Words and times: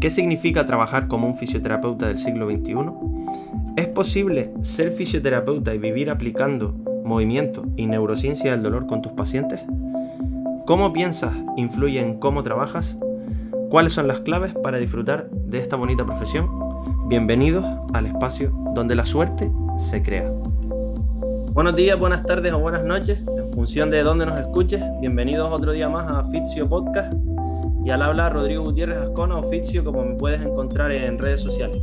¿Qué 0.00 0.08
significa 0.08 0.64
trabajar 0.64 1.08
como 1.08 1.26
un 1.26 1.36
fisioterapeuta 1.36 2.06
del 2.06 2.16
siglo 2.16 2.48
XXI? 2.48 2.74
¿Es 3.76 3.86
posible 3.86 4.50
ser 4.62 4.92
fisioterapeuta 4.92 5.74
y 5.74 5.78
vivir 5.78 6.08
aplicando 6.08 6.72
movimiento 7.04 7.66
y 7.76 7.86
neurociencia 7.86 8.52
del 8.52 8.62
dolor 8.62 8.86
con 8.86 9.02
tus 9.02 9.12
pacientes? 9.12 9.60
¿Cómo 10.64 10.94
piensas 10.94 11.34
influye 11.58 12.00
en 12.00 12.18
cómo 12.18 12.42
trabajas? 12.42 12.98
¿Cuáles 13.68 13.92
son 13.92 14.08
las 14.08 14.20
claves 14.20 14.54
para 14.54 14.78
disfrutar 14.78 15.28
de 15.28 15.58
esta 15.58 15.76
bonita 15.76 16.06
profesión? 16.06 16.48
Bienvenidos 17.06 17.66
al 17.92 18.06
espacio 18.06 18.52
donde 18.74 18.94
la 18.94 19.04
suerte 19.04 19.52
se 19.76 20.02
crea. 20.02 20.32
Buenos 21.52 21.76
días, 21.76 21.98
buenas 21.98 22.24
tardes 22.24 22.54
o 22.54 22.58
buenas 22.58 22.84
noches, 22.84 23.22
en 23.36 23.52
función 23.52 23.90
de 23.90 24.02
dónde 24.02 24.24
nos 24.24 24.40
escuches. 24.40 24.82
Bienvenidos 25.02 25.52
otro 25.52 25.72
día 25.72 25.90
más 25.90 26.10
a 26.10 26.24
Fizio 26.24 26.66
Podcast 26.66 27.12
y 27.84 27.90
al 27.90 28.02
habla 28.02 28.28
Rodrigo 28.28 28.64
Gutiérrez 28.64 28.98
Ascona, 28.98 29.36
oficio, 29.36 29.84
como 29.84 30.04
me 30.04 30.14
puedes 30.16 30.40
encontrar 30.42 30.92
en 30.92 31.18
redes 31.18 31.40
sociales. 31.40 31.80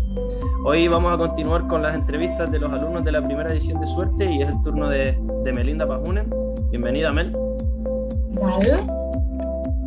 Hoy 0.63 0.87
vamos 0.87 1.13
a 1.13 1.17
continuar 1.17 1.67
con 1.67 1.81
las 1.81 1.95
entrevistas 1.95 2.51
de 2.51 2.59
los 2.59 2.71
alumnos 2.71 3.03
de 3.03 3.11
la 3.11 3.21
primera 3.21 3.51
edición 3.51 3.79
de 3.79 3.87
Suerte 3.87 4.31
y 4.31 4.41
es 4.41 4.49
el 4.49 4.61
turno 4.61 4.89
de, 4.89 5.17
de 5.43 5.53
Melinda 5.53 5.87
Pajunen. 5.87 6.29
Bienvenida, 6.69 7.11
Mel. 7.11 7.31
¿Qué 8.61 8.67
tal? 8.69 8.87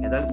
¿Qué 0.00 0.08
tal? 0.08 0.26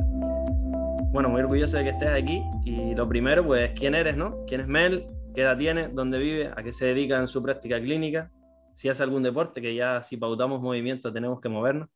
Bueno, 1.11 1.29
muy 1.29 1.41
orgulloso 1.41 1.77
de 1.77 1.83
que 1.83 1.89
estés 1.91 2.09
aquí 2.09 2.41
y 2.65 2.95
lo 2.95 3.07
primero, 3.07 3.45
pues, 3.45 3.71
¿quién 3.75 3.93
eres, 3.93 4.17
no? 4.17 4.45
¿Quién 4.47 4.61
es 4.61 4.67
Mel? 4.67 5.05
¿Qué 5.35 5.41
edad 5.41 5.57
tiene? 5.57 5.89
¿Dónde 5.89 6.17
vive? 6.17 6.51
¿A 6.55 6.63
qué 6.63 6.71
se 6.71 6.87
dedica 6.87 7.19
en 7.19 7.27
su 7.27 7.43
práctica 7.43 7.79
clínica? 7.79 8.31
Si 8.73 8.89
hace 8.89 9.03
algún 9.03 9.21
deporte, 9.21 9.61
que 9.61 9.75
ya 9.75 10.01
si 10.01 10.17
pautamos 10.17 10.61
movimiento 10.61 11.13
tenemos 11.13 11.39
que 11.39 11.49
movernos. 11.49 11.89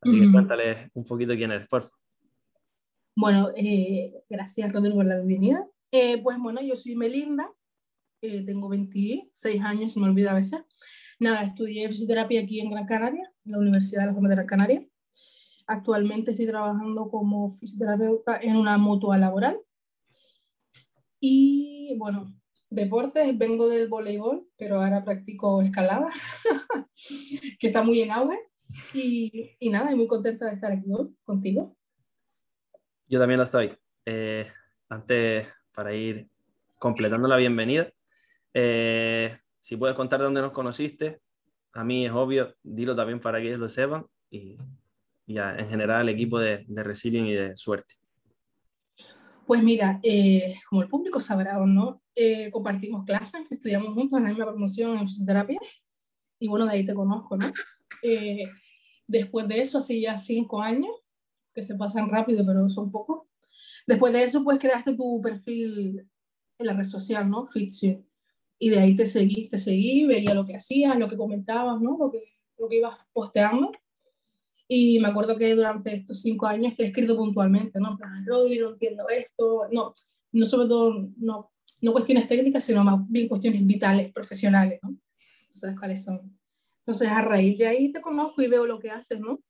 Así 0.00 0.20
que 0.20 0.30
cuéntale 0.30 0.90
un 0.94 1.04
poquito 1.04 1.34
quién 1.34 1.52
eres, 1.52 1.68
por 1.68 1.82
favor. 1.82 1.95
Bueno, 3.18 3.50
eh, 3.56 4.12
gracias 4.28 4.70
Rodrigo 4.70 4.96
por 4.96 5.06
la 5.06 5.16
bienvenida. 5.16 5.66
Eh, 5.90 6.22
pues 6.22 6.36
bueno, 6.38 6.60
yo 6.60 6.76
soy 6.76 6.96
Melinda, 6.96 7.50
eh, 8.20 8.44
tengo 8.44 8.68
26 8.68 9.62
años, 9.62 9.94
se 9.94 10.00
me 10.00 10.06
olvida 10.06 10.32
a 10.32 10.34
veces. 10.34 10.60
Nada, 11.18 11.42
estudié 11.42 11.88
fisioterapia 11.88 12.42
aquí 12.42 12.60
en 12.60 12.70
Gran 12.70 12.84
Canaria, 12.84 13.32
en 13.46 13.52
la 13.52 13.58
Universidad 13.58 14.02
de 14.02 14.08
la 14.08 14.12
Comunidad 14.12 14.36
de 14.36 14.36
Gran 14.42 14.46
Canaria. 14.46 14.88
Actualmente 15.66 16.32
estoy 16.32 16.46
trabajando 16.46 17.08
como 17.08 17.52
fisioterapeuta 17.52 18.38
en 18.42 18.54
una 18.54 18.76
mutua 18.76 19.16
laboral. 19.16 19.58
Y 21.18 21.96
bueno, 21.96 22.34
deportes, 22.68 23.38
vengo 23.38 23.66
del 23.70 23.88
voleibol, 23.88 24.46
pero 24.58 24.82
ahora 24.82 25.02
practico 25.02 25.62
escalada, 25.62 26.08
que 27.58 27.68
está 27.68 27.82
muy 27.82 28.02
en 28.02 28.10
auge. 28.10 28.38
Y, 28.92 29.70
nada, 29.70 29.96
muy 29.96 30.06
contenta 30.06 30.44
de 30.44 30.52
estar 30.52 30.70
aquí 30.70 30.92
hoy 30.92 31.16
contigo. 31.24 31.74
Yo 33.08 33.20
también 33.20 33.38
lo 33.38 33.44
estoy. 33.44 33.72
Eh, 34.04 34.50
antes, 34.88 35.46
para 35.72 35.94
ir 35.94 36.28
completando 36.76 37.28
la 37.28 37.36
bienvenida, 37.36 37.88
eh, 38.52 39.38
si 39.60 39.76
puedes 39.76 39.94
contar 39.94 40.18
de 40.18 40.24
dónde 40.24 40.40
nos 40.40 40.50
conociste, 40.50 41.20
a 41.72 41.84
mí 41.84 42.06
es 42.06 42.12
obvio, 42.12 42.56
dilo 42.64 42.96
también 42.96 43.20
para 43.20 43.40
que 43.40 43.46
ellos 43.46 43.60
lo 43.60 43.68
sepan 43.68 44.06
y 44.28 44.56
ya 45.24 45.56
en 45.56 45.68
general 45.68 46.02
el 46.02 46.14
equipo 46.14 46.40
de, 46.40 46.64
de 46.66 46.98
y 47.04 47.32
de 47.32 47.56
Suerte. 47.56 47.94
Pues 49.46 49.62
mira, 49.62 50.00
eh, 50.02 50.56
como 50.68 50.82
el 50.82 50.88
público 50.88 51.20
sabrá 51.20 51.60
o 51.60 51.66
no, 51.66 52.02
compartimos 52.50 53.04
clases, 53.04 53.42
estudiamos 53.50 53.94
juntos 53.94 54.18
en 54.18 54.24
la 54.24 54.30
misma 54.30 54.46
promoción 54.46 54.98
en 54.98 55.06
fisioterapia 55.06 55.60
y 56.40 56.48
bueno, 56.48 56.66
de 56.66 56.72
ahí 56.72 56.84
te 56.84 56.94
conozco, 56.94 57.36
¿no? 57.36 57.52
después 59.06 59.46
de 59.46 59.60
eso, 59.60 59.78
hace 59.78 60.00
ya 60.00 60.18
cinco 60.18 60.60
años, 60.60 60.90
que 61.56 61.62
se 61.62 61.74
pasan 61.74 62.10
rápido, 62.10 62.44
pero 62.46 62.68
son 62.68 62.92
pocos. 62.92 63.22
Después 63.86 64.12
de 64.12 64.22
eso, 64.22 64.44
pues 64.44 64.58
creaste 64.58 64.94
tu 64.94 65.22
perfil 65.22 66.06
en 66.58 66.66
la 66.66 66.74
red 66.74 66.84
social, 66.84 67.28
¿no? 67.28 67.46
Fitio. 67.46 68.04
Y 68.58 68.68
de 68.68 68.78
ahí 68.78 68.94
te 68.94 69.06
seguí, 69.06 69.48
te 69.48 69.56
seguí, 69.56 70.04
veía 70.04 70.34
lo 70.34 70.44
que 70.44 70.56
hacías, 70.56 70.98
lo 70.98 71.08
que 71.08 71.16
comentabas, 71.16 71.80
¿no? 71.80 71.96
Lo 71.98 72.10
que, 72.10 72.22
lo 72.58 72.68
que 72.68 72.76
ibas 72.76 72.98
posteando. 73.12 73.72
Y 74.68 75.00
me 75.00 75.08
acuerdo 75.08 75.38
que 75.38 75.54
durante 75.54 75.94
estos 75.94 76.20
cinco 76.20 76.46
años 76.46 76.74
te 76.74 76.82
he 76.82 76.86
escrito 76.86 77.16
puntualmente, 77.16 77.80
¿no? 77.80 77.98
Rodri, 78.26 78.58
no 78.58 78.70
entiendo 78.70 79.08
esto. 79.08 79.62
No, 79.72 79.94
no 80.32 80.46
sobre 80.46 80.68
todo, 80.68 81.08
no, 81.16 81.52
no 81.80 81.92
cuestiones 81.92 82.28
técnicas, 82.28 82.64
sino 82.64 82.84
más 82.84 83.00
bien 83.08 83.28
cuestiones 83.28 83.64
vitales, 83.64 84.12
profesionales, 84.12 84.78
¿no? 84.82 84.94
¿Sabes 85.48 85.78
cuáles 85.78 86.04
son? 86.04 86.38
Entonces, 86.80 87.08
a 87.08 87.22
raíz 87.22 87.56
de 87.56 87.66
ahí 87.66 87.92
te 87.92 88.02
conozco 88.02 88.42
y 88.42 88.46
veo 88.46 88.66
lo 88.66 88.78
que 88.78 88.90
haces, 88.90 89.18
¿no? 89.18 89.40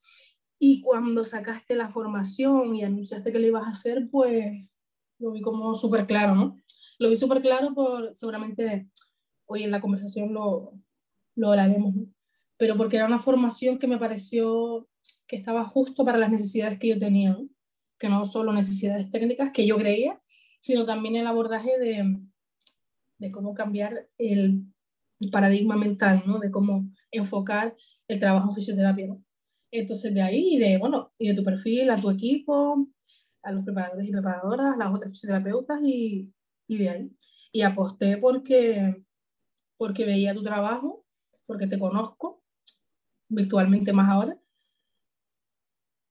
Y 0.58 0.80
cuando 0.80 1.24
sacaste 1.24 1.74
la 1.76 1.90
formación 1.90 2.74
y 2.74 2.82
anunciaste 2.82 3.30
que 3.30 3.38
lo 3.38 3.46
ibas 3.46 3.66
a 3.66 3.70
hacer, 3.70 4.08
pues 4.10 4.76
lo 5.18 5.32
vi 5.32 5.42
como 5.42 5.74
súper 5.74 6.06
claro, 6.06 6.34
¿no? 6.34 6.56
Lo 6.98 7.10
vi 7.10 7.16
súper 7.16 7.40
claro 7.40 7.74
por, 7.74 8.14
seguramente, 8.14 8.88
hoy 9.46 9.64
en 9.64 9.70
la 9.70 9.80
conversación 9.80 10.32
lo, 10.32 10.72
lo 11.34 11.50
hablaremos, 11.50 11.94
¿no? 11.94 12.06
Pero 12.58 12.76
porque 12.76 12.96
era 12.96 13.06
una 13.06 13.18
formación 13.18 13.78
que 13.78 13.86
me 13.86 13.98
pareció 13.98 14.88
que 15.26 15.36
estaba 15.36 15.64
justo 15.64 16.04
para 16.04 16.18
las 16.18 16.30
necesidades 16.30 16.78
que 16.78 16.88
yo 16.88 16.98
tenía, 16.98 17.32
¿no? 17.32 17.48
que 17.98 18.08
no 18.08 18.26
solo 18.26 18.52
necesidades 18.52 19.10
técnicas 19.10 19.52
que 19.52 19.66
yo 19.66 19.76
creía, 19.76 20.20
sino 20.60 20.84
también 20.84 21.16
el 21.16 21.26
abordaje 21.26 21.78
de, 21.78 22.18
de 23.18 23.30
cómo 23.30 23.54
cambiar 23.54 24.08
el, 24.18 24.64
paradigma 25.32 25.76
mental, 25.76 26.22
¿no? 26.26 26.38
de 26.38 26.50
cómo 26.50 26.90
enfocar 27.10 27.74
el 28.06 28.20
trabajo 28.20 28.50
en 28.50 28.54
fisioterapia. 28.54 29.06
¿no? 29.06 29.24
Entonces 29.70 30.14
de 30.14 30.22
ahí, 30.22 30.58
de, 30.58 30.78
bueno, 30.78 31.12
y 31.18 31.28
de 31.28 31.34
tu 31.34 31.42
perfil, 31.42 31.90
a 31.90 32.00
tu 32.00 32.10
equipo, 32.10 32.88
a 33.42 33.52
los 33.52 33.64
preparadores 33.64 34.08
y 34.08 34.12
preparadoras, 34.12 34.76
las 34.76 34.94
otras 34.94 35.12
fisioterapeutas 35.12 35.80
y, 35.82 36.32
y 36.66 36.78
de 36.78 36.88
ahí. 36.88 37.16
Y 37.52 37.62
aposté 37.62 38.18
porque, 38.18 39.04
porque 39.76 40.04
veía 40.04 40.34
tu 40.34 40.42
trabajo, 40.42 41.04
porque 41.46 41.66
te 41.66 41.78
conozco 41.78 42.42
virtualmente 43.28 43.92
más 43.92 44.08
ahora. 44.10 44.38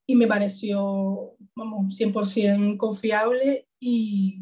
Y 0.07 0.15
me 0.15 0.27
pareció, 0.27 1.35
vamos, 1.55 1.99
100% 1.99 2.77
confiable 2.77 3.67
y, 3.79 4.39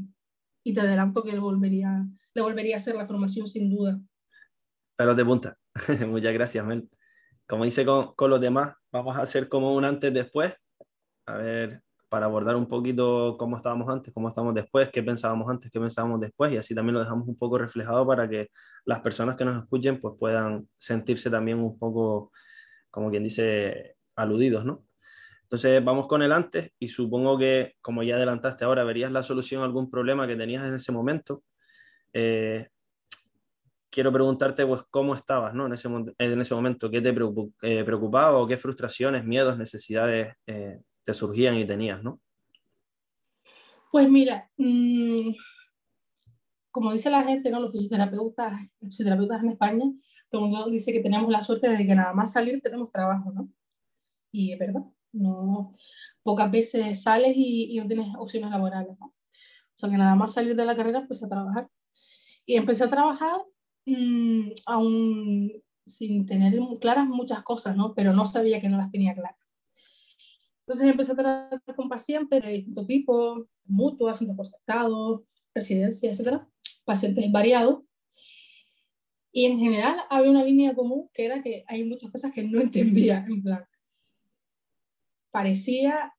y 0.64 0.74
te 0.74 0.82
adelanto 0.82 1.24
que 1.24 1.32
le 1.32 1.40
volvería, 1.40 2.06
le 2.34 2.42
volvería 2.42 2.76
a 2.76 2.78
hacer 2.80 2.96
la 2.96 3.08
formación 3.08 3.48
sin 3.48 3.70
duda. 3.70 4.02
Pero 4.98 5.16
de 5.16 5.26
punta. 5.26 5.58
Muchas 6.08 6.34
gracias, 6.34 6.66
Mel 6.66 6.90
como 7.48 7.66
hice 7.66 7.86
con, 7.86 8.14
con, 8.16 8.30
los 8.30 8.42
demás, 8.42 8.76
vamos 8.94 9.18
a 9.18 9.24
hacer 9.24 9.50
como 9.50 9.74
un 9.76 9.86
antes-después, 9.86 10.54
a 11.26 11.38
ver, 11.38 11.82
para 12.10 12.28
abordar 12.28 12.56
un 12.56 12.68
poquito 12.68 13.36
cómo 13.40 13.58
estábamos 13.58 13.90
antes, 13.90 14.14
cómo 14.14 14.28
estamos 14.28 14.54
después, 14.54 14.90
qué 14.92 15.02
pensábamos 15.02 15.50
antes, 15.50 15.72
qué 15.72 15.80
pensábamos 15.80 16.22
después, 16.22 16.52
y 16.54 16.58
así 16.58 16.76
también 16.76 16.94
lo 16.94 17.00
dejamos 17.00 17.28
un 17.28 17.36
poco 17.36 17.58
reflejado 17.58 18.06
para 18.06 18.30
que 18.30 18.50
las 18.86 19.02
personas 19.02 19.36
que 19.36 19.46
nos 19.46 19.64
escuchen 19.64 20.00
pues 20.00 20.14
puedan 20.20 20.70
sentirse 20.78 21.32
también 21.32 21.60
un 21.60 21.78
poco, 21.80 22.32
como 22.92 23.10
quien 23.10 23.24
dice, 23.24 23.96
aludidos, 24.16 24.64
¿no? 24.64 24.86
Entonces 25.42 25.84
vamos 25.84 26.08
con 26.08 26.22
el 26.22 26.32
antes 26.32 26.72
y 26.80 26.90
supongo 26.90 27.38
que, 27.38 27.74
como 27.82 28.04
ya 28.04 28.16
adelantaste 28.16 28.64
ahora, 28.64 28.84
verías 28.84 29.12
la 29.12 29.24
solución 29.24 29.62
a 29.64 29.66
algún 29.66 29.90
problema 29.90 30.28
que 30.28 30.36
tenías 30.36 30.66
en 30.68 30.76
ese 30.76 30.92
momento. 30.92 31.44
Eh, 32.14 32.70
quiero 33.94 34.12
preguntarte, 34.12 34.66
pues, 34.66 34.82
cómo 34.90 35.16
estabas, 35.16 35.54
¿no? 35.54 35.68
En 35.68 35.74
ese, 35.74 35.88
en 35.88 36.42
ese 36.42 36.56
momento, 36.56 36.90
¿qué 36.90 37.00
te 37.00 37.10
eh, 37.10 37.84
preocupaba 37.84 38.40
o 38.40 38.48
qué 38.48 38.58
frustraciones, 38.58 39.24
miedos, 39.24 39.58
necesidades 39.58 40.34
eh, 40.48 40.82
te 41.04 41.14
surgían 41.14 41.56
y 41.56 41.66
tenías, 41.66 42.02
¿no? 42.02 42.20
Pues 43.92 44.10
mira, 44.10 44.50
mmm, 44.58 45.30
como 46.72 46.92
dice 46.92 47.12
la 47.12 47.24
gente, 47.24 47.52
¿no? 47.52 47.60
Los 47.60 47.72
fisioterapeutas, 47.72 48.60
fisioterapeutas 48.82 49.44
en 49.44 49.50
España, 49.50 49.86
todo 50.28 50.46
el 50.46 50.52
mundo 50.52 50.70
dice 50.72 50.92
que 50.92 51.02
tenemos 51.02 51.30
la 51.30 51.44
suerte 51.44 51.70
de 51.70 51.86
que 51.86 51.94
nada 51.94 52.14
más 52.14 52.34
salir 52.34 52.60
tenemos 52.62 52.92
trabajo, 52.92 53.32
¿no? 53.32 53.48
Y 54.32 54.54
es 54.54 54.58
verdad, 54.58 54.82
no, 55.12 55.76
pocas 56.24 56.50
veces 56.50 57.04
sales 57.04 57.34
y, 57.36 57.76
y 57.76 57.80
no 57.80 57.88
tienes 57.88 58.08
opciones 58.18 58.50
laborales, 58.50 58.98
¿no? 59.00 59.06
O 59.06 59.76
sea 59.76 59.90
que 59.90 59.98
nada 59.98 60.16
más 60.16 60.34
salir 60.34 60.56
de 60.56 60.66
la 60.66 60.76
carrera, 60.76 61.00
empecé 61.00 61.26
a 61.26 61.30
trabajar. 61.30 61.68
Y 62.46 62.56
empecé 62.56 62.84
a 62.84 62.90
trabajar 62.90 63.42
mmm, 63.86 64.50
aún 64.66 65.52
sin 65.86 66.26
tener 66.26 66.54
claras 66.80 67.08
muchas 67.08 67.44
cosas, 67.44 67.76
¿no? 67.76 67.94
Pero 67.94 68.14
no 68.14 68.26
sabía 68.26 68.62
que 68.62 68.70
no 68.70 68.78
las 68.78 68.92
tenía 68.92 69.14
claras. 69.14 69.38
Entonces 70.66 70.90
empecé 70.90 71.12
a 71.12 71.16
tratar 71.16 71.76
con 71.76 71.90
pacientes 71.90 72.42
de 72.42 72.50
distinto 72.50 72.86
tipo, 72.86 73.48
mutuas, 73.66 74.18
centros 74.18 74.38
por 74.38 74.46
estado, 74.46 75.26
residencia, 75.54 76.10
etcétera, 76.10 76.48
pacientes 76.86 77.30
variados. 77.32 77.84
Y 79.32 79.46
en 79.46 79.58
general 79.58 79.98
había 80.10 80.32
una 80.32 80.44
línea 80.44 80.74
común 80.74 81.10
que 81.14 81.26
era 81.26 81.42
que 81.42 81.66
hay 81.68 81.84
muchas 81.84 82.12
cosas 82.12 82.32
que 82.32 82.44
no 82.44 82.62
entendía, 82.62 83.26
en 83.28 83.44
plan. 83.44 83.66
Parecía, 85.32 86.14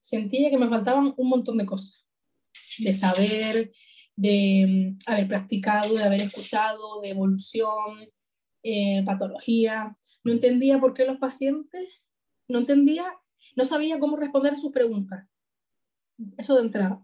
sentía 0.00 0.50
que 0.50 0.58
me 0.58 0.68
faltaban 0.68 1.12
un 1.16 1.28
montón 1.28 1.58
de 1.58 1.66
cosas, 1.66 2.06
de 2.78 2.94
saber, 2.94 3.72
de 4.16 4.96
mm, 5.06 5.10
haber 5.10 5.28
practicado, 5.28 5.94
de 5.94 6.04
haber 6.04 6.22
escuchado, 6.22 7.00
de 7.00 7.10
evolución, 7.10 8.08
eh, 8.62 9.04
patología. 9.04 9.96
No 10.24 10.32
entendía 10.32 10.80
por 10.80 10.94
qué 10.94 11.04
los 11.04 11.18
pacientes, 11.18 12.02
no 12.48 12.58
entendía, 12.58 13.12
no 13.54 13.64
sabía 13.64 13.98
cómo 13.98 14.16
responder 14.16 14.54
a 14.54 14.56
sus 14.56 14.72
preguntas. 14.72 15.28
Eso 16.36 16.56
de 16.56 16.62
entrada. 16.62 17.02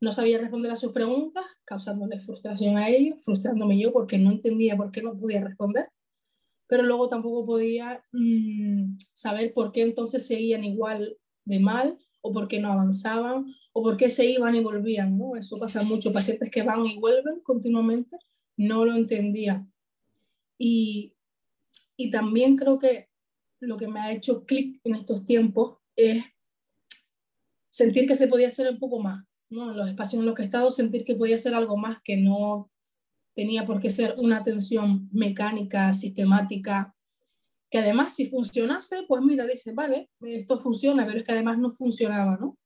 no 0.00 0.12
sabía 0.12 0.38
responder 0.38 0.70
a 0.70 0.76
sus 0.76 0.92
preguntas, 0.92 1.44
causándole 1.64 2.20
frustración 2.20 2.76
a 2.76 2.88
ellos, 2.88 3.24
frustrándome 3.24 3.80
yo 3.80 3.92
porque 3.92 4.16
no 4.16 4.30
entendía 4.30 4.76
por 4.76 4.92
qué 4.92 5.02
no 5.02 5.18
podía 5.18 5.42
responder, 5.42 5.88
pero 6.68 6.84
luego 6.84 7.08
tampoco 7.08 7.44
podía 7.44 8.04
mm, 8.12 8.96
saber 9.14 9.52
por 9.54 9.72
qué 9.72 9.82
entonces 9.82 10.24
seguían 10.24 10.62
igual 10.62 11.18
de 11.44 11.58
mal 11.58 11.98
o 12.20 12.32
por 12.32 12.48
qué 12.48 12.60
no 12.60 12.72
avanzaban 12.72 13.46
o 13.72 13.82
por 13.82 13.96
qué 13.96 14.10
se 14.10 14.26
iban 14.26 14.54
y 14.54 14.62
volvían, 14.62 15.16
¿no? 15.16 15.36
Eso 15.36 15.58
pasa 15.58 15.82
mucho, 15.82 16.12
pacientes 16.12 16.50
que 16.50 16.62
van 16.62 16.84
y 16.86 16.98
vuelven 16.98 17.40
continuamente, 17.40 18.18
no 18.56 18.84
lo 18.84 18.94
entendía. 18.94 19.66
Y, 20.58 21.14
y 21.96 22.10
también 22.10 22.56
creo 22.56 22.78
que 22.78 23.08
lo 23.60 23.76
que 23.76 23.88
me 23.88 24.00
ha 24.00 24.12
hecho 24.12 24.44
clic 24.44 24.80
en 24.84 24.94
estos 24.94 25.24
tiempos 25.24 25.78
es 25.96 26.24
sentir 27.70 28.06
que 28.06 28.14
se 28.14 28.28
podía 28.28 28.48
hacer 28.48 28.68
un 28.70 28.78
poco 28.78 29.00
más, 29.00 29.24
¿no? 29.50 29.70
En 29.70 29.76
los 29.76 29.88
espacios 29.88 30.20
en 30.20 30.26
los 30.26 30.34
que 30.34 30.42
he 30.42 30.44
estado, 30.44 30.70
sentir 30.70 31.04
que 31.04 31.14
podía 31.14 31.36
hacer 31.36 31.54
algo 31.54 31.76
más 31.76 32.00
que 32.02 32.16
no 32.16 32.70
tenía 33.34 33.64
por 33.64 33.80
qué 33.80 33.90
ser 33.90 34.16
una 34.18 34.38
atención 34.38 35.08
mecánica, 35.12 35.94
sistemática, 35.94 36.96
que 37.70 37.78
además 37.78 38.14
si 38.14 38.30
funcionase, 38.30 39.04
pues 39.06 39.22
mira, 39.22 39.46
dice, 39.46 39.72
vale, 39.72 40.10
esto 40.22 40.58
funciona, 40.58 41.06
pero 41.06 41.18
es 41.18 41.24
que 41.24 41.32
además 41.32 41.58
no 41.58 41.70
funcionaba, 41.70 42.36
¿no? 42.38 42.56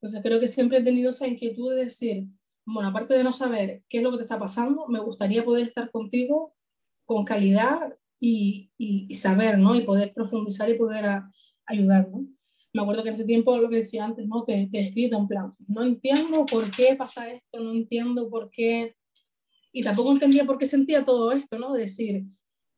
Entonces 0.00 0.22
creo 0.22 0.40
que 0.40 0.48
siempre 0.48 0.78
he 0.78 0.84
tenido 0.84 1.10
esa 1.10 1.26
inquietud 1.26 1.74
de 1.74 1.84
decir, 1.84 2.26
bueno, 2.64 2.88
aparte 2.88 3.14
de 3.14 3.24
no 3.24 3.32
saber 3.32 3.82
qué 3.88 3.98
es 3.98 4.02
lo 4.02 4.10
que 4.10 4.18
te 4.18 4.22
está 4.22 4.38
pasando, 4.38 4.86
me 4.88 5.00
gustaría 5.00 5.44
poder 5.44 5.66
estar 5.66 5.90
contigo 5.90 6.54
con 7.04 7.24
calidad 7.24 7.96
y, 8.18 8.70
y, 8.78 9.14
saber, 9.14 9.58
¿no? 9.58 9.74
Y 9.74 9.82
poder 9.82 10.12
profundizar 10.12 10.68
y 10.70 10.78
poder 10.78 11.22
ayudar, 11.66 12.08
¿no? 12.08 12.26
Me 12.72 12.82
acuerdo 12.82 13.02
que 13.02 13.10
en 13.10 13.14
ese 13.14 13.24
tiempo, 13.24 13.56
lo 13.56 13.68
que 13.68 13.76
decía 13.76 14.04
antes, 14.04 14.26
¿no? 14.26 14.44
Te, 14.44 14.68
te 14.70 14.78
he 14.78 14.88
escrito 14.88 15.16
en 15.16 15.28
plan, 15.28 15.54
no 15.66 15.82
entiendo 15.82 16.44
por 16.46 16.70
qué 16.70 16.94
pasa 16.96 17.30
esto, 17.30 17.60
no 17.62 17.72
entiendo 17.72 18.28
por 18.28 18.50
qué... 18.50 18.96
Y 19.72 19.82
tampoco 19.82 20.12
entendía 20.12 20.44
por 20.44 20.58
qué 20.58 20.66
sentía 20.66 21.04
todo 21.04 21.32
esto, 21.32 21.58
¿no? 21.58 21.72
Decir, 21.74 22.24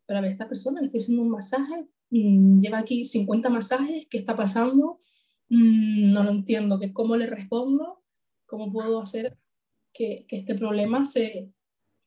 pero 0.09 0.21
a 0.21 0.23
ver, 0.23 0.33
esta 0.33 0.49
persona 0.49 0.81
le 0.81 0.87
estoy 0.87 1.01
haciendo 1.03 1.23
un 1.23 1.29
masaje, 1.29 1.87
mm, 2.09 2.61
lleva 2.63 2.79
aquí 2.79 3.05
50 3.05 3.51
masajes, 3.51 4.07
¿qué 4.09 4.17
está 4.17 4.35
pasando? 4.35 5.03
Mm, 5.51 6.13
no 6.13 6.25
lo 6.25 6.31
entiendo, 6.31 6.81
que 6.81 6.95
cómo 6.95 7.15
le 7.15 7.27
respondo, 7.27 8.03
cómo 8.47 8.73
puedo 8.73 9.03
hacer 9.03 9.37
que, 9.93 10.25
que 10.27 10.39
este 10.39 10.55
problema 10.55 11.05
se 11.05 11.53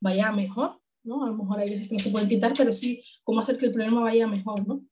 vaya 0.01 0.31
mejor, 0.31 0.81
¿no? 1.03 1.23
A 1.23 1.27
lo 1.27 1.35
mejor 1.35 1.59
hay 1.59 1.69
veces 1.69 1.87
que 1.87 1.93
no 1.93 1.99
se 1.99 2.09
pueden 2.09 2.27
quitar, 2.27 2.53
pero 2.57 2.73
sí, 2.73 3.03
cómo 3.23 3.39
hacer 3.39 3.59
que 3.59 3.67
el 3.67 3.73
problema 3.73 4.01
vaya 4.01 4.25
mejor, 4.25 4.67
¿no? 4.67 4.83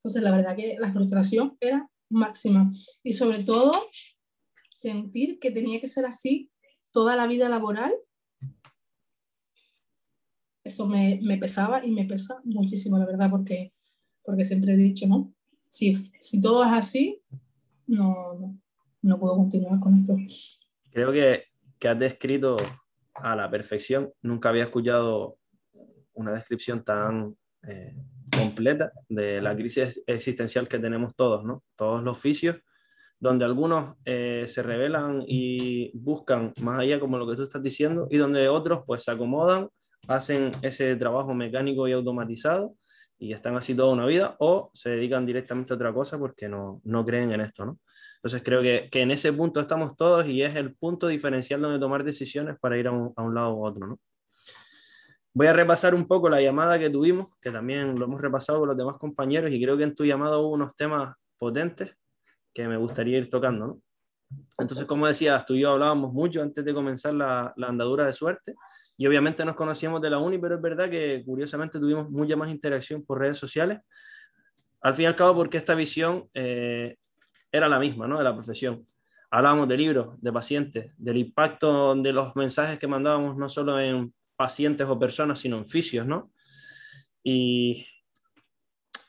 Entonces, 0.00 0.22
la 0.22 0.30
verdad 0.30 0.54
que 0.54 0.76
la 0.78 0.92
frustración 0.92 1.56
era 1.60 1.90
máxima. 2.10 2.70
Y 3.02 3.14
sobre 3.14 3.44
todo, 3.44 3.72
sentir 4.74 5.38
que 5.38 5.50
tenía 5.50 5.80
que 5.80 5.88
ser 5.88 6.04
así 6.04 6.50
toda 6.92 7.16
la 7.16 7.26
vida 7.26 7.48
laboral 7.48 7.94
eso 10.68 10.86
me, 10.86 11.18
me, 11.22 11.38
pesaba 11.38 11.84
y 11.84 11.90
me 11.90 12.04
pesa 12.04 12.40
muchísimo, 12.44 12.98
la 12.98 13.06
verdad, 13.06 13.30
porque, 13.30 13.72
porque 14.22 14.44
siempre 14.44 14.74
he 14.74 14.76
dicho, 14.76 15.06
¿no? 15.06 15.32
Si, 15.68 15.96
si 16.20 16.40
todo 16.40 16.62
es 16.62 16.70
así, 16.70 17.20
no, 17.86 18.34
no, 18.38 18.58
no, 19.02 19.18
puedo 19.18 19.36
continuar 19.36 19.80
con 19.80 19.94
esto. 19.96 20.16
Creo 20.90 21.12
que, 21.12 21.44
que 21.78 21.88
has 21.88 21.98
descrito 21.98 22.56
a 23.14 23.34
la 23.34 23.50
perfección. 23.50 24.12
Nunca 24.22 24.50
había 24.50 24.64
escuchado 24.64 25.38
una 26.14 26.32
descripción 26.32 26.84
tan 26.84 27.36
eh, 27.66 27.94
completa 28.34 28.92
de 29.08 29.40
la 29.40 29.56
crisis 29.56 30.02
existencial 30.06 30.68
que 30.68 30.78
tenemos 30.78 31.14
todos, 31.14 31.44
¿no? 31.44 31.64
Todos 31.76 32.02
los 32.02 32.16
oficios, 32.16 32.56
donde 33.18 33.44
algunos 33.44 33.96
eh, 34.04 34.44
se 34.46 34.62
revelan 34.62 35.24
y 35.26 35.96
buscan 35.98 36.52
más 36.60 36.80
allá, 36.80 37.00
como 37.00 37.18
lo 37.18 37.28
que 37.28 37.36
tú 37.36 37.42
estás 37.42 37.62
diciendo, 37.62 38.06
y 38.10 38.16
donde 38.16 38.48
otros 38.48 38.82
pues 38.86 39.02
se 39.04 39.10
acomodan 39.10 39.68
hacen 40.08 40.52
ese 40.62 40.96
trabajo 40.96 41.34
mecánico 41.34 41.86
y 41.86 41.92
automatizado 41.92 42.74
y 43.18 43.32
están 43.32 43.56
así 43.56 43.74
toda 43.74 43.92
una 43.92 44.06
vida 44.06 44.36
o 44.38 44.70
se 44.72 44.90
dedican 44.90 45.26
directamente 45.26 45.72
a 45.72 45.76
otra 45.76 45.92
cosa 45.92 46.18
porque 46.18 46.48
no, 46.48 46.80
no 46.84 47.04
creen 47.04 47.30
en 47.32 47.42
esto, 47.42 47.66
¿no? 47.66 47.78
Entonces 48.16 48.42
creo 48.42 48.62
que, 48.62 48.88
en 48.92 49.10
ese 49.10 49.32
punto 49.32 49.60
estamos 49.60 49.96
todos 49.96 50.26
y 50.26 50.42
es 50.42 50.56
el 50.56 50.74
punto 50.74 51.06
diferencial 51.08 51.60
donde 51.60 51.78
tomar 51.78 52.04
decisiones 52.04 52.56
para 52.58 52.76
ir 52.76 52.88
a 52.88 52.92
un, 52.92 53.12
a 53.16 53.22
un 53.22 53.34
lado 53.34 53.54
u 53.54 53.64
otro, 53.64 53.86
¿no? 53.86 54.00
Voy 55.34 55.46
a 55.46 55.52
repasar 55.52 55.94
un 55.94 56.06
poco 56.06 56.28
la 56.28 56.40
llamada 56.40 56.78
que 56.78 56.90
tuvimos, 56.90 57.28
que 57.40 57.50
también 57.50 57.96
lo 57.96 58.06
hemos 58.06 58.20
repasado 58.20 58.60
con 58.60 58.68
los 58.68 58.76
demás 58.76 58.96
compañeros 58.98 59.52
y 59.52 59.62
creo 59.62 59.76
que 59.76 59.84
en 59.84 59.94
tu 59.94 60.04
llamada 60.04 60.38
hubo 60.38 60.50
unos 60.50 60.74
temas 60.74 61.14
potentes 61.36 61.94
que 62.52 62.66
me 62.66 62.76
gustaría 62.76 63.18
ir 63.18 63.28
tocando, 63.28 63.66
¿no? 63.66 63.82
Entonces, 64.58 64.86
como 64.86 65.06
decías, 65.06 65.44
tú 65.46 65.54
y 65.54 65.60
yo 65.60 65.70
hablábamos 65.70 66.12
mucho 66.12 66.42
antes 66.42 66.64
de 66.64 66.74
comenzar 66.74 67.14
la 67.14 67.54
andadura 67.56 68.04
de 68.06 68.12
suerte 68.12 68.54
y 69.00 69.06
obviamente 69.06 69.44
nos 69.44 69.54
conocíamos 69.54 70.02
de 70.02 70.10
la 70.10 70.18
uni, 70.18 70.38
pero 70.38 70.56
es 70.56 70.60
verdad 70.60 70.90
que 70.90 71.22
curiosamente 71.24 71.78
tuvimos 71.78 72.10
mucha 72.10 72.34
más 72.34 72.50
interacción 72.50 73.04
por 73.04 73.20
redes 73.20 73.38
sociales. 73.38 73.78
Al 74.80 74.92
fin 74.92 75.04
y 75.04 75.06
al 75.06 75.14
cabo, 75.14 75.36
porque 75.36 75.56
esta 75.56 75.76
visión 75.76 76.28
eh, 76.34 76.96
era 77.52 77.68
la 77.68 77.78
misma, 77.78 78.08
¿no? 78.08 78.18
De 78.18 78.24
la 78.24 78.34
profesión. 78.34 78.84
Hablábamos 79.30 79.68
de 79.68 79.76
libros, 79.76 80.20
de 80.20 80.32
pacientes, 80.32 80.92
del 80.96 81.16
impacto 81.16 81.94
de 81.94 82.12
los 82.12 82.34
mensajes 82.34 82.76
que 82.76 82.88
mandábamos 82.88 83.36
no 83.36 83.48
solo 83.48 83.78
en 83.78 84.12
pacientes 84.34 84.88
o 84.88 84.98
personas, 84.98 85.38
sino 85.38 85.58
en 85.58 85.68
fisios, 85.68 86.04
¿no? 86.04 86.32
Y 87.22 87.86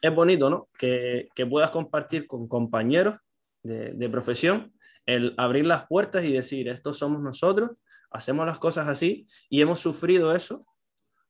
es 0.03 0.13
bonito, 0.13 0.51
¿no? 0.51 0.69
Que, 0.77 1.29
que 1.33 1.47
puedas 1.47 1.71
compartir 1.71 2.27
con 2.27 2.47
compañeros 2.47 3.15
de, 3.63 3.93
de 3.93 4.09
profesión 4.09 4.71
el 5.07 5.33
abrir 5.37 5.65
las 5.65 5.87
puertas 5.87 6.23
y 6.23 6.31
decir, 6.31 6.67
estos 6.67 6.99
somos 6.99 7.23
nosotros 7.23 7.71
hacemos 8.11 8.45
las 8.45 8.59
cosas 8.59 8.87
así 8.87 9.27
y 9.49 9.61
hemos 9.61 9.79
sufrido 9.79 10.35
eso. 10.35 10.65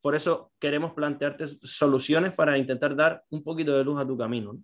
Por 0.01 0.15
eso 0.15 0.51
queremos 0.59 0.93
plantearte 0.93 1.45
soluciones 1.63 2.33
para 2.33 2.57
intentar 2.57 2.95
dar 2.95 3.23
un 3.29 3.43
poquito 3.43 3.77
de 3.77 3.83
luz 3.83 3.99
a 3.99 4.07
tu 4.07 4.17
camino. 4.17 4.57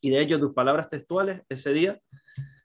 Y 0.00 0.10
de 0.10 0.20
hecho, 0.20 0.38
tus 0.38 0.54
palabras 0.54 0.88
textuales 0.88 1.42
ese 1.48 1.72
día 1.72 2.00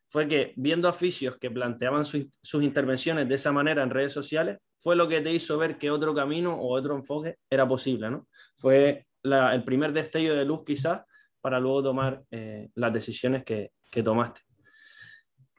fue 0.07 0.27
que 0.27 0.53
viendo 0.55 0.87
oficios 0.87 1.37
que 1.37 1.49
planteaban 1.49 2.05
sus 2.05 2.63
intervenciones 2.63 3.27
de 3.27 3.35
esa 3.35 3.51
manera 3.51 3.81
en 3.81 3.89
redes 3.89 4.13
sociales, 4.13 4.59
fue 4.77 4.95
lo 4.95 5.07
que 5.07 5.21
te 5.21 5.33
hizo 5.33 5.57
ver 5.57 5.79
que 5.79 5.89
otro 5.89 6.13
camino 6.13 6.53
o 6.53 6.77
otro 6.77 6.95
enfoque 6.95 7.37
era 7.49 7.67
posible. 7.67 8.11
¿no? 8.11 8.27
Fue 8.55 9.07
el 9.23 9.63
primer 9.63 9.93
destello 9.93 10.35
de 10.35 10.45
luz 10.45 10.63
quizás 10.65 11.01
para 11.41 11.59
luego 11.59 11.81
tomar 11.81 12.21
eh, 12.29 12.69
las 12.75 12.93
decisiones 12.93 13.43
que, 13.43 13.71
que 13.89 14.03
tomaste. 14.03 14.41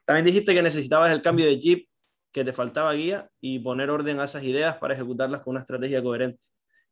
También 0.05 0.25
dijiste 0.25 0.53
que 0.53 0.61
necesitabas 0.61 1.11
el 1.11 1.21
cambio 1.21 1.47
de 1.47 1.59
chip 1.59 1.89
que 2.35 2.43
te 2.43 2.51
faltaba 2.51 2.91
guía 2.91 3.29
y 3.39 3.59
poner 3.59 3.89
orden 3.89 4.19
a 4.19 4.25
esas 4.25 4.43
ideas 4.43 4.75
para 4.75 4.93
ejecutarlas 4.93 5.39
con 5.39 5.51
una 5.51 5.61
estrategia 5.61 6.03
coherente. 6.03 6.45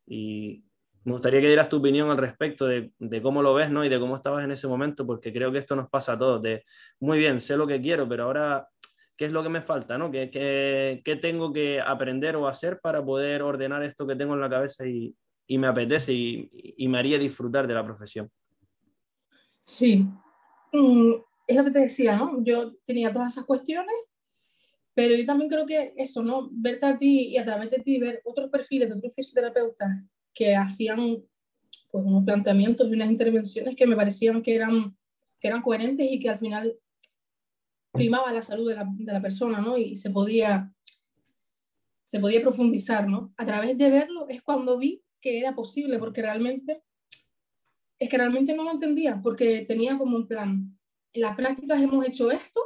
Y 0.06 0.64
me 1.04 1.12
gustaría 1.12 1.42
que 1.42 1.48
dieras 1.48 1.68
tu 1.68 1.76
opinión 1.76 2.10
al 2.10 2.16
respecto 2.16 2.64
de, 2.64 2.92
de, 2.98 3.20
cómo 3.20 3.42
lo 3.42 3.52
ves 3.52 3.68
¿no? 3.70 3.84
y 3.84 3.90
de 3.90 4.00
cómo 4.00 4.16
estabas 4.16 4.42
en 4.42 4.52
ese 4.52 4.66
momento, 4.68 5.06
porque 5.06 5.34
creo 5.34 5.52
que 5.52 5.58
esto 5.58 5.76
nos 5.76 5.90
pasa 5.90 6.14
a 6.14 6.18
todos, 6.18 6.40
de 6.40 6.64
muy 6.98 7.18
bien, 7.18 7.40
sé 7.40 7.58
lo 7.58 7.66
que 7.66 7.78
quiero, 7.78 8.08
pero 8.08 8.24
ahora, 8.24 8.66
¿qué 9.18 9.26
es 9.26 9.32
lo 9.32 9.42
que 9.42 9.50
me 9.50 9.60
falta? 9.60 9.98
¿no? 9.98 10.10
¿Qué, 10.10 10.30
qué, 10.30 11.02
qué 11.04 11.16
tengo 11.16 11.52
que 11.52 11.78
aprender 11.78 12.36
o 12.36 12.48
hacer 12.48 12.80
para 12.80 13.04
poder 13.04 13.42
ordenar 13.42 13.82
esto 13.82 14.06
que 14.06 14.16
tengo 14.16 14.32
en 14.32 14.40
la 14.40 14.48
cabeza 14.48 14.86
y, 14.86 15.14
y 15.46 15.58
me 15.58 15.66
apetece 15.66 16.14
y, 16.14 16.74
y, 16.78 16.88
me 16.88 16.98
haría 16.98 17.18
disfrutar 17.18 17.66
de 17.66 17.74
la 17.74 17.84
profesión? 17.84 18.30
Sí, 19.60 20.08
mm, 20.72 21.12
es 21.46 21.54
lo 21.54 21.64
que 21.64 21.70
te 21.70 21.80
decía, 21.80 22.16
¿no? 22.16 22.42
Yo 22.42 22.72
tenía 22.86 23.12
todas 23.12 23.34
esas 23.34 23.44
cuestiones 23.44 23.94
pero 24.94 25.16
yo 25.16 25.26
también 25.26 25.50
creo 25.50 25.66
que 25.66 25.92
eso, 25.96 26.22
¿no? 26.22 26.48
Verte 26.52 26.86
a 26.86 26.98
ti 26.98 27.28
y 27.28 27.36
a 27.36 27.44
través 27.44 27.70
de 27.70 27.78
ti 27.78 27.98
ver 27.98 28.22
otros 28.24 28.48
perfiles 28.48 28.88
de 28.88 28.94
otros 28.94 29.14
fisioterapeutas 29.14 29.90
que 30.32 30.54
hacían 30.54 31.22
pues, 31.90 32.04
unos 32.04 32.24
planteamientos 32.24 32.88
y 32.88 32.92
unas 32.92 33.10
intervenciones 33.10 33.74
que 33.76 33.86
me 33.86 33.96
parecían 33.96 34.40
que 34.40 34.54
eran, 34.54 34.96
que 35.40 35.48
eran 35.48 35.62
coherentes 35.62 36.06
y 36.08 36.20
que 36.20 36.30
al 36.30 36.38
final 36.38 36.78
primaba 37.92 38.32
la 38.32 38.42
salud 38.42 38.68
de 38.68 38.76
la, 38.76 38.86
de 38.88 39.12
la 39.12 39.20
persona, 39.20 39.60
¿no? 39.60 39.76
Y 39.76 39.96
se 39.96 40.10
podía, 40.10 40.72
se 42.04 42.20
podía 42.20 42.40
profundizar, 42.40 43.08
¿no? 43.08 43.32
A 43.36 43.46
través 43.46 43.76
de 43.76 43.90
verlo 43.90 44.28
es 44.28 44.42
cuando 44.42 44.78
vi 44.78 45.02
que 45.20 45.38
era 45.38 45.54
posible, 45.54 45.98
porque 45.98 46.22
realmente, 46.22 46.82
es 47.98 48.08
que 48.08 48.18
realmente 48.18 48.54
no 48.54 48.64
lo 48.64 48.72
entendía, 48.72 49.20
porque 49.22 49.64
tenía 49.66 49.96
como 49.96 50.16
un 50.16 50.28
plan. 50.28 50.78
En 51.12 51.22
las 51.22 51.36
prácticas 51.36 51.80
hemos 51.80 52.06
hecho 52.06 52.30
esto, 52.30 52.60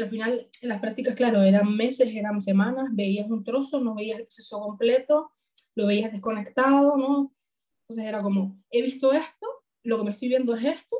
que 0.00 0.04
al 0.04 0.10
final 0.10 0.48
en 0.62 0.68
las 0.68 0.80
prácticas, 0.80 1.14
claro, 1.14 1.42
eran 1.42 1.76
meses, 1.76 2.08
eran 2.14 2.40
semanas, 2.40 2.88
veías 2.92 3.30
un 3.30 3.44
trozo, 3.44 3.80
no 3.80 3.94
veías 3.94 4.18
el 4.18 4.24
proceso 4.24 4.58
completo, 4.60 5.32
lo 5.74 5.86
veías 5.86 6.10
desconectado, 6.10 6.96
¿no? 6.96 7.34
Entonces 7.82 8.06
era 8.06 8.22
como, 8.22 8.58
he 8.70 8.80
visto 8.80 9.12
esto, 9.12 9.46
lo 9.82 9.98
que 9.98 10.04
me 10.04 10.10
estoy 10.12 10.28
viendo 10.28 10.54
es 10.54 10.64
esto, 10.64 10.96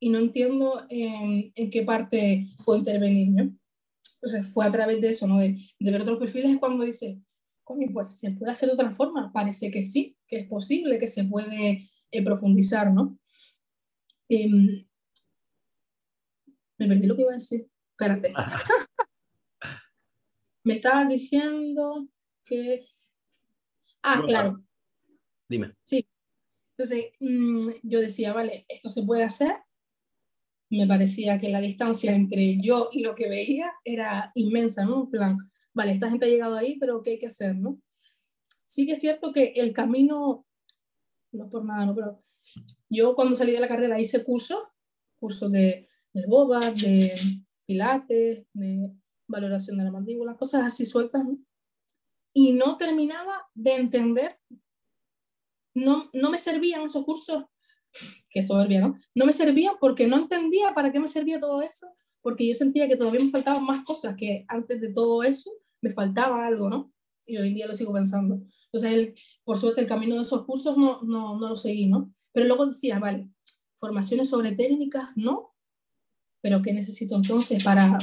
y 0.00 0.08
no 0.08 0.18
entiendo 0.18 0.84
en, 0.88 1.52
qué 1.70 1.82
parte 1.82 2.48
puedo 2.64 2.80
intervenir, 2.80 3.30
¿no? 3.30 3.56
Entonces 4.14 4.52
fue 4.52 4.66
a 4.66 4.72
través 4.72 5.00
de 5.00 5.10
eso, 5.10 5.28
¿no? 5.28 5.38
De, 5.38 5.56
de 5.78 5.90
ver 5.90 6.02
otros 6.02 6.18
perfiles, 6.18 6.50
es 6.50 6.58
cuando 6.58 6.84
dice, 6.84 7.20
coño, 7.62 7.88
pues 7.92 8.18
se 8.18 8.32
puede 8.32 8.52
hacer 8.52 8.68
de 8.68 8.74
otra 8.74 8.94
forma, 8.96 9.32
parece 9.32 9.70
que 9.70 9.84
sí, 9.84 10.16
que 10.26 10.40
es 10.40 10.48
posible, 10.48 10.98
que 10.98 11.06
se 11.06 11.24
puede 11.24 11.88
eh, 12.10 12.24
profundizar, 12.24 12.92
¿no? 12.92 13.18
Eh, 14.28 14.48
me 16.78 16.88
perdí 16.88 17.06
lo 17.06 17.14
que 17.14 17.22
iba 17.22 17.30
a 17.30 17.34
decir. 17.34 17.71
Espérate. 17.92 18.32
Me 20.64 20.74
estabas 20.74 21.08
diciendo 21.08 22.08
que... 22.44 22.86
Ah, 24.02 24.22
claro. 24.24 24.62
Dime. 25.48 25.74
Sí. 25.82 26.06
Entonces, 26.76 27.12
mm, 27.20 27.70
yo 27.82 28.00
decía, 28.00 28.32
vale, 28.32 28.64
esto 28.68 28.88
se 28.88 29.02
puede 29.02 29.24
hacer. 29.24 29.56
Me 30.70 30.86
parecía 30.86 31.38
que 31.38 31.50
la 31.50 31.60
distancia 31.60 32.14
entre 32.14 32.58
yo 32.60 32.88
y 32.92 33.02
lo 33.02 33.14
que 33.14 33.28
veía 33.28 33.72
era 33.84 34.32
inmensa, 34.34 34.84
¿no? 34.84 35.04
En 35.04 35.10
plan, 35.10 35.38
vale, 35.74 35.92
esta 35.92 36.08
gente 36.08 36.26
ha 36.26 36.30
llegado 36.30 36.56
ahí, 36.56 36.78
pero 36.78 37.02
¿qué 37.02 37.10
hay 37.10 37.18
que 37.18 37.26
hacer, 37.26 37.56
no? 37.56 37.80
Sí 38.64 38.86
que 38.86 38.92
es 38.92 39.00
cierto 39.00 39.32
que 39.32 39.52
el 39.56 39.72
camino, 39.72 40.46
no 41.32 41.50
por 41.50 41.64
nada, 41.64 41.86
no, 41.86 41.94
pero 41.94 42.24
yo 42.88 43.14
cuando 43.14 43.36
salí 43.36 43.52
de 43.52 43.60
la 43.60 43.68
carrera 43.68 44.00
hice 44.00 44.24
cursos, 44.24 44.60
cursos 45.18 45.52
de, 45.52 45.88
de 46.12 46.26
boba, 46.26 46.70
de 46.70 47.12
pilates, 47.66 48.46
de 48.52 48.92
valoración 49.28 49.78
de 49.78 49.84
la 49.84 49.90
mandíbula, 49.90 50.36
cosas 50.36 50.66
así 50.66 50.86
sueltas, 50.86 51.24
¿no? 51.24 51.38
Y 52.34 52.52
no 52.52 52.76
terminaba 52.78 53.46
de 53.54 53.76
entender, 53.76 54.38
no, 55.74 56.10
no 56.12 56.30
me 56.30 56.38
servían 56.38 56.82
esos 56.82 57.04
cursos, 57.04 57.44
que 58.30 58.42
soberbia, 58.42 58.80
¿no? 58.80 58.94
No 59.14 59.26
me 59.26 59.32
servían 59.32 59.74
porque 59.80 60.06
no 60.06 60.16
entendía 60.16 60.74
para 60.74 60.92
qué 60.92 61.00
me 61.00 61.08
servía 61.08 61.40
todo 61.40 61.62
eso, 61.62 61.88
porque 62.22 62.48
yo 62.48 62.54
sentía 62.54 62.88
que 62.88 62.96
todavía 62.96 63.24
me 63.24 63.30
faltaban 63.30 63.64
más 63.64 63.84
cosas, 63.84 64.14
que 64.16 64.44
antes 64.48 64.80
de 64.80 64.92
todo 64.92 65.22
eso 65.22 65.50
me 65.82 65.90
faltaba 65.90 66.46
algo, 66.46 66.70
¿no? 66.70 66.92
Y 67.26 67.36
hoy 67.36 67.48
en 67.48 67.54
día 67.54 67.66
lo 67.66 67.74
sigo 67.74 67.92
pensando. 67.92 68.40
Entonces, 68.72 69.14
por 69.44 69.58
suerte, 69.58 69.80
el 69.80 69.86
camino 69.86 70.16
de 70.16 70.22
esos 70.22 70.44
cursos 70.44 70.76
no, 70.76 71.02
no, 71.02 71.38
no 71.38 71.48
lo 71.48 71.56
seguí, 71.56 71.86
¿no? 71.86 72.12
Pero 72.32 72.46
luego 72.46 72.66
decía, 72.66 72.98
vale, 72.98 73.28
formaciones 73.78 74.28
sobre 74.28 74.52
técnicas, 74.52 75.10
no, 75.16 75.51
pero 76.42 76.60
¿qué 76.60 76.72
necesito 76.72 77.16
entonces 77.16 77.64
para, 77.64 77.98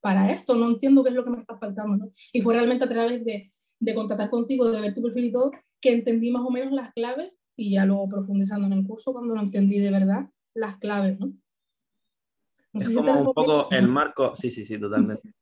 para 0.00 0.30
esto? 0.30 0.54
No 0.54 0.70
entiendo 0.70 1.02
qué 1.02 1.10
es 1.10 1.14
lo 1.14 1.24
que 1.24 1.30
me 1.30 1.40
está 1.40 1.58
faltando, 1.58 1.96
¿no? 1.96 2.10
Y 2.32 2.40
fue 2.40 2.54
realmente 2.54 2.84
a 2.84 2.88
través 2.88 3.24
de, 3.24 3.52
de 3.78 3.94
contactar 3.94 4.30
contigo, 4.30 4.70
de 4.70 4.80
ver 4.80 4.94
tu 4.94 5.02
perfil 5.02 5.24
y 5.26 5.32
todo, 5.32 5.50
que 5.80 5.92
entendí 5.92 6.30
más 6.30 6.42
o 6.42 6.50
menos 6.50 6.72
las 6.72 6.92
claves 6.92 7.32
y 7.56 7.72
ya 7.72 7.84
luego 7.84 8.08
profundizando 8.08 8.66
en 8.66 8.72
el 8.72 8.86
curso 8.86 9.12
cuando 9.12 9.34
lo 9.34 9.40
entendí 9.40 9.78
de 9.80 9.90
verdad, 9.90 10.30
las 10.54 10.78
claves, 10.78 11.20
¿no? 11.20 11.32
es 12.72 12.94
como 12.94 13.12
un 13.12 13.34
poco 13.34 13.68
el 13.72 13.88
marco, 13.88 14.32
sí, 14.34 14.50
sí, 14.50 14.64
sí, 14.64 14.78
totalmente 14.78 15.34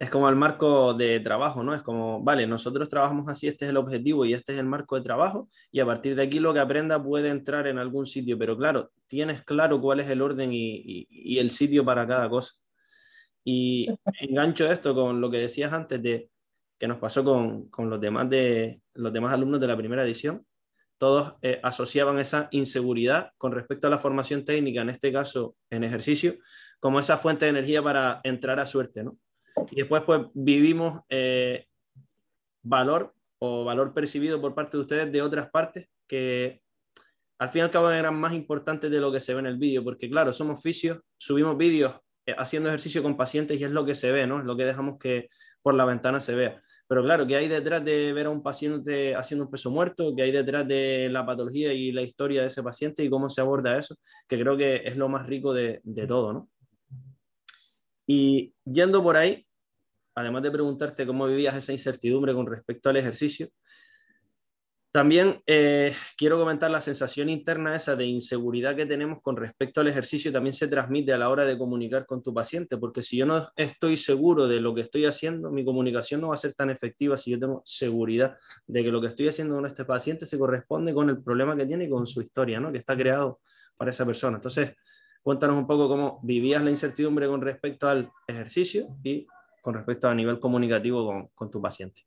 es 0.00 0.08
como 0.08 0.30
el 0.30 0.34
marco 0.34 0.94
de 0.94 1.20
trabajo, 1.20 1.62
¿no? 1.62 1.74
Es 1.74 1.82
como, 1.82 2.22
vale, 2.22 2.46
nosotros 2.46 2.88
trabajamos 2.88 3.28
así, 3.28 3.46
este 3.48 3.66
es 3.66 3.70
el 3.70 3.76
objetivo 3.76 4.24
y 4.24 4.32
este 4.32 4.54
es 4.54 4.58
el 4.58 4.64
marco 4.64 4.96
de 4.96 5.02
trabajo, 5.02 5.50
y 5.70 5.80
a 5.80 5.84
partir 5.84 6.16
de 6.16 6.22
aquí 6.22 6.40
lo 6.40 6.54
que 6.54 6.60
aprenda 6.60 7.02
puede 7.02 7.28
entrar 7.28 7.66
en 7.66 7.78
algún 7.78 8.06
sitio, 8.06 8.38
pero 8.38 8.56
claro, 8.56 8.90
tienes 9.06 9.44
claro 9.44 9.78
cuál 9.78 10.00
es 10.00 10.08
el 10.08 10.22
orden 10.22 10.52
y, 10.54 11.06
el 11.38 11.50
sitio 11.50 11.84
para 11.84 12.06
cada 12.06 12.30
cosa. 12.30 12.54
Y 13.44 13.88
engancho 14.20 14.70
esto 14.70 14.94
con 14.94 15.20
lo 15.20 15.30
que 15.30 15.38
decías 15.38 15.70
antes 15.74 16.02
de 16.02 16.30
que 16.78 16.88
nos 16.88 16.96
pasó 16.96 17.22
con, 17.22 17.68
los, 17.90 18.00
demás 18.00 18.30
de, 18.30 18.80
los 18.94 19.12
demás 19.12 19.34
alumnos 19.34 19.60
de 19.60 19.66
la 19.66 19.76
primera 19.76 20.02
edición. 20.02 20.46
Todos 20.96 21.34
eh, 21.42 21.60
asociaban 21.62 22.18
esa 22.18 22.48
inseguridad 22.52 23.32
con 23.36 23.52
respecto 23.52 23.86
a 23.86 23.90
la 23.90 23.98
formación 23.98 24.46
técnica, 24.46 24.80
en 24.80 24.88
este 24.88 25.12
caso 25.12 25.56
en 25.68 25.84
ejercicio, 25.84 26.36
como 26.78 27.00
esa 27.00 27.18
fuente 27.18 27.44
de 27.44 27.50
energía 27.50 27.82
para 27.82 28.22
entrar 28.24 28.58
a 28.60 28.64
suerte, 28.64 29.04
¿no? 29.04 29.18
Y 29.70 29.76
después, 29.76 30.02
pues, 30.04 30.22
vivimos 30.34 31.00
eh, 31.08 31.66
valor 32.62 33.14
o 33.38 33.64
valor 33.64 33.94
percibido 33.94 34.40
por 34.40 34.54
parte 34.54 34.76
de 34.76 34.82
ustedes 34.82 35.12
de 35.12 35.22
otras 35.22 35.50
partes 35.50 35.88
que 36.06 36.60
al 37.38 37.48
fin 37.48 37.60
y 37.60 37.62
al 37.62 37.70
cabo 37.70 37.90
eran 37.90 38.20
más 38.20 38.34
importantes 38.34 38.90
de 38.90 39.00
lo 39.00 39.10
que 39.10 39.20
se 39.20 39.32
ve 39.32 39.40
en 39.40 39.46
el 39.46 39.56
vídeo, 39.56 39.82
porque 39.82 40.10
claro, 40.10 40.32
somos 40.32 40.62
fisios, 40.62 40.98
subimos 41.16 41.56
vídeos 41.56 41.94
eh, 42.26 42.34
haciendo 42.36 42.68
ejercicio 42.68 43.02
con 43.02 43.16
pacientes 43.16 43.58
y 43.58 43.64
es 43.64 43.70
lo 43.70 43.86
que 43.86 43.94
se 43.94 44.12
ve, 44.12 44.26
¿no? 44.26 44.40
Es 44.40 44.44
lo 44.44 44.56
que 44.56 44.64
dejamos 44.64 44.98
que 44.98 45.28
por 45.62 45.74
la 45.74 45.86
ventana 45.86 46.20
se 46.20 46.34
vea. 46.34 46.60
Pero 46.86 47.02
claro, 47.02 47.26
que 47.26 47.36
hay 47.36 47.48
detrás 47.48 47.82
de 47.82 48.12
ver 48.12 48.26
a 48.26 48.30
un 48.30 48.42
paciente 48.42 49.14
haciendo 49.14 49.46
un 49.46 49.50
peso 49.50 49.70
muerto? 49.70 50.14
que 50.14 50.22
hay 50.22 50.32
detrás 50.32 50.68
de 50.68 51.08
la 51.10 51.24
patología 51.24 51.72
y 51.72 51.92
la 51.92 52.02
historia 52.02 52.42
de 52.42 52.48
ese 52.48 52.62
paciente 52.62 53.02
y 53.04 53.08
cómo 53.08 53.28
se 53.30 53.40
aborda 53.40 53.78
eso? 53.78 53.96
Que 54.28 54.38
creo 54.38 54.56
que 54.56 54.82
es 54.84 54.96
lo 54.96 55.08
más 55.08 55.26
rico 55.26 55.54
de, 55.54 55.80
de 55.82 56.06
todo, 56.06 56.32
¿no? 56.34 56.48
Y 58.06 58.52
yendo 58.64 59.02
por 59.02 59.16
ahí, 59.16 59.46
además 60.20 60.42
de 60.42 60.50
preguntarte 60.50 61.06
cómo 61.06 61.26
vivías 61.26 61.56
esa 61.56 61.72
incertidumbre 61.72 62.34
con 62.34 62.46
respecto 62.46 62.88
al 62.88 62.96
ejercicio, 62.96 63.48
también 64.92 65.40
eh, 65.46 65.94
quiero 66.16 66.36
comentar 66.36 66.68
la 66.68 66.80
sensación 66.80 67.28
interna 67.28 67.76
esa 67.76 67.94
de 67.94 68.06
inseguridad 68.06 68.74
que 68.74 68.86
tenemos 68.86 69.22
con 69.22 69.36
respecto 69.36 69.80
al 69.80 69.86
ejercicio 69.86 70.32
también 70.32 70.52
se 70.52 70.66
transmite 70.66 71.12
a 71.12 71.18
la 71.18 71.28
hora 71.28 71.44
de 71.44 71.56
comunicar 71.56 72.06
con 72.06 72.24
tu 72.24 72.34
paciente, 72.34 72.76
porque 72.76 73.00
si 73.00 73.16
yo 73.16 73.24
no 73.24 73.48
estoy 73.54 73.96
seguro 73.96 74.48
de 74.48 74.60
lo 74.60 74.74
que 74.74 74.80
estoy 74.80 75.06
haciendo, 75.06 75.52
mi 75.52 75.64
comunicación 75.64 76.20
no 76.20 76.28
va 76.28 76.34
a 76.34 76.38
ser 76.38 76.54
tan 76.54 76.70
efectiva 76.70 77.16
si 77.16 77.30
yo 77.30 77.38
tengo 77.38 77.62
seguridad 77.64 78.36
de 78.66 78.82
que 78.82 78.90
lo 78.90 79.00
que 79.00 79.06
estoy 79.06 79.28
haciendo 79.28 79.54
con 79.54 79.66
este 79.66 79.84
paciente 79.84 80.26
se 80.26 80.36
corresponde 80.36 80.92
con 80.92 81.08
el 81.08 81.22
problema 81.22 81.56
que 81.56 81.66
tiene 81.66 81.84
y 81.84 81.88
con 81.88 82.08
su 82.08 82.20
historia, 82.20 82.58
¿no? 82.58 82.72
que 82.72 82.78
está 82.78 82.96
creado 82.96 83.38
para 83.76 83.92
esa 83.92 84.04
persona. 84.04 84.38
Entonces, 84.38 84.74
cuéntanos 85.22 85.56
un 85.56 85.68
poco 85.68 85.88
cómo 85.88 86.18
vivías 86.24 86.64
la 86.64 86.70
incertidumbre 86.70 87.28
con 87.28 87.40
respecto 87.40 87.88
al 87.88 88.10
ejercicio 88.26 88.88
y 89.04 89.24
con 89.60 89.74
respecto 89.74 90.08
a 90.08 90.14
nivel 90.14 90.40
comunicativo 90.40 91.06
con, 91.06 91.28
con 91.28 91.50
tu 91.50 91.60
paciente? 91.60 92.02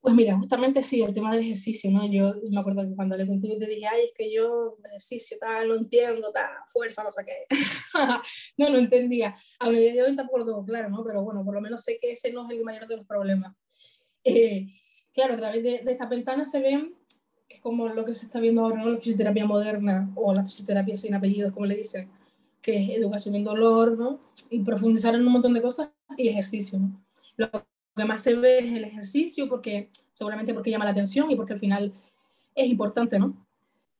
Pues 0.00 0.14
mira, 0.14 0.38
justamente 0.38 0.82
sí, 0.82 1.02
el 1.02 1.12
tema 1.12 1.32
del 1.32 1.44
ejercicio, 1.44 1.90
¿no? 1.90 2.06
Yo 2.10 2.32
me 2.50 2.60
acuerdo 2.60 2.82
que 2.82 2.94
cuando 2.94 3.16
le 3.16 3.26
contigo 3.26 3.58
te 3.58 3.66
dije, 3.66 3.86
ay, 3.86 4.06
es 4.06 4.12
que 4.16 4.32
yo 4.32 4.78
ejercicio 4.86 5.36
tal, 5.40 5.68
no 5.68 5.74
entiendo, 5.74 6.30
tal, 6.32 6.48
fuerza, 6.72 7.02
no 7.02 7.10
sé 7.10 7.24
qué. 7.26 7.46
no, 8.56 8.70
no 8.70 8.78
entendía. 8.78 9.36
A 9.58 9.68
día 9.70 9.92
de 9.92 10.02
hoy 10.02 10.16
tampoco 10.16 10.38
lo 10.38 10.46
tengo 10.46 10.64
claro, 10.64 10.88
¿no? 10.88 11.04
Pero 11.04 11.22
bueno, 11.22 11.44
por 11.44 11.52
lo 11.54 11.60
menos 11.60 11.82
sé 11.82 11.98
que 12.00 12.12
ese 12.12 12.32
no 12.32 12.48
es 12.48 12.56
el 12.56 12.64
mayor 12.64 12.86
de 12.86 12.96
los 12.96 13.06
problemas. 13.06 13.54
Eh, 14.22 14.68
claro, 15.12 15.34
a 15.34 15.36
través 15.36 15.62
de, 15.62 15.82
de 15.84 15.92
estas 15.92 16.08
ventanas 16.08 16.50
se 16.50 16.60
ven, 16.60 16.94
que 17.48 17.56
es 17.56 17.60
como 17.60 17.88
lo 17.88 18.04
que 18.04 18.14
se 18.14 18.26
está 18.26 18.38
viendo 18.38 18.62
ahora, 18.62 18.82
¿no? 18.82 18.90
La 18.90 18.98
fisioterapia 18.98 19.46
moderna 19.46 20.10
o 20.14 20.32
la 20.32 20.44
fisioterapia 20.44 20.96
sin 20.96 21.14
apellidos, 21.14 21.52
como 21.52 21.66
le 21.66 21.74
dicen 21.74 22.08
que 22.62 22.76
es 22.76 22.90
educación 22.90 23.34
en 23.34 23.44
dolor, 23.44 23.96
¿no? 23.98 24.20
Y 24.50 24.60
profundizar 24.60 25.14
en 25.14 25.26
un 25.26 25.32
montón 25.32 25.54
de 25.54 25.62
cosas 25.62 25.90
y 26.16 26.28
ejercicio, 26.28 26.78
¿no? 26.78 27.04
Lo 27.36 27.50
que 27.50 28.04
más 28.04 28.22
se 28.22 28.34
ve 28.34 28.58
es 28.58 28.72
el 28.72 28.84
ejercicio, 28.84 29.48
porque 29.48 29.90
seguramente 30.12 30.54
porque 30.54 30.70
llama 30.70 30.84
la 30.84 30.92
atención 30.92 31.30
y 31.30 31.36
porque 31.36 31.52
al 31.52 31.60
final 31.60 31.92
es 32.54 32.68
importante, 32.68 33.18
¿no? 33.18 33.46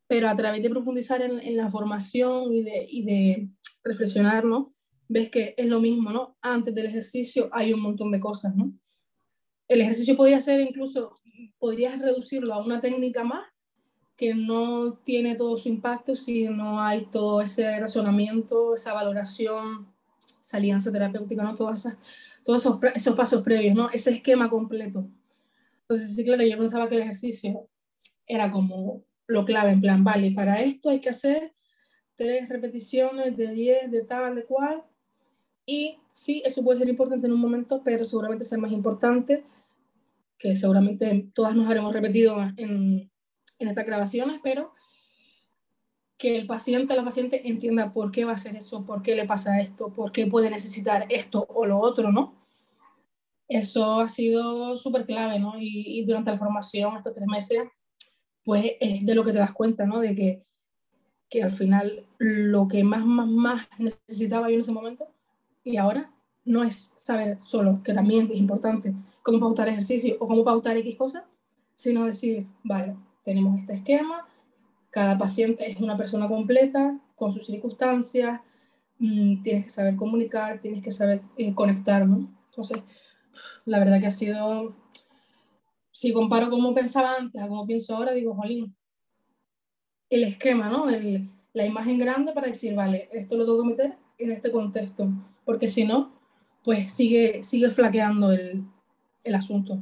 Pero 0.06 0.28
a 0.28 0.36
través 0.36 0.62
de 0.62 0.70
profundizar 0.70 1.22
en, 1.22 1.56
la 1.56 1.70
formación 1.70 2.52
y 2.52 2.62
de, 2.62 2.86
y 2.88 3.02
de 3.04 3.48
reflexionar, 3.84 4.44
¿no? 4.44 4.72
Ves 5.08 5.30
que 5.30 5.54
es 5.56 5.66
lo 5.66 5.80
mismo, 5.80 6.10
¿no? 6.10 6.36
Antes 6.40 6.74
del 6.74 6.86
ejercicio 6.86 7.48
hay 7.52 7.72
un 7.72 7.80
montón 7.80 8.10
de 8.10 8.20
cosas, 8.20 8.54
¿no? 8.54 8.72
El 9.68 9.82
ejercicio 9.82 10.16
podría 10.16 10.40
ser 10.40 10.60
incluso, 10.60 11.20
podrías 11.58 11.98
reducirlo 11.98 12.54
a 12.54 12.64
una 12.64 12.80
técnica 12.80 13.22
más 13.22 13.46
que 14.18 14.34
no 14.34 14.94
tiene 15.04 15.36
todo 15.36 15.56
su 15.56 15.68
impacto 15.68 16.16
si 16.16 16.48
no 16.48 16.82
hay 16.82 17.06
todo 17.06 17.40
ese 17.40 17.78
razonamiento, 17.78 18.74
esa 18.74 18.92
valoración, 18.92 19.86
esa 20.40 20.56
alianza 20.56 20.90
terapéutica, 20.90 21.44
¿no? 21.44 21.54
Todas 21.54 21.86
esas, 21.86 21.98
todos 22.42 22.62
esos, 22.62 22.78
esos 22.96 23.14
pasos 23.14 23.44
previos, 23.44 23.76
¿no? 23.76 23.88
Ese 23.90 24.10
esquema 24.10 24.50
completo. 24.50 25.08
Entonces, 25.82 26.16
sí, 26.16 26.24
claro, 26.24 26.42
yo 26.42 26.58
pensaba 26.58 26.88
que 26.88 26.96
el 26.96 27.02
ejercicio 27.02 27.68
era 28.26 28.50
como 28.50 29.04
lo 29.28 29.44
clave, 29.44 29.70
en 29.70 29.80
plan, 29.80 30.02
vale, 30.02 30.32
para 30.32 30.60
esto 30.62 30.90
hay 30.90 31.00
que 31.00 31.10
hacer 31.10 31.54
tres 32.16 32.48
repeticiones 32.48 33.36
de 33.36 33.52
10, 33.52 33.90
de 33.92 34.02
tal, 34.02 34.34
de 34.34 34.44
cual. 34.44 34.82
Y 35.64 35.98
sí, 36.10 36.42
eso 36.44 36.64
puede 36.64 36.80
ser 36.80 36.88
importante 36.88 37.28
en 37.28 37.34
un 37.34 37.40
momento, 37.40 37.82
pero 37.84 38.04
seguramente 38.04 38.44
sea 38.44 38.58
más 38.58 38.72
importante, 38.72 39.44
que 40.38 40.56
seguramente 40.56 41.28
todas 41.32 41.54
nos 41.54 41.66
habremos 41.66 41.92
repetido 41.92 42.36
en, 42.56 43.08
en 43.58 43.68
estas 43.68 43.86
grabaciones, 43.86 44.40
pero 44.42 44.72
que 46.18 46.36
el 46.36 46.46
paciente, 46.46 46.96
la 46.96 47.04
paciente 47.04 47.48
entienda 47.48 47.92
por 47.92 48.10
qué 48.10 48.24
va 48.24 48.32
a 48.32 48.34
hacer 48.34 48.56
eso, 48.56 48.84
por 48.84 49.02
qué 49.02 49.14
le 49.14 49.26
pasa 49.26 49.60
esto, 49.60 49.90
por 49.90 50.10
qué 50.10 50.26
puede 50.26 50.50
necesitar 50.50 51.06
esto 51.08 51.46
o 51.48 51.64
lo 51.64 51.78
otro, 51.78 52.10
¿no? 52.10 52.34
Eso 53.46 54.00
ha 54.00 54.08
sido 54.08 54.76
súper 54.76 55.06
clave, 55.06 55.38
¿no? 55.38 55.54
Y, 55.58 56.04
durante 56.04 56.32
la 56.32 56.38
formación, 56.38 56.96
estos 56.96 57.12
tres 57.12 57.26
meses, 57.26 57.62
pues 58.44 58.72
es 58.80 59.06
de 59.06 59.14
lo 59.14 59.24
que 59.24 59.32
te 59.32 59.38
das 59.38 59.52
cuenta, 59.52 59.86
¿no? 59.86 60.00
De 60.00 60.14
que, 60.14 60.42
que 61.30 61.42
al 61.42 61.54
final 61.54 62.04
lo 62.18 62.66
que 62.66 62.82
más, 62.82 63.06
más, 63.06 63.28
más 63.28 63.68
necesitaba 63.78 64.48
yo 64.48 64.54
en 64.54 64.60
ese 64.60 64.72
momento 64.72 65.06
y 65.62 65.76
ahora 65.76 66.12
no 66.44 66.64
es 66.64 66.94
saber 66.96 67.38
solo, 67.42 67.80
que 67.84 67.94
también 67.94 68.28
es 68.32 68.38
importante, 68.38 68.92
cómo 69.22 69.38
pautar 69.38 69.68
ejercicio 69.68 70.16
o 70.18 70.26
cómo 70.26 70.42
pautar 70.44 70.76
X 70.78 70.96
cosas, 70.96 71.24
sino 71.74 72.06
decir, 72.06 72.46
vale, 72.64 72.96
tenemos 73.28 73.60
este 73.60 73.74
esquema, 73.74 74.26
cada 74.88 75.18
paciente 75.18 75.70
es 75.70 75.78
una 75.80 75.98
persona 75.98 76.26
completa 76.28 76.98
con 77.14 77.30
sus 77.30 77.44
circunstancias, 77.44 78.40
mm, 78.98 79.42
tienes 79.42 79.64
que 79.64 79.70
saber 79.70 79.96
comunicar, 79.96 80.62
tienes 80.62 80.82
que 80.82 80.90
saber 80.90 81.20
eh, 81.36 81.54
conectar, 81.54 82.06
¿no? 82.06 82.26
Entonces, 82.48 82.78
la 83.66 83.80
verdad 83.80 84.00
que 84.00 84.06
ha 84.06 84.10
sido, 84.10 84.74
si 85.90 86.10
comparo 86.14 86.48
cómo 86.48 86.72
pensaba 86.74 87.16
antes 87.16 87.42
a 87.42 87.48
cómo 87.48 87.66
pienso 87.66 87.94
ahora, 87.94 88.12
digo, 88.12 88.34
jolín, 88.34 88.74
el 90.08 90.24
esquema, 90.24 90.70
¿no? 90.70 90.88
El, 90.88 91.28
la 91.52 91.66
imagen 91.66 91.98
grande 91.98 92.32
para 92.32 92.46
decir, 92.46 92.74
vale, 92.74 93.10
esto 93.12 93.36
lo 93.36 93.44
tengo 93.44 93.62
que 93.62 93.68
meter 93.68 93.98
en 94.16 94.30
este 94.30 94.50
contexto, 94.50 95.06
porque 95.44 95.68
si 95.68 95.84
no, 95.84 96.14
pues 96.64 96.90
sigue, 96.94 97.42
sigue 97.42 97.68
flaqueando 97.68 98.32
el, 98.32 98.64
el 99.22 99.34
asunto. 99.34 99.78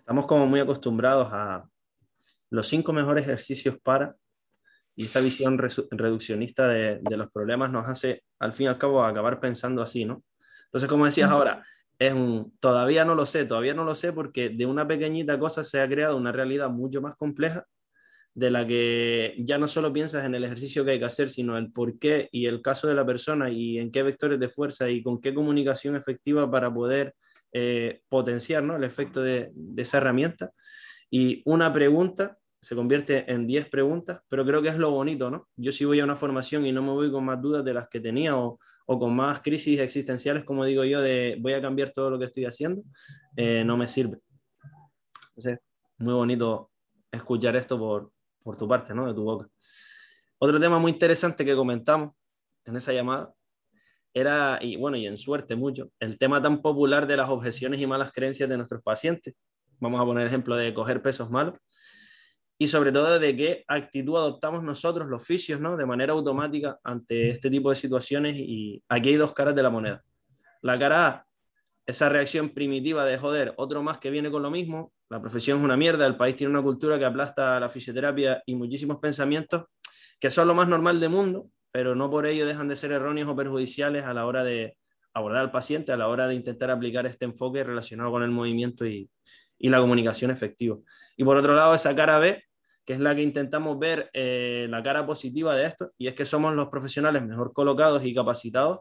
Estamos 0.00 0.26
como 0.26 0.46
muy 0.46 0.60
acostumbrados 0.60 1.28
a 1.32 1.69
los 2.50 2.68
cinco 2.68 2.92
mejores 2.92 3.24
ejercicios 3.24 3.78
para, 3.82 4.16
y 4.96 5.06
esa 5.06 5.20
visión 5.20 5.56
reduccionista 5.56 6.68
de, 6.68 6.98
de, 7.00 7.16
los 7.16 7.30
problemas 7.30 7.70
nos 7.70 7.88
hace, 7.88 8.24
al 8.38 8.52
fin 8.52 8.66
y 8.66 8.68
al 8.68 8.78
cabo, 8.78 9.02
acabar 9.04 9.40
pensando 9.40 9.82
así, 9.82 10.04
¿no? 10.04 10.22
Entonces, 10.66 10.88
como 10.88 11.06
decías 11.06 11.30
ahora, 11.30 11.64
es 11.98 12.12
un, 12.14 12.56
todavía 12.60 13.04
no 13.04 13.14
lo 13.14 13.26
sé, 13.26 13.44
todavía 13.44 13.74
no 13.74 13.84
lo 13.84 13.94
sé 13.94 14.12
porque 14.12 14.48
de 14.48 14.66
una 14.66 14.88
pequeñita 14.88 15.38
cosa 15.38 15.64
se 15.64 15.80
ha 15.80 15.88
creado 15.88 16.16
una 16.16 16.32
realidad 16.32 16.70
mucho 16.70 17.00
más 17.02 17.14
compleja 17.16 17.66
de 18.32 18.50
la 18.50 18.66
que 18.66 19.34
ya 19.38 19.58
no 19.58 19.68
solo 19.68 19.92
piensas 19.92 20.24
en 20.24 20.34
el 20.34 20.44
ejercicio 20.44 20.84
que 20.84 20.92
hay 20.92 20.98
que 20.98 21.04
hacer, 21.04 21.28
sino 21.28 21.58
el 21.58 21.72
por 21.72 21.98
qué 21.98 22.28
y 22.32 22.46
el 22.46 22.62
caso 22.62 22.88
de 22.88 22.94
la 22.94 23.04
persona 23.04 23.50
y 23.50 23.78
en 23.78 23.90
qué 23.90 24.02
vectores 24.02 24.40
de 24.40 24.48
fuerza 24.48 24.88
y 24.88 25.02
con 25.02 25.20
qué 25.20 25.34
comunicación 25.34 25.94
efectiva 25.94 26.50
para 26.50 26.72
poder 26.72 27.14
eh, 27.52 28.00
potenciar 28.08 28.62
¿no? 28.62 28.76
el 28.76 28.84
efecto 28.84 29.20
de, 29.22 29.50
de, 29.52 29.82
esa 29.82 29.98
herramienta. 29.98 30.52
Y 31.10 31.42
una 31.44 31.72
pregunta 31.72 32.38
se 32.60 32.76
convierte 32.76 33.30
en 33.32 33.46
10 33.46 33.68
preguntas, 33.70 34.20
pero 34.28 34.44
creo 34.44 34.60
que 34.60 34.68
es 34.68 34.76
lo 34.76 34.90
bonito, 34.90 35.30
¿no? 35.30 35.48
Yo 35.56 35.72
si 35.72 35.84
voy 35.84 36.00
a 36.00 36.04
una 36.04 36.16
formación 36.16 36.66
y 36.66 36.72
no 36.72 36.82
me 36.82 36.90
voy 36.90 37.10
con 37.10 37.24
más 37.24 37.40
dudas 37.40 37.64
de 37.64 37.72
las 37.72 37.88
que 37.88 38.00
tenía 38.00 38.36
o, 38.36 38.58
o 38.86 38.98
con 38.98 39.16
más 39.16 39.40
crisis 39.40 39.80
existenciales, 39.80 40.44
como 40.44 40.64
digo 40.66 40.84
yo, 40.84 41.00
de 41.00 41.38
voy 41.40 41.54
a 41.54 41.62
cambiar 41.62 41.90
todo 41.90 42.10
lo 42.10 42.18
que 42.18 42.26
estoy 42.26 42.44
haciendo, 42.44 42.82
eh, 43.36 43.64
no 43.64 43.78
me 43.78 43.88
sirve. 43.88 44.18
Entonces, 45.28 45.58
muy 45.98 46.12
bonito 46.12 46.70
escuchar 47.10 47.56
esto 47.56 47.78
por, 47.78 48.12
por 48.42 48.58
tu 48.58 48.68
parte, 48.68 48.94
¿no? 48.94 49.06
De 49.06 49.14
tu 49.14 49.22
boca. 49.22 49.48
Otro 50.38 50.60
tema 50.60 50.78
muy 50.78 50.92
interesante 50.92 51.44
que 51.44 51.54
comentamos 51.54 52.12
en 52.66 52.76
esa 52.76 52.92
llamada 52.92 53.32
era, 54.12 54.58
y 54.60 54.76
bueno, 54.76 54.98
y 54.98 55.06
en 55.06 55.16
suerte 55.16 55.56
mucho, 55.56 55.92
el 55.98 56.18
tema 56.18 56.42
tan 56.42 56.60
popular 56.60 57.06
de 57.06 57.16
las 57.16 57.30
objeciones 57.30 57.80
y 57.80 57.86
malas 57.86 58.12
creencias 58.12 58.48
de 58.50 58.56
nuestros 58.56 58.82
pacientes. 58.82 59.34
Vamos 59.78 59.98
a 59.98 60.04
poner 60.04 60.26
ejemplo 60.26 60.56
de 60.56 60.74
coger 60.74 61.00
pesos 61.00 61.30
malos 61.30 61.54
y 62.62 62.66
sobre 62.66 62.92
todo 62.92 63.18
de 63.18 63.34
qué 63.34 63.64
actitud 63.68 64.18
adoptamos 64.18 64.62
nosotros, 64.62 65.08
los 65.08 65.24
fisios, 65.24 65.58
¿no? 65.60 65.78
de 65.78 65.86
manera 65.86 66.12
automática 66.12 66.78
ante 66.84 67.30
este 67.30 67.48
tipo 67.48 67.70
de 67.70 67.76
situaciones. 67.76 68.36
Y 68.36 68.84
aquí 68.86 69.08
hay 69.08 69.14
dos 69.14 69.32
caras 69.32 69.54
de 69.54 69.62
la 69.62 69.70
moneda. 69.70 70.04
La 70.60 70.78
cara 70.78 71.06
A, 71.06 71.26
esa 71.86 72.10
reacción 72.10 72.50
primitiva 72.50 73.06
de 73.06 73.16
joder, 73.16 73.54
otro 73.56 73.82
más 73.82 73.96
que 73.96 74.10
viene 74.10 74.30
con 74.30 74.42
lo 74.42 74.50
mismo, 74.50 74.92
la 75.08 75.22
profesión 75.22 75.56
es 75.56 75.64
una 75.64 75.78
mierda, 75.78 76.06
el 76.06 76.18
país 76.18 76.36
tiene 76.36 76.50
una 76.50 76.62
cultura 76.62 76.98
que 76.98 77.06
aplasta 77.06 77.58
la 77.58 77.70
fisioterapia 77.70 78.42
y 78.44 78.54
muchísimos 78.54 78.98
pensamientos 78.98 79.64
que 80.20 80.30
son 80.30 80.46
lo 80.46 80.54
más 80.54 80.68
normal 80.68 81.00
del 81.00 81.08
mundo, 81.08 81.46
pero 81.72 81.94
no 81.94 82.10
por 82.10 82.26
ello 82.26 82.44
dejan 82.44 82.68
de 82.68 82.76
ser 82.76 82.92
erróneos 82.92 83.30
o 83.30 83.34
perjudiciales 83.34 84.04
a 84.04 84.12
la 84.12 84.26
hora 84.26 84.44
de 84.44 84.76
abordar 85.14 85.40
al 85.40 85.50
paciente, 85.50 85.92
a 85.92 85.96
la 85.96 86.08
hora 86.08 86.28
de 86.28 86.34
intentar 86.34 86.70
aplicar 86.70 87.06
este 87.06 87.24
enfoque 87.24 87.64
relacionado 87.64 88.10
con 88.10 88.22
el 88.22 88.30
movimiento 88.30 88.84
y, 88.86 89.08
y 89.56 89.70
la 89.70 89.80
comunicación 89.80 90.30
efectiva. 90.30 90.76
Y 91.16 91.24
por 91.24 91.38
otro 91.38 91.54
lado, 91.54 91.74
esa 91.74 91.96
cara 91.96 92.18
B, 92.18 92.44
que 92.84 92.94
es 92.94 93.00
la 93.00 93.14
que 93.14 93.22
intentamos 93.22 93.78
ver 93.78 94.10
eh, 94.12 94.66
la 94.70 94.82
cara 94.82 95.06
positiva 95.06 95.54
de 95.56 95.66
esto, 95.66 95.92
y 95.98 96.08
es 96.08 96.14
que 96.14 96.26
somos 96.26 96.54
los 96.54 96.68
profesionales 96.68 97.24
mejor 97.24 97.52
colocados 97.52 98.04
y 98.04 98.14
capacitados 98.14 98.80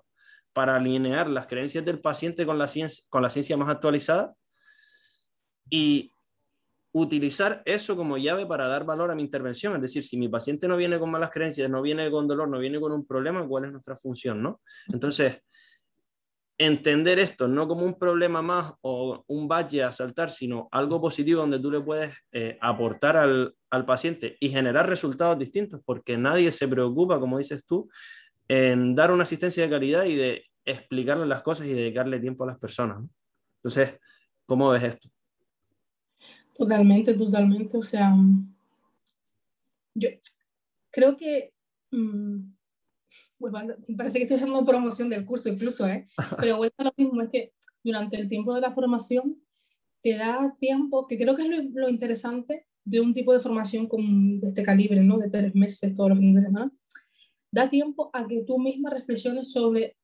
para 0.53 0.75
alinear 0.75 1.29
las 1.29 1.47
creencias 1.47 1.85
del 1.85 1.99
paciente 1.99 2.45
con 2.45 2.57
la 2.57 2.67
ciencia, 2.67 3.03
con 3.09 3.21
la 3.21 3.29
ciencia 3.29 3.55
más 3.57 3.69
actualizada 3.69 4.33
y 5.69 6.13
utilizar 6.91 7.61
eso 7.65 7.95
como 7.95 8.17
llave 8.17 8.45
para 8.45 8.67
dar 8.67 8.83
valor 8.83 9.11
a 9.11 9.15
mi 9.15 9.21
intervención. 9.21 9.75
Es 9.75 9.81
decir, 9.81 10.03
si 10.03 10.17
mi 10.17 10.27
paciente 10.27 10.67
no 10.67 10.75
viene 10.75 10.97
con 10.99 11.11
malas 11.11 11.29
creencias, 11.29 11.69
no 11.69 11.81
viene 11.81 12.09
con 12.09 12.27
dolor, 12.27 12.49
no 12.49 12.59
viene 12.59 12.79
con 12.79 12.91
un 12.91 13.05
problema, 13.05 13.47
¿cuál 13.47 13.65
es 13.65 13.71
nuestra 13.71 13.95
función? 13.95 14.41
¿no? 14.41 14.61
Entonces, 14.91 15.43
entender 16.59 17.19
esto 17.19 17.47
no 17.47 17.67
como 17.69 17.85
un 17.85 17.97
problema 17.97 18.41
más 18.41 18.73
o 18.81 19.23
un 19.27 19.47
valle 19.47 19.81
a 19.81 19.93
saltar, 19.93 20.29
sino 20.29 20.67
algo 20.71 20.99
positivo 20.99 21.39
donde 21.39 21.57
tú 21.57 21.71
le 21.71 21.79
puedes 21.79 22.13
eh, 22.33 22.57
aportar 22.59 23.15
al, 23.15 23.55
al, 23.69 23.85
paciente 23.85 24.35
y 24.41 24.49
generar 24.49 24.87
resultados 24.87 25.39
distintos, 25.39 25.81
porque 25.85 26.17
nadie 26.17 26.51
se 26.51 26.67
preocupa, 26.67 27.17
como 27.17 27.37
dices 27.37 27.65
tú, 27.65 27.89
en 28.49 28.93
dar 28.93 29.09
una 29.11 29.23
asistencia 29.23 29.63
de 29.63 29.69
calidad 29.69 30.03
y 30.03 30.15
de 30.15 30.45
explicarle 30.65 31.25
las 31.25 31.41
cosas 31.41 31.65
y 31.65 31.73
dedicarle 31.73 32.19
tiempo 32.19 32.43
a 32.43 32.47
las 32.47 32.59
personas. 32.59 33.01
Entonces, 33.59 33.97
¿cómo 34.45 34.69
ves 34.69 34.83
esto? 34.83 35.09
Totalmente, 36.53 37.13
totalmente. 37.13 37.77
O 37.77 37.81
sea, 37.83 38.13
yo 39.95 40.09
creo 40.91 41.15
que... 41.15 41.53
Mmm 41.91 42.58
parece 43.97 44.17
que 44.17 44.23
estoy 44.23 44.37
haciendo 44.37 44.65
promoción 44.65 45.09
del 45.09 45.25
curso 45.25 45.49
incluso, 45.49 45.87
¿eh? 45.87 46.05
pero 46.39 46.57
vuelvo 46.57 46.75
a 46.77 46.83
lo 46.85 46.93
mismo, 46.97 47.21
es 47.21 47.29
que 47.29 47.53
durante 47.83 48.17
el 48.17 48.27
tiempo 48.27 48.53
de 48.53 48.61
la 48.61 48.73
formación 48.73 49.41
te 50.01 50.15
da 50.15 50.55
tiempo, 50.59 51.07
que 51.07 51.17
creo 51.17 51.35
que 51.35 51.43
es 51.43 51.49
lo, 51.49 51.81
lo 51.81 51.89
interesante 51.89 52.67
de 52.85 53.01
un 53.01 53.13
tipo 53.13 53.33
de 53.33 53.39
formación 53.39 53.87
con, 53.87 54.39
de 54.39 54.47
este 54.47 54.63
calibre, 54.63 55.03
¿no? 55.03 55.17
de 55.17 55.29
tres 55.29 55.53
meses 55.55 55.93
todos 55.93 56.09
los 56.09 56.19
fines 56.19 56.35
de 56.35 56.41
semana, 56.41 56.71
da 57.51 57.69
tiempo 57.69 58.09
a 58.13 58.27
que 58.27 58.43
tú 58.43 58.59
misma 58.59 58.89
reflexiones 58.89 59.51
sobre, 59.51 59.97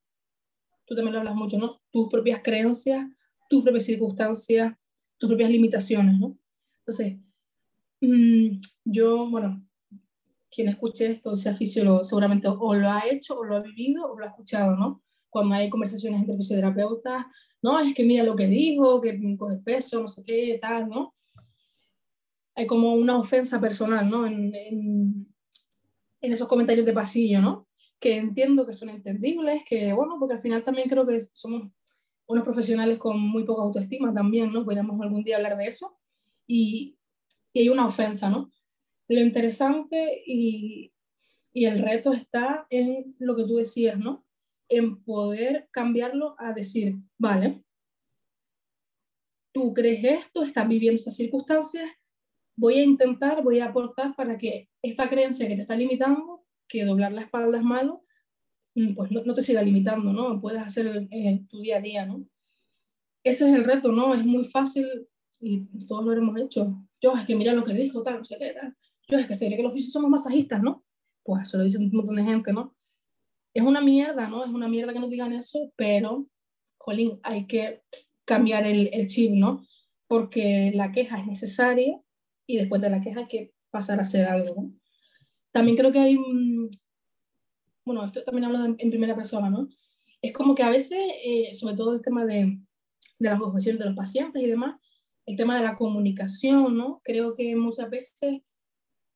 tú 0.86 0.96
también 0.96 1.14
lo 1.14 1.20
hablas 1.20 1.36
mucho, 1.36 1.58
¿no? 1.58 1.82
tus 1.92 2.10
propias 2.10 2.42
creencias, 2.44 3.08
tus 3.50 3.64
propias 3.64 3.86
circunstancias, 3.86 4.76
tus 5.18 5.30
propias 5.30 5.50
limitaciones. 5.50 6.20
¿no? 6.20 6.38
Entonces, 6.80 7.18
mmm, 8.02 8.58
yo, 8.84 9.30
bueno, 9.30 9.66
quien 10.56 10.70
escuche 10.70 11.12
esto, 11.12 11.36
sea 11.36 11.56
fisiólogo, 11.56 12.06
seguramente 12.06 12.48
o 12.48 12.74
lo 12.74 12.90
ha 12.90 13.04
hecho, 13.10 13.38
o 13.38 13.44
lo 13.44 13.58
ha 13.58 13.62
vivido, 13.62 14.10
o 14.10 14.18
lo 14.18 14.26
ha 14.26 14.30
escuchado, 14.30 14.76
¿no? 14.76 15.04
Cuando 15.30 15.56
hay 15.56 15.70
conversaciones 15.70 16.22
entre 16.22 16.38
fisioterapeutas, 16.38 17.26
no, 17.62 17.80
es 17.80 17.94
que 17.94 18.06
mira 18.06 18.24
lo 18.24 18.36
que 18.36 18.48
dijo, 18.48 19.02
que 19.02 19.20
coge 19.38 19.58
peso, 19.58 20.02
no 20.02 20.08
sé 20.08 20.24
qué, 20.24 20.58
tal, 20.62 20.88
¿no? 20.88 21.14
Hay 22.56 22.66
como 22.68 22.94
una 22.94 23.18
ofensa 23.18 23.60
personal, 23.60 24.10
¿no? 24.10 24.26
En, 24.26 24.56
en, 24.56 25.28
en 26.22 26.32
esos 26.32 26.48
comentarios 26.48 26.86
de 26.86 26.94
pasillo, 26.94 27.42
¿no? 27.42 27.66
Que 28.00 28.18
entiendo 28.18 28.66
que 28.66 28.74
son 28.74 28.90
entendibles, 28.90 29.64
que, 29.68 29.92
bueno, 29.92 30.16
porque 30.20 30.36
al 30.36 30.42
final 30.42 30.64
también 30.64 30.88
creo 30.88 31.06
que 31.06 31.22
somos 31.34 31.64
unos 32.28 32.44
profesionales 32.44 32.98
con 32.98 33.20
muy 33.20 33.44
poca 33.44 33.62
autoestima 33.62 34.14
también, 34.14 34.54
¿no? 34.54 34.64
Podríamos 34.64 35.02
algún 35.02 35.24
día 35.24 35.36
hablar 35.36 35.58
de 35.58 35.66
eso. 35.66 35.98
Y, 36.48 36.98
y 37.52 37.60
hay 37.60 37.70
una 37.70 37.88
ofensa, 37.88 38.30
¿no? 38.30 38.50
Lo 39.08 39.20
interesante 39.20 40.24
y, 40.26 40.92
y 41.54 41.66
el 41.66 41.80
reto 41.80 42.12
está 42.12 42.68
en 42.70 43.16
lo 43.20 43.36
que 43.36 43.44
tú 43.44 43.56
decías, 43.56 43.98
¿no? 43.98 44.26
En 44.68 45.04
poder 45.04 45.70
cambiarlo 45.72 46.36
a 46.40 46.54
decir, 46.54 46.96
vale, 47.18 47.64
tú 49.54 49.74
crees 49.74 50.04
esto, 50.04 50.44
estás 50.44 50.68
viviendo 50.68 50.98
estas 50.98 51.16
circunstancias, 51.16 51.90
voy 52.58 52.76
a 52.76 52.84
intentar, 52.84 53.44
voy 53.44 53.60
a 53.60 53.68
aportar 53.68 54.16
para 54.16 54.38
que 54.38 54.70
esta 54.82 55.08
creencia 55.08 55.48
que 55.48 55.56
te 55.56 55.62
está 55.62 55.76
limitando, 55.76 56.46
que 56.68 56.84
doblar 56.84 57.14
la 57.14 57.22
espalda 57.22 57.60
es 57.60 57.64
malo, 57.64 58.04
mm, 58.74 58.96
pues 58.96 59.12
no, 59.12 59.24
no 59.24 59.36
te 59.36 59.44
siga 59.44 59.62
limitando, 59.62 60.12
¿no? 60.12 60.42
Puedes 60.42 60.64
hacer 60.64 61.08
en 61.12 61.48
tu 61.48 61.62
día 61.62 61.78
a 61.78 61.82
día, 61.82 62.06
¿no? 62.08 62.28
Ese 63.24 63.48
es 63.48 63.56
el 63.56 63.64
reto, 63.64 63.92
¿no? 63.92 64.16
Es 64.16 64.26
muy 64.26 64.46
fácil 64.46 65.08
y 65.40 65.66
todos 65.86 66.04
lo 66.06 66.14
hemos 66.14 66.42
hecho. 66.42 66.76
Yo, 67.00 67.14
es 67.14 67.26
que 67.26 67.36
mira 67.36 67.54
lo 67.54 67.64
que 67.64 67.74
dijo, 67.74 68.02
tal, 68.02 68.18
no 68.20 68.26
sé 68.26 68.38
qué, 68.40 68.52
tal 68.52 68.76
yo 69.08 69.18
es 69.18 69.28
que 69.28 69.36
se 69.36 69.46
cree 69.46 69.58
que 69.58 69.64
los 69.64 69.74
fisios 69.74 69.94
somos 69.94 70.10
masajistas, 70.10 70.62
¿no? 70.64 70.84
Pues 71.24 71.44
eso 71.44 71.58
lo 71.58 71.64
dicen 71.64 71.84
un 71.84 71.92
montón 71.92 72.16
de 72.16 72.24
gente, 72.24 72.54
¿no? 72.54 72.76
Es 73.54 73.64
una 73.64 73.82
mierda, 73.82 74.28
¿no? 74.28 74.44
Es 74.44 74.50
una 74.50 74.68
mierda 74.68 74.94
que 74.94 75.00
nos 75.00 75.10
digan 75.10 75.34
eso, 75.34 75.72
pero, 75.76 76.28
jolín, 76.78 77.20
hay 77.24 77.48
que 77.48 77.84
cambiar 78.26 78.66
el, 78.66 78.90
el 78.94 79.08
chip, 79.08 79.32
¿no? 79.32 79.66
Porque 80.08 80.72
la 80.74 80.92
queja 80.92 81.20
es 81.20 81.28
necesaria 81.28 82.00
y 82.48 82.58
después 82.58 82.82
de 82.82 82.90
la 82.90 83.02
queja 83.02 83.22
hay 83.22 83.28
que 83.28 83.54
pasar 83.72 84.00
a 84.00 84.04
hacer 84.04 84.26
algo, 84.26 84.62
¿no? 84.62 84.74
También 85.52 85.78
creo 85.78 85.92
que 85.92 86.00
hay, 86.00 86.18
bueno, 87.86 88.06
esto 88.06 88.24
también 88.24 88.46
hablo 88.46 88.76
en 88.78 88.90
primera 88.90 89.16
persona, 89.16 89.50
¿no? 89.50 89.70
Es 90.22 90.34
como 90.34 90.54
que 90.54 90.64
a 90.64 90.70
veces, 90.70 91.00
eh, 91.24 91.54
sobre 91.56 91.76
todo 91.76 91.94
el 91.94 92.02
tema 92.02 92.26
de, 92.26 92.60
de 93.20 93.30
las 93.30 93.40
objeciones 93.40 93.80
de 93.80 93.86
los 93.86 93.96
pacientes 93.96 94.42
y 94.42 94.48
demás, 94.48 94.80
el 95.26 95.38
tema 95.38 95.58
de 95.58 95.64
la 95.64 95.76
comunicación, 95.76 96.78
¿no? 96.78 97.02
Creo 97.04 97.34
que 97.34 97.56
muchas 97.56 97.90
veces 97.90 98.42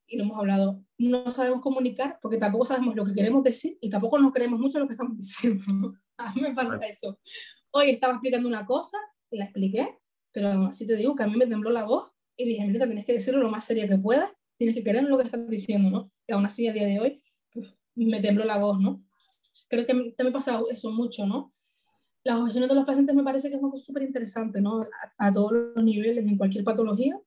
y 0.10 0.18
lo 0.18 0.24
hemos 0.24 0.38
hablado, 0.38 0.84
no 0.98 1.30
sabemos 1.32 1.62
comunicar 1.62 2.20
porque 2.22 2.38
tampoco 2.38 2.66
sabemos 2.66 2.96
lo 2.96 3.06
que 3.06 3.14
queremos 3.14 3.44
decir 3.44 3.78
y 3.80 3.90
tampoco 3.90 4.18
nos 4.18 4.34
creemos 4.34 4.60
mucho 4.60 4.80
lo 4.80 4.88
que 4.88 4.94
estamos 4.94 5.16
diciendo. 5.18 5.94
A 6.18 6.34
mí 6.34 6.42
me 6.42 6.54
pasa 6.54 6.78
eso. 6.88 7.20
Hoy 7.72 7.92
estaba 7.92 8.14
explicando 8.14 8.48
una 8.48 8.66
cosa, 8.66 8.98
la 9.30 9.46
expliqué, 9.46 9.98
pero 10.32 10.50
así 10.66 10.88
te 10.88 10.96
digo 10.96 11.16
que 11.16 11.24
a 11.24 11.28
mí 11.28 11.38
me 11.38 11.48
tembló 11.48 11.70
la 11.70 11.84
voz 11.84 12.12
y 12.36 12.46
dije, 12.46 12.66
mira, 12.66 12.88
tienes 12.88 13.06
que 13.06 13.14
decirlo 13.14 13.42
lo 13.42 13.50
más 13.50 13.66
seria 13.66 13.88
que 13.88 13.98
puedas, 13.98 14.32
tienes 14.58 14.76
que 14.76 14.84
querer 14.84 15.04
lo 15.04 15.18
que 15.18 15.26
estás 15.26 15.48
diciendo, 15.48 15.90
¿no? 15.90 16.12
Y 16.28 16.34
aún 16.34 16.46
así, 16.46 16.68
a 16.68 16.74
día 16.74 16.86
de 16.86 17.00
hoy, 17.00 17.24
me 17.96 18.20
tembló 18.22 18.46
la 18.46 18.58
voz, 18.58 18.80
¿no? 18.80 19.04
Creo 19.68 19.86
que 19.86 19.94
también 19.94 20.34
pasa 20.34 20.62
eso 20.72 20.92
mucho, 20.92 21.28
¿no? 21.28 21.54
Las 22.24 22.38
objeciones 22.38 22.70
de 22.70 22.76
los 22.76 22.86
pacientes 22.86 23.16
me 23.16 23.24
parece 23.24 23.50
que 23.50 23.56
es 23.56 23.64
algo 23.64 23.78
súper 23.78 24.04
interesante, 24.04 24.62
¿no? 24.62 24.82
A, 24.82 25.28
a 25.28 25.34
todos 25.34 25.52
los 25.76 25.84
niveles, 25.84 26.26
en 26.26 26.38
cualquier 26.38 26.64
patología, 26.64 27.20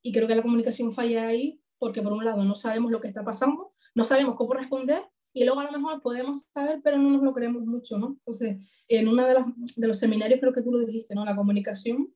y 0.00 0.12
creo 0.12 0.26
que 0.26 0.34
la 0.34 0.42
comunicación 0.42 0.92
falla 0.92 1.28
ahí 1.28 1.61
porque 1.82 2.00
por 2.00 2.12
un 2.12 2.24
lado 2.24 2.44
no 2.44 2.54
sabemos 2.54 2.92
lo 2.92 3.00
que 3.00 3.08
está 3.08 3.24
pasando, 3.24 3.72
no 3.96 4.04
sabemos 4.04 4.36
cómo 4.36 4.54
responder 4.54 5.02
y 5.32 5.44
luego 5.44 5.58
a 5.58 5.64
lo 5.64 5.72
mejor 5.72 6.00
podemos 6.00 6.46
saber, 6.54 6.80
pero 6.84 6.96
no 6.96 7.10
nos 7.10 7.24
lo 7.24 7.32
creemos 7.32 7.64
mucho, 7.64 7.98
¿no? 7.98 8.18
Entonces, 8.20 8.58
en 8.86 9.08
uno 9.08 9.26
de, 9.26 9.34
de 9.78 9.88
los 9.88 9.98
seminarios 9.98 10.38
creo 10.38 10.52
que 10.52 10.62
tú 10.62 10.70
lo 10.70 10.78
dijiste, 10.78 11.16
¿no? 11.16 11.24
La 11.24 11.34
comunicación 11.34 12.14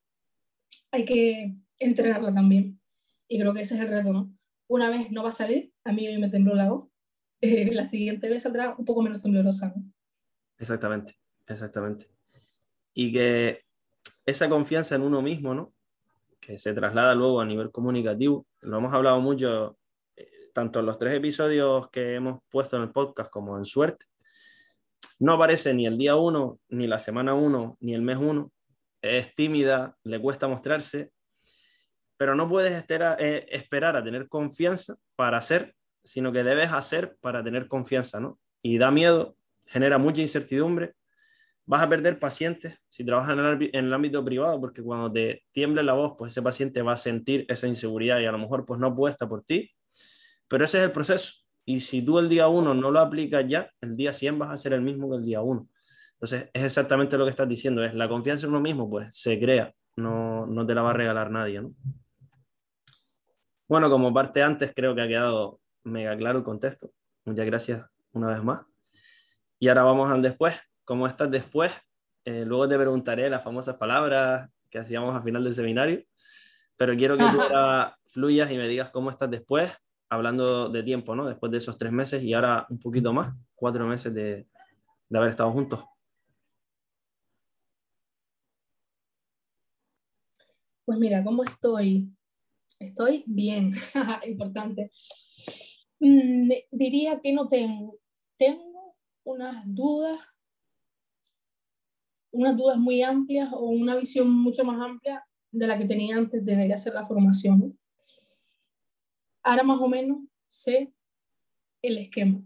hay 0.92 1.04
que 1.04 1.56
entrenarla 1.80 2.32
también. 2.32 2.80
Y 3.26 3.40
creo 3.40 3.52
que 3.52 3.62
ese 3.62 3.74
es 3.74 3.80
el 3.80 3.88
reto, 3.88 4.12
¿no? 4.12 4.32
Una 4.68 4.88
vez 4.88 5.10
no 5.10 5.24
va 5.24 5.30
a 5.30 5.32
salir, 5.32 5.72
a 5.82 5.90
mí 5.90 6.06
hoy 6.06 6.18
me 6.18 6.28
tembló 6.28 6.54
la 6.54 6.70
voz, 6.70 6.88
eh, 7.40 7.74
la 7.74 7.84
siguiente 7.84 8.28
vez 8.28 8.44
saldrá 8.44 8.76
un 8.78 8.84
poco 8.84 9.02
menos 9.02 9.20
temblorosa, 9.20 9.72
¿no? 9.74 9.82
Exactamente, 10.58 11.18
exactamente. 11.48 12.06
Y 12.94 13.12
que 13.12 13.64
esa 14.26 14.48
confianza 14.48 14.94
en 14.94 15.02
uno 15.02 15.22
mismo, 15.22 15.54
¿no? 15.54 15.74
Que 16.38 16.56
se 16.56 16.72
traslada 16.72 17.16
luego 17.16 17.40
a 17.40 17.44
nivel 17.44 17.72
comunicativo, 17.72 18.46
lo 18.66 18.78
hemos 18.78 18.92
hablado 18.92 19.20
mucho 19.20 19.78
tanto 20.52 20.80
en 20.80 20.86
los 20.86 20.98
tres 20.98 21.14
episodios 21.14 21.90
que 21.90 22.14
hemos 22.14 22.40
puesto 22.48 22.76
en 22.76 22.82
el 22.84 22.90
podcast 22.90 23.30
como 23.30 23.58
en 23.58 23.66
suerte, 23.66 24.06
no 25.18 25.34
aparece 25.34 25.74
ni 25.74 25.86
el 25.86 25.98
día 25.98 26.16
uno, 26.16 26.60
ni 26.68 26.86
la 26.86 26.98
semana 26.98 27.34
uno, 27.34 27.76
ni 27.80 27.94
el 27.94 28.02
mes 28.02 28.16
uno. 28.18 28.50
Es 29.02 29.34
tímida, 29.34 29.96
le 30.02 30.20
cuesta 30.20 30.48
mostrarse, 30.48 31.12
pero 32.16 32.34
no 32.34 32.48
puedes 32.48 32.84
eh, 32.88 33.46
esperar 33.50 33.96
a 33.96 34.02
tener 34.02 34.28
confianza 34.28 34.96
para 35.14 35.36
hacer, 35.36 35.74
sino 36.04 36.32
que 36.32 36.42
debes 36.42 36.72
hacer 36.72 37.16
para 37.20 37.44
tener 37.44 37.68
confianza, 37.68 38.18
¿no? 38.18 38.38
Y 38.62 38.78
da 38.78 38.90
miedo, 38.90 39.36
genera 39.66 39.98
mucha 39.98 40.22
incertidumbre. 40.22 40.94
Vas 41.66 41.82
a 41.82 41.88
perder 41.88 42.18
pacientes 42.18 42.78
si 42.88 43.04
trabajas 43.04 43.36
en 43.36 43.70
el, 43.74 43.92
ámbito 43.92 44.24
privado, 44.24 44.60
porque 44.60 44.82
cuando 44.82 45.12
te 45.12 45.44
tiemble 45.50 45.82
la 45.82 45.94
voz, 45.94 46.14
pues 46.16 46.32
ese 46.32 46.42
paciente 46.42 46.80
va 46.82 46.92
a 46.92 46.96
sentir 46.96 47.44
esa 47.48 47.66
inseguridad 47.66 48.20
y 48.20 48.26
a 48.26 48.32
lo 48.32 48.38
mejor 48.38 48.64
pues 48.64 48.78
no 48.78 48.86
apuesta 48.86 49.28
por 49.28 49.42
ti 49.42 49.72
pero 50.48 50.64
ese 50.64 50.78
es 50.78 50.84
el 50.84 50.92
proceso. 50.92 51.32
Y 51.64 51.80
si 51.80 52.02
tú 52.02 52.18
el 52.18 52.28
día 52.28 52.48
1 52.48 52.74
no 52.74 52.90
lo 52.90 53.00
aplicas 53.00 53.44
ya, 53.48 53.70
el 53.80 53.96
día 53.96 54.12
100 54.12 54.38
vas 54.38 54.50
a 54.50 54.56
ser 54.56 54.72
el 54.72 54.82
mismo 54.82 55.10
que 55.10 55.16
el 55.16 55.24
día 55.24 55.40
1. 55.40 55.68
Entonces, 56.12 56.50
es 56.52 56.62
exactamente 56.62 57.18
lo 57.18 57.24
que 57.24 57.30
estás 57.30 57.48
diciendo, 57.48 57.84
es 57.84 57.94
la 57.94 58.08
confianza 58.08 58.46
en 58.46 58.52
uno 58.52 58.60
mismo, 58.60 58.88
pues 58.88 59.14
se 59.14 59.38
crea, 59.38 59.74
no, 59.96 60.46
no 60.46 60.66
te 60.66 60.74
la 60.74 60.82
va 60.82 60.90
a 60.90 60.94
regalar 60.94 61.30
nadie, 61.30 61.60
¿no? 61.60 61.74
Bueno, 63.68 63.90
como 63.90 64.14
parte 64.14 64.42
antes, 64.42 64.72
creo 64.74 64.94
que 64.94 65.02
ha 65.02 65.08
quedado 65.08 65.60
mega 65.82 66.16
claro 66.16 66.38
el 66.38 66.44
contexto. 66.44 66.92
Muchas 67.24 67.44
gracias 67.46 67.84
una 68.12 68.28
vez 68.28 68.42
más. 68.42 68.64
Y 69.58 69.66
ahora 69.68 69.82
vamos 69.82 70.10
al 70.10 70.22
después. 70.22 70.54
¿Cómo 70.86 71.08
estás 71.08 71.28
después? 71.32 71.72
Eh, 72.24 72.44
luego 72.46 72.68
te 72.68 72.78
preguntaré 72.78 73.28
las 73.28 73.42
famosas 73.42 73.74
palabras 73.74 74.48
que 74.70 74.78
hacíamos 74.78 75.16
al 75.16 75.22
final 75.24 75.42
del 75.42 75.52
seminario, 75.52 76.04
pero 76.76 76.96
quiero 76.96 77.18
que 77.18 77.24
tú 77.24 77.40
ahora 77.40 77.98
fluyas 78.06 78.52
y 78.52 78.56
me 78.56 78.68
digas 78.68 78.90
cómo 78.90 79.10
estás 79.10 79.28
después, 79.28 79.72
hablando 80.08 80.68
de 80.68 80.84
tiempo, 80.84 81.16
¿no? 81.16 81.26
Después 81.26 81.50
de 81.50 81.58
esos 81.58 81.76
tres 81.76 81.90
meses 81.90 82.22
y 82.22 82.34
ahora 82.34 82.68
un 82.70 82.78
poquito 82.78 83.12
más, 83.12 83.34
cuatro 83.56 83.84
meses 83.84 84.14
de, 84.14 84.46
de 85.08 85.18
haber 85.18 85.30
estado 85.30 85.50
juntos. 85.50 85.84
Pues 90.84 91.00
mira, 91.00 91.24
¿cómo 91.24 91.42
estoy? 91.42 92.12
Estoy 92.78 93.24
bien, 93.26 93.72
importante. 94.24 94.92
Mm, 95.98 96.48
diría 96.70 97.18
que 97.20 97.32
no 97.32 97.48
tengo. 97.48 97.98
Tengo 98.38 98.96
unas 99.24 99.64
dudas, 99.66 100.20
unas 102.36 102.56
dudas 102.56 102.78
muy 102.78 103.02
amplias 103.02 103.50
o 103.52 103.66
una 103.66 103.96
visión 103.96 104.30
mucho 104.30 104.64
más 104.64 104.80
amplia 104.80 105.24
de 105.50 105.66
la 105.66 105.78
que 105.78 105.86
tenía 105.86 106.16
antes 106.16 106.44
de 106.44 106.72
hacer 106.72 106.92
la 106.92 107.06
formación. 107.06 107.78
Ahora 109.42 109.62
más 109.62 109.80
o 109.80 109.88
menos 109.88 110.18
sé 110.46 110.92
el 111.80 111.98
esquema, 111.98 112.42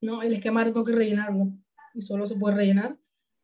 ¿no? 0.00 0.22
El 0.22 0.32
esquema 0.32 0.64
tengo 0.64 0.84
que 0.84 0.92
rellenarlo 0.92 1.52
y 1.94 2.02
solo 2.02 2.26
se 2.26 2.36
puede 2.36 2.56
rellenar 2.56 2.98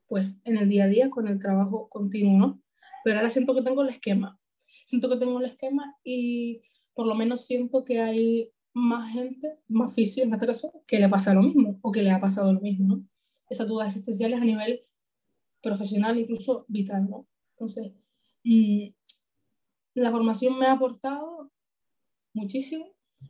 pues 0.09 0.26
en 0.44 0.56
el 0.56 0.68
día 0.68 0.85
a 0.85 0.88
día 0.88 1.09
con 1.09 1.28
el 1.28 1.38
trabajo 1.38 1.88
continuo, 1.88 2.37
¿no? 2.37 2.62
Pero 3.04 3.18
ahora 3.18 3.30
siento 3.30 3.54
que 3.54 3.62
tengo 3.62 3.83
el 3.83 3.90
esquema, 3.90 4.40
siento 4.87 5.09
que 5.09 5.16
tengo 5.16 5.38
el 5.38 5.46
esquema 5.46 5.96
y 6.02 6.62
por 6.94 7.06
lo 7.06 7.14
menos 7.14 7.46
siento 7.46 7.85
que 7.85 8.00
hay 8.00 8.50
más 8.72 9.12
gente, 9.12 9.56
más 9.68 9.94
fisios 9.94 10.26
en 10.26 10.35
este 10.35 10.46
caso, 10.46 10.83
que 10.87 10.98
le 10.98 11.09
pasa 11.09 11.33
lo 11.33 11.42
mismo 11.42 11.78
o 11.80 11.92
que 11.92 12.02
le 12.02 12.11
ha 12.11 12.20
pasado 12.20 12.52
lo 12.52 12.61
mismo, 12.61 12.96
¿no? 12.96 13.04
Esas 13.48 13.68
dudas 13.68 13.88
existenciales 13.88 14.40
a 14.40 14.44
nivel 14.44 14.85
profesional, 15.61 16.18
incluso 16.18 16.64
vital, 16.68 17.09
¿no? 17.09 17.27
Entonces, 17.53 17.92
mm, 18.44 18.88
la 19.94 20.11
formación 20.11 20.59
me 20.59 20.66
ha 20.66 20.73
aportado 20.73 21.51
muchísimo. 22.33 22.87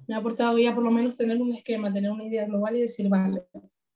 Me 0.07 0.15
ha 0.15 0.19
aportado 0.19 0.59
ya 0.59 0.75
por 0.75 0.85
lo 0.85 0.91
menos 0.91 1.17
tener 1.17 1.41
un 1.41 1.53
esquema, 1.55 1.93
tener 1.93 2.11
una 2.11 2.25
idea 2.25 2.47
global 2.47 2.77
y 2.77 2.83
decir, 2.83 3.09
vale, 3.09 3.43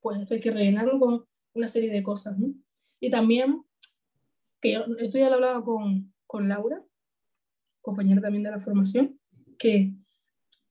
pues 0.00 0.20
esto 0.20 0.34
hay 0.34 0.40
que 0.40 0.50
rellenarlo 0.50 0.98
con 0.98 1.24
una 1.54 1.68
serie 1.68 1.90
de 1.90 2.02
cosas. 2.02 2.38
¿no? 2.38 2.52
Y 3.00 3.10
también, 3.10 3.64
que 4.60 4.72
yo, 4.72 4.84
esto 4.98 5.18
ya 5.18 5.28
lo 5.28 5.36
hablaba 5.36 5.64
con, 5.64 6.12
con 6.26 6.48
Laura, 6.48 6.82
compañera 7.80 8.20
también 8.20 8.42
de 8.42 8.50
la 8.50 8.60
formación, 8.60 9.20
que, 9.58 9.92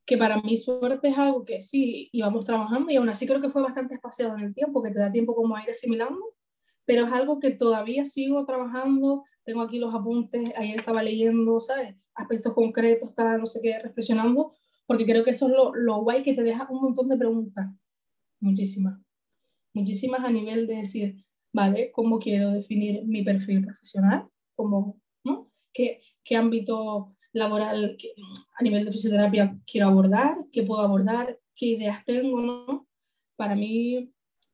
que 0.06 0.18
para 0.18 0.42
mí 0.42 0.58
suerte 0.58 1.08
es 1.08 1.18
algo 1.18 1.46
que 1.46 1.62
sí 1.62 2.10
íbamos 2.12 2.44
trabajando 2.44 2.92
y 2.92 2.98
aún 2.98 3.08
así 3.08 3.26
creo 3.26 3.40
que 3.40 3.50
fue 3.50 3.62
bastante 3.62 3.96
espaciado 3.96 4.36
en 4.36 4.42
el 4.42 4.54
tiempo, 4.54 4.84
que 4.84 4.92
te 4.92 5.00
da 5.00 5.12
tiempo 5.12 5.36
como 5.36 5.56
a 5.56 5.64
ir 5.64 5.70
asimilando, 5.70 6.36
pero 6.86 7.06
es 7.06 7.12
algo 7.14 7.40
que 7.40 7.52
todavía 7.52 8.06
sigo 8.06 8.46
trabajando, 8.46 9.24
tengo 9.46 9.62
aquí 9.62 9.80
los 9.80 9.94
apuntes, 9.94 10.52
ayer 10.58 10.78
estaba 10.78 11.04
leyendo, 11.04 11.60
¿sabes? 11.60 11.96
aspectos 12.16 12.54
concretos, 12.54 13.10
está 13.10 13.38
no 13.38 13.46
sé 13.46 13.60
qué, 13.62 13.80
reflexionando, 13.80 14.54
porque 14.86 15.06
creo 15.06 15.24
que 15.24 15.32
eso 15.32 15.48
es 15.48 15.54
lo, 15.54 15.74
lo 15.76 16.02
guay 16.02 16.24
que 16.24 16.34
te 16.34 16.44
deja 16.44 16.68
un 16.70 16.82
montón 16.82 17.10
de 17.10 17.18
preguntas, 17.18 17.68
muchísimas, 18.40 19.00
muchísimas 19.74 20.22
a 20.22 20.30
nivel 20.30 20.68
de 20.68 20.76
decir, 20.76 21.26
vale, 21.54 21.92
¿cómo 21.92 22.20
quiero 22.20 22.52
definir 22.52 23.06
mi 23.06 23.24
perfil 23.24 23.66
profesional? 23.66 24.28
¿Cómo, 24.56 25.02
¿no? 25.24 25.52
¿Qué, 25.72 26.00
qué 26.24 26.36
ámbito 26.36 27.16
laboral 27.32 27.98
a 28.60 28.64
nivel 28.64 28.86
de 28.86 28.92
fisioterapia 28.92 29.60
quiero 29.66 29.88
abordar? 29.88 30.38
¿Qué 30.52 30.64
puedo 30.64 30.82
abordar? 30.82 31.40
¿Qué 31.56 31.68
ideas 31.68 32.04
tengo? 32.06 32.40
¿no? 32.42 32.88
Para 33.36 33.56
mí, 33.56 34.13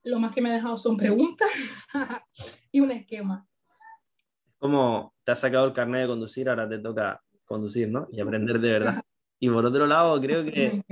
lo 0.09 0.19
más 0.19 0.33
que 0.33 0.41
me 0.41 0.49
ha 0.49 0.53
dejado 0.53 0.77
son 0.77 0.97
preguntas 0.97 1.49
y 2.71 2.79
un 2.79 2.91
esquema. 2.91 3.45
Como 4.57 5.13
te 5.23 5.31
has 5.31 5.39
sacado 5.39 5.65
el 5.65 5.73
carnet 5.73 6.01
de 6.01 6.07
conducir, 6.07 6.49
ahora 6.49 6.67
te 6.67 6.79
toca 6.79 7.21
conducir, 7.45 7.89
¿no? 7.89 8.07
Y 8.11 8.19
aprender 8.19 8.59
de 8.59 8.71
verdad. 8.71 9.01
Y 9.39 9.49
por 9.49 9.65
otro 9.65 9.87
lado, 9.87 10.19
creo 10.19 10.43
que 10.43 10.83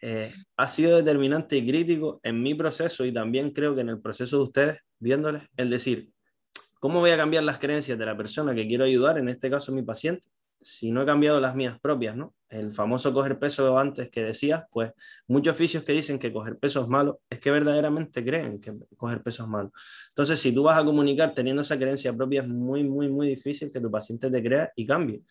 eh, 0.00 0.32
ha 0.56 0.68
sido 0.68 0.96
determinante 0.96 1.56
y 1.56 1.66
crítico 1.66 2.20
en 2.22 2.42
mi 2.42 2.54
proceso 2.54 3.04
y 3.04 3.12
también 3.12 3.50
creo 3.50 3.74
que 3.74 3.82
en 3.82 3.90
el 3.90 4.00
proceso 4.00 4.38
de 4.38 4.42
ustedes, 4.44 4.80
viéndoles, 4.98 5.42
el 5.56 5.68
decir, 5.68 6.10
¿cómo 6.80 7.00
voy 7.00 7.10
a 7.10 7.16
cambiar 7.16 7.44
las 7.44 7.58
creencias 7.58 7.98
de 7.98 8.06
la 8.06 8.16
persona 8.16 8.54
que 8.54 8.66
quiero 8.66 8.84
ayudar, 8.84 9.18
en 9.18 9.28
este 9.28 9.50
caso 9.50 9.72
mi 9.72 9.82
paciente, 9.82 10.26
si 10.66 10.90
no 10.90 11.02
he 11.02 11.06
cambiado 11.06 11.38
las 11.38 11.54
mías 11.54 11.78
propias, 11.78 12.16
¿no? 12.16 12.34
El 12.48 12.72
famoso 12.72 13.14
coger 13.14 13.38
peso 13.38 13.78
antes 13.78 14.10
que 14.10 14.24
decías, 14.24 14.64
pues 14.72 14.90
muchos 15.28 15.54
oficios 15.54 15.84
que 15.84 15.92
dicen 15.92 16.18
que 16.18 16.32
coger 16.32 16.58
peso 16.58 16.82
es 16.82 16.88
malo, 16.88 17.20
es 17.30 17.38
que 17.38 17.52
verdaderamente 17.52 18.24
creen 18.24 18.60
que 18.60 18.74
coger 18.96 19.22
peso 19.22 19.44
es 19.44 19.48
malo. 19.48 19.70
Entonces, 20.08 20.40
si 20.40 20.52
tú 20.52 20.64
vas 20.64 20.76
a 20.76 20.84
comunicar 20.84 21.34
teniendo 21.34 21.62
esa 21.62 21.78
creencia 21.78 22.12
propia, 22.12 22.42
es 22.42 22.48
muy, 22.48 22.82
muy, 22.82 23.08
muy 23.08 23.28
difícil 23.28 23.70
que 23.70 23.80
tu 23.80 23.88
paciente 23.92 24.28
te 24.28 24.42
crea 24.42 24.72
y 24.74 24.84
cambie. 24.84 25.22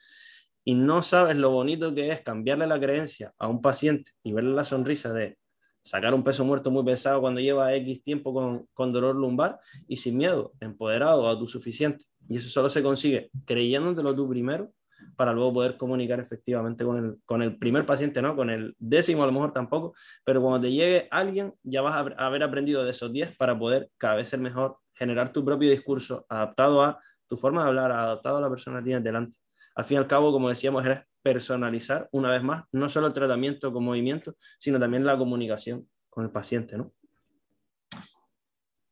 Y 0.63 0.73
no 0.73 1.01
sabes 1.01 1.35
lo 1.35 1.49
bonito 1.49 1.93
que 1.93 2.11
es 2.11 2.21
cambiarle 2.21 2.65
la 2.65 2.79
creencia 2.79 3.33
a 3.37 3.49
un 3.49 3.61
paciente 3.61 4.11
y 4.23 4.31
verle 4.31 4.53
la 4.53 4.63
sonrisa 4.63 5.11
de 5.11 5.37
sacar 5.81 6.13
un 6.13 6.23
peso 6.23 6.45
muerto 6.45 6.71
muy 6.71 6.85
pesado 6.85 7.19
cuando 7.19 7.41
lleva 7.41 7.75
X 7.75 8.01
tiempo 8.01 8.33
con, 8.33 8.67
con 8.73 8.93
dolor 8.93 9.17
lumbar 9.17 9.59
y 9.85 9.97
sin 9.97 10.15
miedo, 10.15 10.53
empoderado, 10.61 11.27
autosuficiente. 11.27 12.05
Y 12.29 12.37
eso 12.37 12.47
solo 12.47 12.69
se 12.69 12.81
consigue 12.81 13.31
creyéndotelo 13.45 14.15
tú 14.15 14.29
primero 14.29 14.71
para 15.15 15.33
luego 15.33 15.53
poder 15.53 15.77
comunicar 15.77 16.19
efectivamente 16.19 16.83
con 16.83 16.97
el, 16.97 17.17
con 17.25 17.41
el 17.41 17.57
primer 17.57 17.85
paciente, 17.85 18.21
¿no? 18.21 18.35
Con 18.35 18.49
el 18.49 18.75
décimo 18.79 19.23
a 19.23 19.25
lo 19.25 19.31
mejor 19.31 19.53
tampoco, 19.53 19.93
pero 20.23 20.41
cuando 20.41 20.61
te 20.61 20.71
llegue 20.71 21.07
alguien 21.11 21.53
ya 21.63 21.81
vas 21.81 21.95
a 21.95 22.25
haber 22.25 22.43
aprendido 22.43 22.83
de 22.83 22.91
esos 22.91 23.11
10 23.11 23.35
para 23.37 23.57
poder 23.57 23.89
cada 23.97 24.15
vez 24.15 24.29
ser 24.29 24.39
mejor, 24.39 24.77
generar 24.93 25.31
tu 25.31 25.43
propio 25.43 25.69
discurso 25.69 26.25
adaptado 26.29 26.81
a 26.83 26.99
tu 27.27 27.37
forma 27.37 27.63
de 27.63 27.69
hablar, 27.69 27.91
adaptado 27.91 28.37
a 28.37 28.41
la 28.41 28.49
persona 28.49 28.79
que 28.79 28.85
tienes 28.85 29.03
delante. 29.03 29.37
Al 29.75 29.83
fin 29.83 29.95
y 29.95 29.97
al 29.97 30.07
cabo, 30.07 30.31
como 30.31 30.49
decíamos, 30.49 30.85
es 30.85 30.99
personalizar 31.21 32.07
una 32.11 32.29
vez 32.29 32.43
más, 32.43 32.65
no 32.71 32.87
solo 32.87 33.07
el 33.07 33.13
tratamiento 33.13 33.73
con 33.73 33.83
movimiento, 33.83 34.35
sino 34.59 34.79
también 34.79 35.05
la 35.05 35.17
comunicación 35.17 35.89
con 36.09 36.23
el 36.23 36.31
paciente, 36.31 36.77
¿no? 36.77 36.93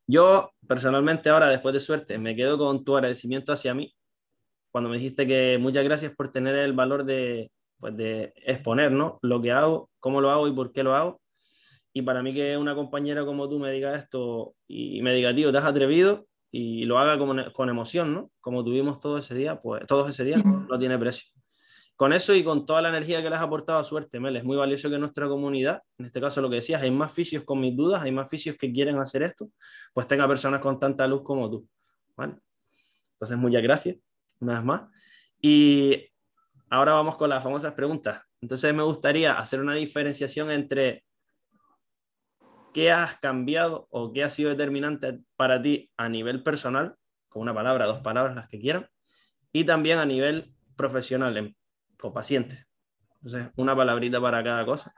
Yo 0.06 0.50
personalmente 0.68 1.30
ahora, 1.30 1.48
después 1.48 1.72
de 1.72 1.80
suerte, 1.80 2.18
me 2.18 2.36
quedo 2.36 2.58
con 2.58 2.84
tu 2.84 2.94
agradecimiento 2.94 3.52
hacia 3.52 3.72
mí 3.72 3.94
cuando 4.74 4.90
me 4.90 4.96
dijiste 4.96 5.24
que 5.24 5.56
muchas 5.56 5.84
gracias 5.84 6.12
por 6.16 6.32
tener 6.32 6.56
el 6.56 6.72
valor 6.72 7.04
de, 7.04 7.52
pues 7.78 7.96
de 7.96 8.32
exponer 8.44 8.90
¿no? 8.90 9.20
lo 9.22 9.40
que 9.40 9.52
hago, 9.52 9.88
cómo 10.00 10.20
lo 10.20 10.32
hago 10.32 10.48
y 10.48 10.52
por 10.52 10.72
qué 10.72 10.82
lo 10.82 10.96
hago. 10.96 11.20
Y 11.92 12.02
para 12.02 12.24
mí 12.24 12.34
que 12.34 12.56
una 12.56 12.74
compañera 12.74 13.24
como 13.24 13.48
tú 13.48 13.60
me 13.60 13.70
diga 13.70 13.94
esto 13.94 14.56
y 14.66 15.00
me 15.00 15.14
diga, 15.14 15.32
tío, 15.32 15.52
te 15.52 15.58
has 15.58 15.64
atrevido 15.64 16.26
y 16.50 16.86
lo 16.86 16.98
haga 16.98 17.16
con, 17.16 17.52
con 17.52 17.68
emoción, 17.68 18.14
¿no? 18.14 18.32
Como 18.40 18.64
tuvimos 18.64 18.98
todo 18.98 19.16
ese 19.16 19.36
día, 19.36 19.62
pues 19.62 19.86
todos 19.86 20.10
ese 20.10 20.24
día 20.24 20.38
no 20.38 20.76
tiene 20.76 20.98
precio. 20.98 21.30
con 21.94 22.12
eso 22.12 22.34
y 22.34 22.42
con 22.42 22.66
toda 22.66 22.82
la 22.82 22.88
energía 22.88 23.22
que 23.22 23.30
les 23.30 23.38
ha 23.38 23.42
aportado 23.42 23.78
a 23.78 23.84
suerte, 23.84 24.18
Mel, 24.18 24.34
es 24.34 24.42
muy 24.42 24.56
valioso 24.56 24.90
que 24.90 24.98
nuestra 24.98 25.28
comunidad, 25.28 25.82
en 25.98 26.06
este 26.06 26.20
caso 26.20 26.40
lo 26.40 26.50
que 26.50 26.56
decías, 26.56 26.82
hay 26.82 26.90
más 26.90 27.12
fisios 27.12 27.44
con 27.44 27.60
mis 27.60 27.76
dudas, 27.76 28.02
hay 28.02 28.10
más 28.10 28.28
fisios 28.28 28.56
que 28.56 28.72
quieren 28.72 28.98
hacer 28.98 29.22
esto, 29.22 29.50
pues 29.92 30.08
tenga 30.08 30.26
personas 30.26 30.60
con 30.60 30.80
tanta 30.80 31.06
luz 31.06 31.22
como 31.22 31.48
tú. 31.48 31.64
¿vale? 32.16 32.34
Entonces, 33.12 33.38
muchas 33.38 33.62
gracias, 33.62 33.98
una 34.44 34.54
vez 34.54 34.64
más. 34.64 34.82
Y 35.40 36.10
ahora 36.70 36.92
vamos 36.92 37.16
con 37.16 37.28
las 37.28 37.42
famosas 37.42 37.72
preguntas. 37.72 38.22
Entonces, 38.40 38.74
me 38.74 38.82
gustaría 38.82 39.38
hacer 39.38 39.60
una 39.60 39.74
diferenciación 39.74 40.50
entre 40.50 41.04
qué 42.72 42.90
has 42.90 43.16
cambiado 43.18 43.86
o 43.90 44.12
qué 44.12 44.24
ha 44.24 44.30
sido 44.30 44.50
determinante 44.50 45.20
para 45.36 45.62
ti 45.62 45.90
a 45.96 46.08
nivel 46.08 46.42
personal, 46.42 46.96
con 47.28 47.42
una 47.42 47.54
palabra, 47.54 47.86
dos 47.86 48.00
palabras, 48.00 48.36
las 48.36 48.48
que 48.48 48.58
quieran, 48.58 48.88
y 49.52 49.64
también 49.64 49.98
a 49.98 50.06
nivel 50.06 50.54
profesional 50.76 51.56
o 52.02 52.12
paciente. 52.12 52.66
Entonces, 53.22 53.50
una 53.56 53.74
palabrita 53.74 54.20
para 54.20 54.42
cada 54.44 54.66
cosa. 54.66 54.94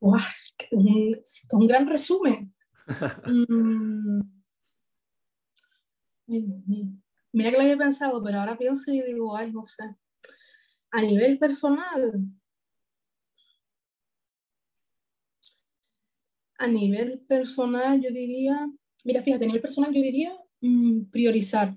¡Wow! 0.00 0.18
Es 0.58 0.72
un, 0.72 1.16
un 1.52 1.66
gran 1.66 1.88
resumen. 1.88 2.54
Mm. 6.26 7.00
Mira 7.34 7.50
que 7.50 7.56
lo 7.56 7.62
había 7.64 7.76
pensado, 7.76 8.22
pero 8.22 8.38
ahora 8.38 8.56
pienso 8.56 8.92
y 8.92 9.02
digo, 9.02 9.36
ay, 9.36 9.50
no 9.50 9.66
sé. 9.66 9.82
A 10.92 11.02
nivel 11.02 11.36
personal, 11.36 12.12
a 16.58 16.66
nivel 16.68 17.18
personal, 17.26 18.00
yo 18.00 18.10
diría, 18.10 18.70
mira, 19.02 19.20
fíjate, 19.24 19.44
a 19.44 19.46
nivel 19.48 19.60
personal, 19.60 19.92
yo 19.92 20.00
diría 20.00 20.32
mm, 20.60 21.06
priorizar. 21.10 21.76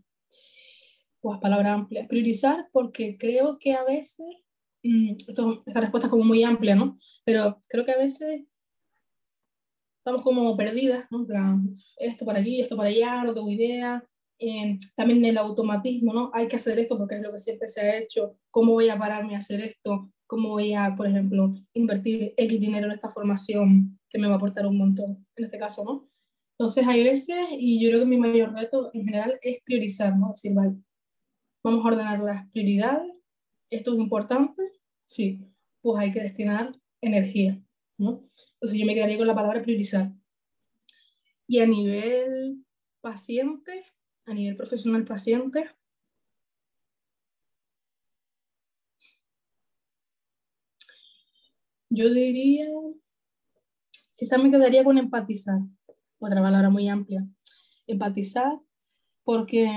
Pues 1.21 1.39
palabra 1.39 1.73
amplia. 1.73 2.07
Priorizar 2.07 2.69
porque 2.71 3.17
creo 3.17 3.57
que 3.57 3.73
a 3.73 3.83
veces, 3.83 4.27
mm, 4.83 5.13
esta 5.65 5.81
respuesta 5.81 6.05
es 6.05 6.11
como 6.11 6.23
muy 6.23 6.43
amplia, 6.43 6.75
¿no? 6.75 6.99
Pero 7.25 7.59
creo 7.67 7.83
que 7.83 7.93
a 7.93 7.97
veces 7.97 8.43
estamos 9.97 10.21
como 10.21 10.55
perdidas, 10.55 11.05
¿no? 11.09 11.25
Esto 11.97 12.25
para 12.27 12.41
aquí, 12.41 12.61
esto 12.61 12.77
para 12.77 12.89
allá, 12.89 13.23
no 13.23 13.33
tengo 13.33 13.49
idea. 13.49 14.07
Eh, 14.39 14.77
también 14.95 15.25
el 15.25 15.37
automatismo, 15.37 16.13
¿no? 16.13 16.31
Hay 16.33 16.47
que 16.47 16.57
hacer 16.57 16.77
esto 16.79 16.97
porque 16.97 17.15
es 17.15 17.21
lo 17.21 17.31
que 17.31 17.39
siempre 17.39 17.67
se 17.67 17.81
ha 17.81 17.97
hecho. 17.97 18.37
¿Cómo 18.51 18.73
voy 18.73 18.89
a 18.89 18.97
pararme 18.97 19.35
a 19.35 19.39
hacer 19.39 19.61
esto? 19.61 20.11
¿Cómo 20.27 20.49
voy 20.49 20.73
a, 20.73 20.95
por 20.95 21.07
ejemplo, 21.07 21.53
invertir 21.73 22.33
X 22.37 22.59
dinero 22.59 22.87
en 22.87 22.93
esta 22.93 23.09
formación 23.09 23.99
que 24.09 24.19
me 24.19 24.27
va 24.27 24.33
a 24.33 24.37
aportar 24.37 24.67
un 24.67 24.77
montón, 24.77 25.25
en 25.35 25.45
este 25.45 25.57
caso, 25.57 25.83
¿no? 25.83 26.09
Entonces 26.59 26.87
hay 26.87 27.03
veces, 27.03 27.37
y 27.51 27.79
yo 27.79 27.89
creo 27.89 28.01
que 28.01 28.07
mi 28.07 28.17
mayor 28.17 28.53
reto 28.53 28.89
en 28.93 29.05
general 29.05 29.39
es 29.41 29.59
priorizar, 29.63 30.17
¿no? 30.17 30.29
Decir, 30.29 30.53
vale, 30.53 30.75
vamos 31.63 31.85
a 31.85 31.87
ordenar 31.87 32.19
las 32.19 32.49
prioridades, 32.51 33.13
esto 33.69 33.93
es 33.93 33.99
importante, 33.99 34.63
sí, 35.05 35.45
pues 35.81 35.99
hay 35.99 36.11
que 36.11 36.21
destinar 36.21 36.75
energía, 37.01 37.61
¿no? 37.97 38.27
Entonces 38.53 38.79
yo 38.79 38.85
me 38.85 38.95
quedaría 38.95 39.17
con 39.17 39.27
la 39.27 39.35
palabra 39.35 39.61
priorizar. 39.61 40.11
Y 41.47 41.59
a 41.59 41.67
nivel 41.67 42.65
paciente, 43.01 43.85
a 44.27 44.33
nivel 44.33 44.55
profesional 44.55 45.05
paciente, 45.05 45.69
Yo 51.89 52.13
diría, 52.13 52.67
quizás 54.15 54.43
me 54.43 54.51
quedaría 54.51 54.83
con 54.83 54.97
empatizar, 54.97 55.59
otra 56.19 56.41
palabra 56.41 56.69
muy 56.69 56.87
amplia. 56.89 57.25
Empatizar, 57.87 58.59
porque 59.23 59.67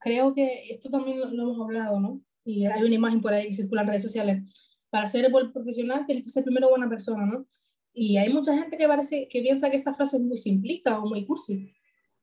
creo 0.00 0.34
que 0.34 0.70
esto 0.70 0.90
también 0.90 1.20
lo, 1.20 1.26
hemos 1.26 1.60
hablado, 1.60 2.00
¿no? 2.00 2.22
Y 2.44 2.66
hay 2.66 2.82
una 2.82 2.94
imagen 2.94 3.20
por 3.20 3.32
ahí 3.32 3.48
que 3.48 3.54
circula 3.54 3.82
en 3.82 3.88
redes 3.88 4.02
sociales. 4.02 4.42
Para 4.90 5.06
ser 5.06 5.30
buen 5.30 5.52
profesional 5.52 6.06
tienes 6.06 6.24
que 6.24 6.30
ser 6.30 6.42
primero 6.42 6.70
buena 6.70 6.88
persona, 6.88 7.26
¿no? 7.26 7.46
Y 7.92 8.16
hay 8.16 8.32
mucha 8.32 8.56
gente 8.56 8.76
que, 8.76 8.88
parece, 8.88 9.28
que 9.28 9.42
piensa 9.42 9.70
que 9.70 9.76
esa 9.76 9.94
frase 9.94 10.16
es 10.16 10.22
muy 10.22 10.36
simplista 10.36 10.98
o 10.98 11.06
muy 11.06 11.24
cursi, 11.26 11.72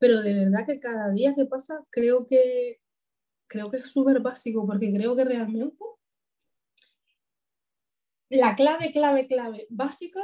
pero 0.01 0.19
de 0.19 0.33
verdad 0.33 0.65
que 0.65 0.79
cada 0.79 1.11
día 1.11 1.35
que 1.35 1.45
pasa 1.45 1.85
creo 1.91 2.25
que, 2.25 2.79
creo 3.47 3.69
que 3.69 3.77
es 3.77 3.85
súper 3.85 4.19
básico, 4.19 4.65
porque 4.65 4.91
creo 4.91 5.15
que 5.15 5.23
realmente 5.23 5.85
la 8.29 8.55
clave, 8.55 8.91
clave, 8.91 9.27
clave 9.27 9.67
básica 9.69 10.21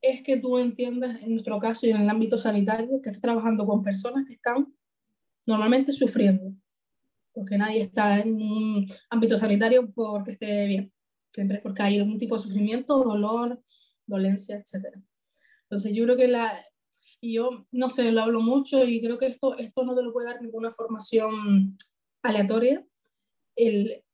es 0.00 0.22
que 0.22 0.36
tú 0.36 0.58
entiendas, 0.58 1.20
en 1.22 1.32
nuestro 1.32 1.58
caso 1.58 1.88
y 1.88 1.90
en 1.90 2.02
el 2.02 2.08
ámbito 2.08 2.38
sanitario, 2.38 3.02
que 3.02 3.08
estás 3.08 3.20
trabajando 3.20 3.66
con 3.66 3.82
personas 3.82 4.24
que 4.28 4.34
están 4.34 4.72
normalmente 5.44 5.90
sufriendo, 5.90 6.54
porque 7.32 7.58
nadie 7.58 7.80
está 7.80 8.20
en 8.20 8.40
un 8.40 8.86
ámbito 9.10 9.36
sanitario 9.36 9.90
porque 9.92 10.32
esté 10.32 10.66
bien, 10.68 10.92
siempre 11.32 11.58
porque 11.60 11.82
hay 11.82 11.98
algún 11.98 12.20
tipo 12.20 12.36
de 12.36 12.42
sufrimiento, 12.42 13.02
dolor, 13.02 13.60
dolencia, 14.06 14.56
etc. 14.56 15.00
Entonces 15.62 15.92
yo 15.96 16.04
creo 16.04 16.16
que 16.16 16.28
la, 16.28 16.64
y 17.26 17.32
yo 17.34 17.66
no 17.72 17.90
sé, 17.90 18.12
lo 18.12 18.22
hablo 18.22 18.40
mucho 18.40 18.84
y 18.84 19.00
creo 19.00 19.18
que 19.18 19.26
esto, 19.26 19.58
esto 19.58 19.84
no 19.84 19.96
te 19.96 20.02
lo 20.02 20.12
puede 20.12 20.28
dar 20.28 20.40
ninguna 20.40 20.72
formación 20.72 21.76
aleatoria. 22.22 22.86
El, 23.56 24.04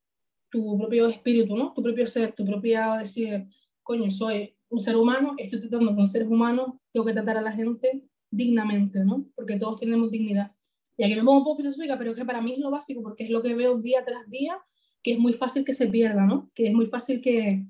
tu 0.51 0.79
propio 0.79 1.09
espíritu, 1.09 1.55
¿no? 1.55 1.73
Tu 1.75 1.83
propio 1.83 2.07
ser, 2.07 2.33
tu 2.33 2.45
propia 2.47 2.97
decir, 2.97 3.47
coño, 3.83 4.11
soy 4.11 4.55
un 4.71 4.81
ser 4.81 4.97
humano, 4.97 5.35
estoy 5.37 5.61
tratando 5.61 5.95
con 5.95 6.07
seres 6.07 6.29
humanos, 6.29 6.75
tengo 6.91 7.05
que 7.05 7.13
tratar 7.13 7.37
a 7.37 7.43
la 7.43 7.53
gente 7.53 8.03
dignamente, 8.31 9.05
¿no? 9.05 9.27
Porque 9.35 9.59
todos 9.59 9.79
tenemos 9.79 10.11
dignidad. 10.11 10.53
Y 10.97 11.05
aquí 11.05 11.15
me 11.15 11.23
pongo 11.23 11.39
un 11.39 11.45
poco 11.45 11.59
filosófica, 11.59 11.99
pero 11.99 12.13
es 12.13 12.17
que 12.17 12.25
para 12.25 12.41
mí 12.41 12.55
es 12.55 12.59
lo 12.61 12.71
básico, 12.71 13.03
porque 13.03 13.25
es 13.25 13.31
lo 13.31 13.43
que 13.43 13.55
veo 13.55 13.79
día 13.79 14.05
tras 14.07 14.29
día, 14.31 14.59
que 15.03 15.13
es 15.13 15.19
muy 15.19 15.35
fácil 15.35 15.65
que 15.65 15.75
se 15.75 15.87
pierda, 15.89 16.25
¿no? 16.25 16.51
Que 16.55 16.69
es 16.69 16.73
muy 16.73 16.87
fácil 16.87 17.21
que, 17.21 17.67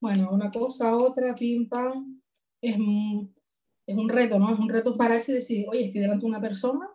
bueno, 0.00 0.30
una 0.32 0.50
cosa, 0.50 0.94
otra, 0.96 1.34
pim, 1.34 1.66
pam, 1.66 2.20
es, 2.60 2.76
es 3.86 3.96
un 3.96 4.08
reto, 4.08 4.38
¿no? 4.38 4.52
Es 4.52 4.58
un 4.58 4.68
reto 4.68 4.96
pararse 4.96 5.32
y 5.32 5.36
decir, 5.36 5.66
oye, 5.68 5.84
estoy 5.86 6.00
delante 6.00 6.22
de 6.22 6.28
una 6.28 6.40
persona 6.40 6.88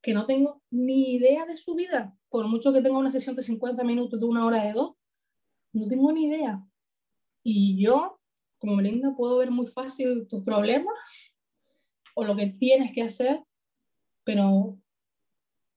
que 0.00 0.14
no 0.14 0.26
tengo 0.26 0.62
ni 0.70 1.14
idea 1.14 1.44
de 1.46 1.56
su 1.56 1.74
vida, 1.74 2.16
por 2.28 2.46
mucho 2.46 2.72
que 2.72 2.80
tenga 2.80 2.98
una 2.98 3.10
sesión 3.10 3.34
de 3.34 3.42
50 3.42 3.82
minutos, 3.82 4.20
de 4.20 4.26
una 4.26 4.46
hora, 4.46 4.62
de 4.62 4.72
dos, 4.72 4.94
no 5.72 5.88
tengo 5.88 6.12
ni 6.12 6.26
idea. 6.26 6.64
Y 7.42 7.82
yo, 7.82 8.20
como 8.58 8.76
Melinda, 8.76 9.14
puedo 9.16 9.38
ver 9.38 9.50
muy 9.50 9.66
fácil 9.66 10.26
tus 10.28 10.44
problemas 10.44 10.94
o 12.14 12.24
lo 12.24 12.36
que 12.36 12.46
tienes 12.46 12.92
que 12.92 13.02
hacer, 13.02 13.42
pero, 14.24 14.78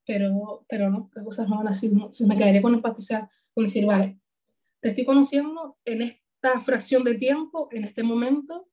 pero, 0.05 0.65
pero 0.69 0.89
no, 0.89 1.09
las 1.13 1.25
cosas 1.25 1.49
no 1.49 1.57
van 1.57 1.67
así. 1.67 1.91
Se 2.11 2.27
me 2.27 2.37
quedaría 2.37 2.61
con 2.61 2.75
empatizar, 2.75 3.29
con 3.53 3.65
decir, 3.65 3.85
vale, 3.85 4.19
te 4.79 4.89
estoy 4.89 5.05
conociendo 5.05 5.77
en 5.85 6.03
esta 6.03 6.59
fracción 6.59 7.03
de 7.03 7.15
tiempo, 7.15 7.67
en 7.71 7.83
este 7.83 8.03
momento, 8.03 8.68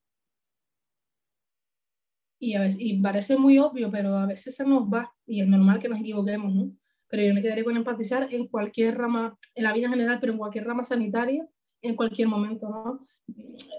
y, 2.38 2.54
a 2.54 2.60
veces, 2.60 2.80
y 2.80 3.00
parece 3.00 3.36
muy 3.36 3.58
obvio, 3.58 3.90
pero 3.90 4.16
a 4.16 4.26
veces 4.26 4.54
se 4.56 4.64
nos 4.64 4.84
va 4.84 5.12
y 5.26 5.40
es 5.40 5.48
normal 5.48 5.78
que 5.78 5.88
nos 5.88 6.00
equivoquemos, 6.00 6.54
¿no? 6.54 6.72
pero 7.08 7.22
yo 7.22 7.34
me 7.34 7.42
quedaría 7.42 7.64
con 7.64 7.76
empatizar 7.76 8.32
en 8.32 8.48
cualquier 8.48 8.98
rama, 8.98 9.38
en 9.54 9.64
la 9.64 9.72
vida 9.72 9.86
en 9.86 9.92
general, 9.92 10.18
pero 10.20 10.32
en 10.32 10.38
cualquier 10.38 10.64
rama 10.64 10.84
sanitaria, 10.84 11.48
en 11.82 11.94
cualquier 11.94 12.28
momento, 12.28 12.68
¿no? 12.68 13.06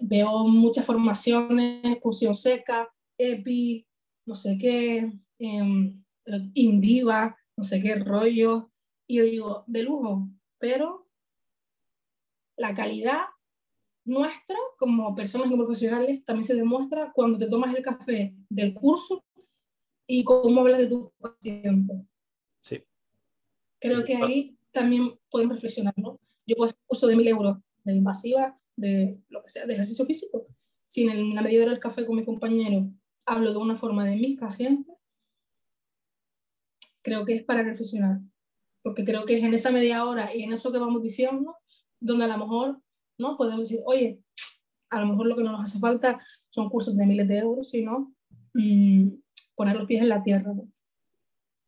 Veo 0.02 0.48
muchas 0.48 0.86
formaciones, 0.86 2.00
fusión 2.02 2.34
seca, 2.34 2.90
EPI, 3.18 3.86
no 4.26 4.36
sé 4.36 4.58
qué, 4.58 5.12
eh, 5.40 5.94
Indiva, 6.54 7.38
no 7.56 7.64
sé 7.64 7.82
qué 7.82 7.96
rollo, 7.96 8.72
y 9.08 9.18
yo 9.18 9.24
digo, 9.24 9.64
de 9.68 9.84
lujo, 9.84 10.30
pero 10.58 11.08
la 12.58 12.76
calidad 12.76 13.26
nuestra 14.08 14.58
como 14.78 15.14
personas 15.14 15.50
como 15.50 15.66
profesionales 15.66 16.24
también 16.24 16.46
se 16.46 16.56
demuestra 16.56 17.12
cuando 17.14 17.38
te 17.38 17.50
tomas 17.50 17.76
el 17.76 17.84
café 17.84 18.34
del 18.50 18.74
curso 18.74 19.24
y 20.08 20.24
cómo 20.24 20.62
hablas 20.62 20.80
de 20.80 20.88
tu 20.88 21.12
paciente. 21.20 22.06
Sí. 22.60 22.82
Creo 23.80 24.06
que 24.06 24.16
ahí 24.16 24.58
también 24.72 25.20
podemos 25.30 25.56
reflexionar, 25.56 25.94
¿no? 25.98 26.20
Yo 26.46 26.56
puedo 26.56 26.68
hacer 26.68 26.80
un 26.82 26.88
curso 26.88 27.08
de 27.08 27.16
mil 27.18 27.28
euros 27.28 27.58
de 27.84 27.96
invasiva, 27.96 28.58
de 28.78 29.20
lo 29.28 29.44
que 29.44 29.50
sea, 29.50 29.66
de 29.66 29.74
ejercicio 29.74 30.06
físico. 30.06 30.48
Si 30.84 31.06
en 31.06 31.36
la 31.36 31.42
medida 31.42 31.66
del 31.66 31.80
café 31.80 32.06
con 32.06 32.16
mi 32.16 32.24
compañero 32.24 32.90
hablo 33.26 33.52
de 33.52 33.58
una 33.58 33.76
forma 33.76 34.06
de 34.06 34.16
mis 34.16 34.40
pacientes, 34.40 34.96
creo 37.02 37.26
que 37.26 37.36
es 37.36 37.44
para 37.44 37.64
reflexionar. 37.64 38.20
Porque 38.84 39.04
creo 39.04 39.26
que 39.26 39.38
es 39.38 39.44
en 39.44 39.54
esa 39.54 39.72
media 39.72 40.06
hora 40.06 40.34
y 40.34 40.44
en 40.44 40.54
eso 40.54 40.72
que 40.72 40.80
vamos 40.80 41.02
diciendo, 41.02 41.58
donde 42.00 42.24
a 42.24 42.28
lo 42.30 42.38
mejor 42.38 42.82
¿no? 43.18 43.38
podemos 43.38 43.70
decir, 43.70 43.82
oye, 43.86 44.20
a 44.90 45.02
lo 45.02 45.08
mejor 45.08 45.28
lo 45.28 45.36
que 45.36 45.44
no 45.44 45.52
nos 45.52 45.62
hace 45.62 45.80
falta 45.80 46.20
son 46.50 46.70
cursos 46.70 46.96
de 46.96 47.06
miles 47.06 47.28
de 47.28 47.38
euros, 47.38 47.70
sino 47.70 48.14
mm, 48.54 49.10
poner 49.56 49.76
los 49.76 49.86
pies 49.86 50.02
en 50.02 50.10
la 50.10 50.24
tierra. 50.24 50.54
¿no? 50.54 50.68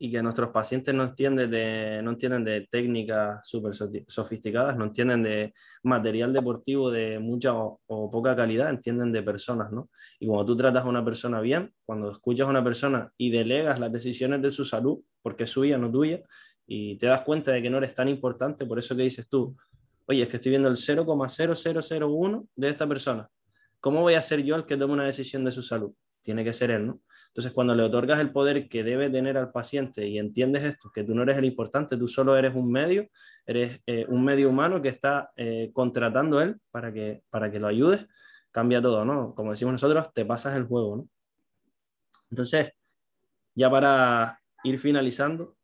y 0.01 0.09
que 0.09 0.23
nuestros 0.23 0.49
pacientes 0.51 0.95
no 0.95 1.03
entienden 1.03 1.51
de, 1.51 2.01
no 2.01 2.11
entienden 2.11 2.45
de 2.45 2.67
técnicas 2.71 3.45
súper 3.45 3.73
sofisticadas, 4.07 4.77
no 4.77 4.85
entienden 4.85 5.21
de 5.21 5.53
material 5.83 6.31
deportivo 6.31 6.89
de 6.89 7.19
mucha 7.19 7.53
o, 7.53 8.09
poca 8.09 8.33
calidad, 8.33 8.69
entienden 8.69 9.11
de 9.11 9.21
personas, 9.21 9.73
¿no? 9.73 9.89
Y 10.17 10.27
cuando 10.27 10.45
tú 10.45 10.55
tratas 10.55 10.85
a 10.85 10.89
una 10.89 11.03
persona 11.03 11.41
bien, 11.41 11.73
cuando 11.85 12.11
escuchas 12.11 12.47
a 12.47 12.49
una 12.49 12.63
persona 12.63 13.11
y 13.17 13.29
delegas 13.29 13.77
las 13.77 13.91
decisiones 13.91 14.41
de 14.41 14.51
su 14.51 14.63
salud, 14.63 14.99
porque 15.21 15.43
es 15.43 15.49
suya, 15.49 15.77
no 15.77 15.91
tuya, 15.91 16.21
y 16.65 16.97
te 16.97 17.07
das 17.07 17.21
cuenta 17.21 17.51
de 17.51 17.61
que 17.61 17.69
no 17.69 17.79
eres 17.79 17.93
tan 17.93 18.07
importante, 18.07 18.65
por 18.65 18.79
eso 18.79 18.95
que 18.95 19.03
dices 19.03 19.27
tú, 19.27 19.57
oye, 20.09 20.23
es 20.23 20.27
que 20.29 20.37
estoy 20.37 20.49
viendo 20.49 20.67
el 20.67 20.75
0,0001 20.75 22.47
de 22.55 22.67
esta 22.67 22.87
persona. 22.87 23.29
¿Cómo 23.79 24.01
voy 24.01 24.15
a 24.15 24.21
ser 24.21 24.43
yo 24.43 24.55
el 24.55 24.65
que 24.65 24.75
tome 24.75 24.93
una 24.93 25.05
decisión 25.05 25.45
de 25.45 25.51
su 25.51 25.61
salud? 25.61 25.93
Tiene 26.21 26.43
que 26.43 26.51
ser 26.51 26.71
él, 26.71 26.87
¿no? 26.87 27.01
Entonces, 27.27 27.53
cuando 27.53 27.75
le 27.75 27.83
otorgas 27.83 28.19
el 28.19 28.31
poder 28.31 28.67
que 28.67 28.83
debe 28.83 29.11
tener 29.11 29.37
al 29.37 29.51
paciente 29.51 30.07
y 30.07 30.17
entiendes 30.17 30.63
esto, 30.63 30.91
que 30.91 31.03
tú 31.03 31.13
no 31.13 31.21
eres 31.21 31.37
el 31.37 31.45
importante, 31.45 31.95
tú 31.95 32.07
solo 32.07 32.35
eres 32.35 32.55
un 32.55 32.71
medio, 32.71 33.07
eres 33.45 33.81
eh, 33.85 34.07
un 34.09 34.25
medio 34.25 34.49
humano 34.49 34.81
que 34.81 34.89
está 34.89 35.31
eh, 35.35 35.69
contratando 35.73 36.41
él 36.41 36.59
para 36.71 36.91
que, 36.91 37.21
para 37.29 37.51
que 37.51 37.59
lo 37.59 37.67
ayudes, 37.67 38.07
cambia 38.49 38.81
todo, 38.81 39.05
¿no? 39.05 39.35
Como 39.35 39.51
decimos 39.51 39.73
nosotros, 39.73 40.11
te 40.11 40.25
pasas 40.25 40.57
el 40.57 40.63
juego, 40.63 40.97
¿no? 40.97 41.09
Entonces, 42.31 42.71
ya 43.53 43.69
para 43.69 44.41
ir 44.63 44.79
finalizando, 44.79 45.55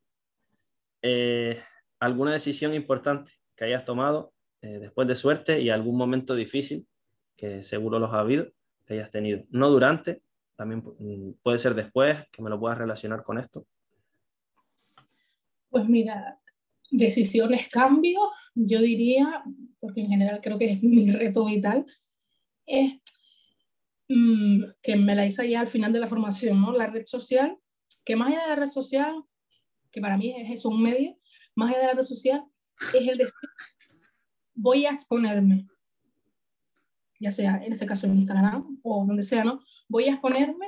eh, 1.01 1.63
¿alguna 1.99 2.31
decisión 2.33 2.75
importante 2.75 3.33
que 3.55 3.65
hayas 3.65 3.85
tomado 3.85 4.34
después 4.67 5.07
de 5.07 5.15
suerte 5.15 5.61
y 5.61 5.69
algún 5.69 5.97
momento 5.97 6.35
difícil, 6.35 6.87
que 7.35 7.63
seguro 7.63 7.99
los 7.99 8.13
ha 8.13 8.19
habido, 8.19 8.47
que 8.85 8.95
hayas 8.95 9.11
tenido? 9.11 9.43
No 9.49 9.69
durante, 9.69 10.21
también 10.55 10.83
mm, 10.99 11.33
puede 11.41 11.57
ser 11.57 11.73
después, 11.73 12.17
que 12.31 12.41
me 12.41 12.49
lo 12.49 12.59
puedas 12.59 12.77
relacionar 12.77 13.23
con 13.23 13.37
esto. 13.37 13.65
Pues 15.69 15.87
mira, 15.87 16.39
decisiones, 16.89 17.67
cambios, 17.69 18.29
yo 18.53 18.79
diría, 18.79 19.43
porque 19.79 20.01
en 20.01 20.07
general 20.07 20.39
creo 20.41 20.57
que 20.57 20.71
es 20.71 20.83
mi 20.83 21.11
reto 21.11 21.45
vital, 21.45 21.85
es 22.65 22.93
mm, 24.07 24.63
que 24.81 24.95
me 24.95 25.15
la 25.15 25.25
hice 25.25 25.49
ya 25.49 25.59
al 25.61 25.67
final 25.67 25.91
de 25.91 25.99
la 25.99 26.07
formación, 26.07 26.61
¿no? 26.61 26.71
La 26.71 26.87
red 26.87 27.05
social, 27.05 27.57
que 28.03 28.15
más 28.15 28.29
allá 28.29 28.41
de 28.41 28.49
la 28.49 28.55
red 28.55 28.67
social, 28.67 29.23
que 29.91 30.01
para 30.01 30.17
mí 30.17 30.33
es 30.37 30.59
eso, 30.59 30.69
un 30.69 30.81
medio, 30.81 31.17
más 31.55 31.69
allá 31.69 31.79
de 31.79 31.87
la 31.87 31.93
red 31.93 32.03
social, 32.03 32.43
es 32.93 33.07
el 33.07 33.17
decir, 33.17 33.33
voy 34.55 34.85
a 34.85 34.91
exponerme, 34.91 35.67
ya 37.19 37.31
sea 37.31 37.61
en 37.63 37.73
este 37.73 37.85
caso 37.85 38.07
en 38.07 38.15
Instagram 38.15 38.79
o 38.81 39.05
donde 39.05 39.23
sea, 39.23 39.43
¿no? 39.43 39.61
Voy 39.87 40.05
a 40.05 40.13
exponerme, 40.13 40.67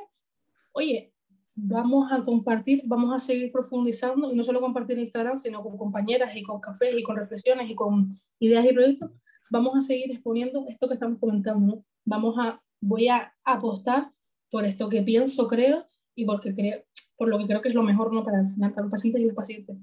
oye, 0.73 1.13
vamos 1.55 2.11
a 2.11 2.23
compartir, 2.23 2.83
vamos 2.85 3.13
a 3.15 3.19
seguir 3.19 3.51
profundizando 3.51 4.31
y 4.31 4.35
no 4.35 4.43
solo 4.43 4.61
compartir 4.61 4.97
en 4.97 5.05
Instagram, 5.05 5.39
sino 5.39 5.63
con 5.63 5.77
compañeras 5.77 6.35
y 6.35 6.43
con 6.43 6.59
cafés 6.59 6.93
y 6.95 7.01
con 7.01 7.15
reflexiones 7.15 7.69
y 7.69 7.75
con 7.75 8.19
ideas 8.39 8.65
y 8.65 8.73
proyectos, 8.73 9.11
vamos 9.49 9.75
a 9.75 9.81
seguir 9.81 10.11
exponiendo 10.11 10.65
esto 10.69 10.87
que 10.87 10.93
estamos 10.93 11.19
comentando. 11.19 11.83
Vamos 12.05 12.35
a, 12.37 12.61
voy 12.79 13.07
a 13.07 13.33
apostar 13.43 14.11
por 14.51 14.65
esto 14.65 14.87
que 14.87 15.01
pienso, 15.01 15.47
creo 15.47 15.87
y 16.15 16.25
porque 16.25 16.53
creo, 16.53 16.83
por 17.15 17.27
lo 17.27 17.39
que 17.39 17.47
creo 17.47 17.61
que 17.61 17.69
es 17.69 17.75
lo 17.75 17.83
mejor, 17.83 18.13
¿no? 18.13 18.23
Para, 18.23 18.43
para 18.59 18.83
los 18.83 18.91
pacientes 18.91 19.21
y 19.21 19.25
los 19.25 19.35
pacientes. 19.35 19.77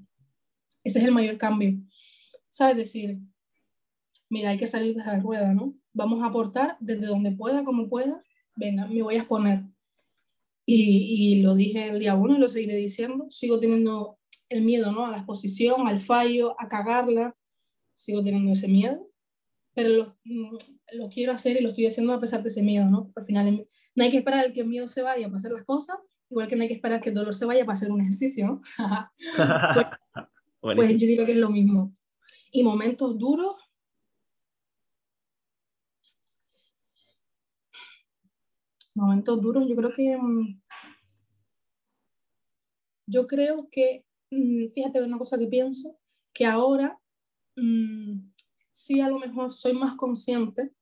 Ese 0.83 0.99
es 0.99 1.05
el 1.05 1.11
mayor 1.11 1.37
cambio. 1.37 1.77
¿Sabes? 2.49 2.77
Decir, 2.77 3.19
mira, 4.35 4.49
hay 4.49 4.57
que 4.57 4.67
salir 4.67 4.95
de 4.95 5.03
la 5.05 5.17
rueda, 5.17 5.53
¿no? 5.53 5.73
Vamos 5.93 6.21
a 6.21 6.25
aportar 6.25 6.75
desde 6.81 7.05
donde 7.05 7.31
pueda, 7.31 7.63
como 7.63 7.87
pueda. 7.87 8.21
Venga, 8.57 8.85
me 8.85 9.01
voy 9.01 9.15
a 9.15 9.19
exponer. 9.19 9.63
Y, 10.65 11.37
y 11.37 11.41
lo 11.41 11.55
dije 11.55 11.87
el 11.87 11.99
día 11.99 12.15
uno 12.15 12.35
y 12.35 12.39
lo 12.39 12.49
seguiré 12.49 12.75
diciendo. 12.75 13.27
Sigo 13.29 13.61
teniendo 13.61 14.19
el 14.49 14.61
miedo, 14.61 14.91
¿no? 14.91 15.05
A 15.05 15.11
la 15.11 15.17
exposición, 15.17 15.87
al 15.87 16.01
fallo, 16.01 16.53
a 16.59 16.67
cagarla. 16.67 17.33
Sigo 17.95 18.21
teniendo 18.21 18.51
ese 18.51 18.67
miedo. 18.67 19.09
Pero 19.73 19.87
lo, 19.87 20.17
mm, 20.25 20.57
lo 20.95 21.07
quiero 21.07 21.31
hacer 21.31 21.55
y 21.55 21.61
lo 21.61 21.69
estoy 21.69 21.85
haciendo 21.85 22.11
a 22.11 22.19
pesar 22.19 22.43
de 22.43 22.49
ese 22.49 22.61
miedo, 22.61 22.89
¿no? 22.89 23.13
Al 23.15 23.23
final 23.23 23.65
no 23.95 24.03
hay 24.03 24.11
que 24.11 24.17
esperar 24.17 24.51
que 24.51 24.61
el 24.61 24.67
miedo 24.67 24.89
se 24.89 25.01
vaya 25.01 25.27
para 25.27 25.37
hacer 25.37 25.53
las 25.53 25.63
cosas, 25.63 25.95
igual 26.29 26.49
que 26.49 26.57
no 26.57 26.63
hay 26.63 26.67
que 26.67 26.75
esperar 26.75 26.99
que 26.99 27.07
el 27.07 27.15
dolor 27.15 27.33
se 27.33 27.45
vaya 27.45 27.65
para 27.65 27.75
hacer 27.75 27.89
un 27.89 28.01
ejercicio, 28.01 28.45
¿no? 28.47 28.61
pues, 30.59 30.75
pues 30.75 30.89
yo 30.89 31.07
digo 31.07 31.25
que 31.25 31.31
es 31.31 31.37
lo 31.37 31.49
mismo. 31.49 31.93
Y 32.51 32.63
momentos 32.63 33.17
duros, 33.17 33.64
momentos 38.95 39.41
duros, 39.41 39.67
yo 39.67 39.75
creo 39.75 39.91
que, 39.91 40.17
mm, 40.17 40.61
yo 43.07 43.27
creo 43.27 43.67
que, 43.71 44.05
mm, 44.31 44.67
fíjate 44.73 45.03
una 45.03 45.17
cosa 45.17 45.37
que 45.37 45.47
pienso, 45.47 45.97
que 46.33 46.45
ahora 46.45 46.99
mm, 47.57 48.31
sí 48.69 48.99
a 48.99 49.07
lo 49.07 49.19
mejor 49.19 49.53
soy 49.53 49.73
más 49.73 49.95
consciente, 49.95 50.73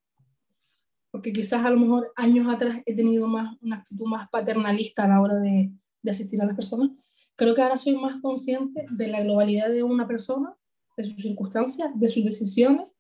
porque 1.12 1.32
quizás 1.32 1.64
a 1.64 1.70
lo 1.70 1.80
mejor 1.80 2.12
años 2.16 2.48
atrás 2.52 2.82
he 2.88 2.96
tenido 2.96 3.28
más 3.28 3.56
una 3.62 3.78
actitud 3.78 4.08
más 4.08 4.28
paternalista 4.30 5.04
a 5.04 5.10
la 5.10 5.22
hora 5.22 5.36
de, 5.36 5.72
de 6.02 6.12
asistir 6.12 6.42
a 6.42 6.46
las 6.46 6.56
personas. 6.56 6.90
Creo 7.36 7.54
que 7.54 7.62
ahora 7.62 7.78
soy 7.78 7.96
más 7.96 8.20
consciente 8.22 8.86
de 8.90 9.08
la 9.08 9.22
globalidad 9.22 9.70
de 9.70 9.84
una 9.84 10.08
persona, 10.08 10.56
de 10.98 11.04
sus 11.04 11.22
circunstancias, 11.22 11.92
de 11.94 12.08
sus 12.08 12.24
decisiones 12.24 12.92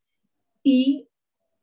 y 0.63 1.08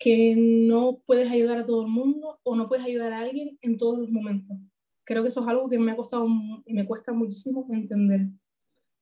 que 0.00 0.34
no 0.34 1.02
puedes 1.04 1.30
ayudar 1.30 1.58
a 1.58 1.66
todo 1.66 1.82
el 1.82 1.88
mundo 1.88 2.40
o 2.42 2.56
no 2.56 2.68
puedes 2.68 2.86
ayudar 2.86 3.12
a 3.12 3.20
alguien 3.20 3.58
en 3.60 3.76
todos 3.76 3.98
los 3.98 4.08
momentos. 4.10 4.56
Creo 5.04 5.22
que 5.22 5.28
eso 5.28 5.42
es 5.42 5.48
algo 5.48 5.68
que 5.68 5.78
me 5.78 5.92
ha 5.92 5.96
costado 5.96 6.26
me 6.26 6.86
cuesta 6.86 7.12
muchísimo 7.12 7.66
entender. 7.70 8.28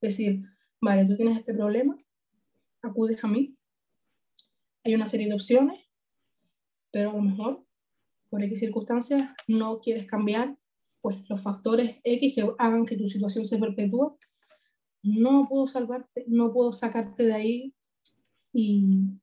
Decir, 0.01 0.43
vale, 0.81 1.05
tú 1.05 1.17
tienes 1.17 1.39
este 1.39 1.55
problema, 1.55 1.97
acudes 2.83 3.23
a 3.23 3.29
mí. 3.29 3.57
Hay 4.85 4.95
una 4.97 5.07
serie 5.07 5.29
de 5.29 5.35
opciones, 5.35 5.81
pero 6.91 7.11
a 7.11 7.15
lo 7.15 7.23
mejor 7.23 7.65
por 8.29 8.43
X 8.43 8.59
circunstancias 8.59 9.31
no 9.47 9.81
quieres 9.81 10.05
cambiar 10.07 10.57
pues 11.01 11.17
los 11.29 11.41
factores 11.41 11.99
X 12.03 12.35
que 12.35 12.51
hagan 12.59 12.85
que 12.85 12.97
tu 12.97 13.07
situación 13.07 13.45
se 13.45 13.59
perpetúe. 13.59 14.19
No 15.05 15.43
puedo 15.49 15.69
salvarte, 15.69 16.25
no 16.27 16.53
puedo 16.53 16.73
sacarte 16.73 17.25
de 17.25 17.35
ahí 17.35 17.75
y 18.53 19.21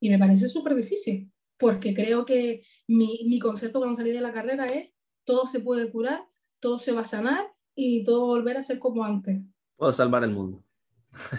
y 0.00 0.10
me 0.10 0.18
parece 0.18 0.48
súper 0.48 0.74
difícil, 0.74 1.30
porque 1.58 1.94
creo 1.94 2.24
que 2.24 2.62
mi, 2.86 3.26
mi 3.28 3.38
concepto 3.38 3.78
cuando 3.78 3.96
salí 3.96 4.10
de 4.10 4.20
la 4.20 4.32
carrera 4.32 4.66
es 4.66 4.90
todo 5.24 5.46
se 5.46 5.60
puede 5.60 5.90
curar, 5.90 6.24
todo 6.60 6.78
se 6.78 6.92
va 6.92 7.02
a 7.02 7.04
sanar 7.04 7.46
y 7.74 8.04
todo 8.04 8.26
volver 8.26 8.56
a 8.56 8.62
ser 8.62 8.78
como 8.78 9.04
antes. 9.04 9.42
Puedo 9.76 9.92
salvar 9.92 10.24
el 10.24 10.30
mundo. 10.30 10.64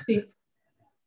Sí. 0.06 0.24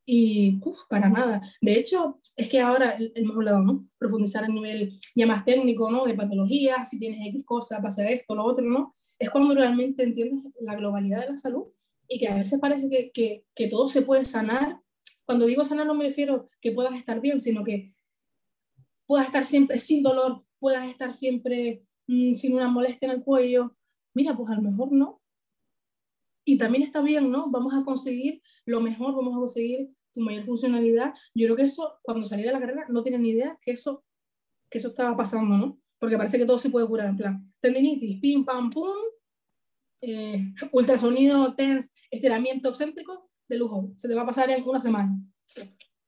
Y 0.07 0.59
uf, 0.65 0.87
para 0.89 1.09
nada. 1.09 1.41
De 1.61 1.75
hecho, 1.75 2.21
es 2.37 2.49
que 2.49 2.59
ahora 2.61 2.97
hemos 2.99 3.37
hablado, 3.37 3.63
¿no? 3.63 3.89
Profundizar 3.97 4.43
a 4.43 4.49
nivel 4.49 4.99
ya 5.15 5.27
más 5.27 5.45
técnico, 5.45 5.89
¿no? 5.89 6.05
De 6.05 6.15
patologías, 6.15 6.89
si 6.89 6.99
tienes 6.99 7.29
X 7.29 7.45
cosa, 7.45 7.81
pasa 7.81 8.09
esto, 8.11 8.35
lo 8.35 8.45
otro, 8.45 8.65
¿no? 8.65 8.97
Es 9.19 9.31
cuando 9.31 9.55
realmente 9.55 10.03
entiendes 10.03 10.53
la 10.61 10.75
globalidad 10.75 11.21
de 11.21 11.31
la 11.31 11.37
salud 11.37 11.67
y 12.09 12.19
que 12.19 12.27
a 12.27 12.35
veces 12.35 12.59
parece 12.59 12.89
que, 12.91 13.13
que, 13.13 13.45
que 13.55 13.69
todo 13.69 13.87
se 13.87 14.03
puede 14.03 14.25
sanar 14.25 14.81
cuando 15.25 15.47
digo 15.47 15.65
sanar 15.65 15.87
no 15.87 15.95
me 15.95 16.09
refiero 16.09 16.51
que 16.61 16.73
puedas 16.73 16.95
estar 16.95 17.21
bien, 17.21 17.41
sino 17.41 17.63
que 17.65 17.95
puedas 19.07 19.27
estar 19.27 19.45
siempre 19.45 19.79
sin 19.79 20.03
dolor, 20.03 20.45
puedas 20.59 20.89
estar 20.89 21.13
siempre 21.13 21.85
mm, 22.07 22.35
sin 22.35 22.55
una 22.55 22.69
molestia 22.69 23.07
en 23.07 23.13
el 23.17 23.25
cuello. 23.25 23.77
Mira, 24.15 24.37
pues 24.37 24.51
a 24.51 24.57
lo 24.57 24.63
mejor 24.63 24.93
no. 24.93 25.21
Y 26.45 26.59
también 26.59 26.83
está 26.83 27.01
bien, 27.01 27.31
¿no? 27.31 27.51
Vamos 27.51 27.75
a 27.75 27.85
conseguir 27.85 28.43
lo 28.67 28.81
mejor, 28.81 29.15
vamos 29.15 29.35
a 29.37 29.39
conseguir 29.39 29.91
tu 30.15 30.21
mayor 30.21 30.45
funcionalidad. 30.45 31.15
Yo 31.35 31.47
creo 31.47 31.57
que 31.57 31.63
eso, 31.63 31.99
cuando 32.03 32.27
salí 32.27 32.43
de 32.43 32.53
la 32.53 32.61
carrera, 32.61 32.87
no 32.89 33.03
tenía 33.03 33.19
ni 33.19 33.31
idea 33.31 33.59
que 33.63 33.73
eso, 33.73 34.05
que 34.69 34.79
eso 34.79 34.89
estaba 34.89 35.17
pasando, 35.17 35.57
¿no? 35.57 35.81
Porque 35.99 36.17
parece 36.17 36.39
que 36.39 36.47
todo 36.47 36.59
se 36.59 36.71
puede 36.71 36.89
curar 36.89 37.09
en 37.11 37.17
plan. 37.17 37.53
Tendinitis, 37.61 38.21
pim, 38.21 38.45
pam, 38.45 38.71
pum, 38.71 38.97
eh, 40.01 40.53
ultrasonido, 40.73 41.55
TENS, 41.55 41.93
estiramiento 42.11 42.71
excéntrico, 42.71 43.30
de 43.51 43.59
lujo, 43.59 43.93
se 43.97 44.09
te 44.09 44.15
va 44.15 44.23
a 44.23 44.27
pasar 44.27 44.49
en 44.51 44.67
una 44.67 44.81
semana. 44.81 45.21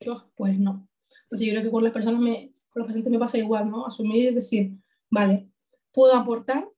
Yo, 0.01 0.31
pues 0.35 0.59
no. 0.59 0.89
Entonces 1.25 1.47
yo 1.47 1.53
creo 1.53 1.63
que 1.65 1.71
con 1.71 1.85
las 1.85 1.93
personas, 1.93 2.21
me, 2.21 2.53
con 2.71 2.81
los 2.81 2.87
pacientes 2.87 3.11
me 3.11 3.19
pasa 3.19 3.39
igual, 3.39 3.69
¿no? 3.69 3.85
Asumir 3.85 4.31
y 4.31 4.35
decir, 4.35 4.73
vale, 5.11 5.51
puedo 5.93 6.15
aportar, 6.15 6.69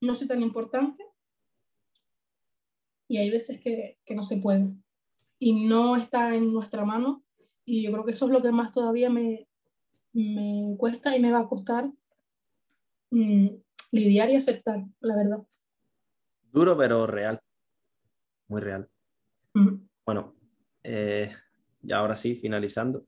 no 0.00 0.14
soy 0.14 0.26
tan 0.26 0.42
importante, 0.42 1.04
y 3.08 3.18
hay 3.18 3.30
veces 3.30 3.60
que, 3.60 3.98
que 4.04 4.14
no 4.14 4.22
se 4.22 4.38
puede. 4.38 4.74
Y 5.38 5.66
no 5.66 5.96
está 5.96 6.34
en 6.34 6.52
nuestra 6.52 6.84
mano, 6.84 7.24
y 7.64 7.82
yo 7.82 7.92
creo 7.92 8.04
que 8.04 8.10
eso 8.10 8.26
es 8.26 8.32
lo 8.32 8.42
que 8.42 8.50
más 8.50 8.72
todavía 8.72 9.08
me, 9.10 9.48
me 10.12 10.76
cuesta 10.78 11.16
y 11.16 11.20
me 11.20 11.30
va 11.30 11.40
a 11.40 11.48
costar 11.48 11.90
mm, 13.10 13.48
lidiar 13.92 14.30
y 14.30 14.36
aceptar, 14.36 14.84
la 15.00 15.16
verdad. 15.16 15.46
Duro, 16.42 16.76
pero 16.76 17.06
real. 17.06 17.40
Muy 18.48 18.60
real. 18.60 18.88
Bueno, 20.04 20.36
eh, 20.82 21.34
y 21.82 21.92
ahora 21.92 22.14
sí, 22.14 22.36
finalizando, 22.36 23.06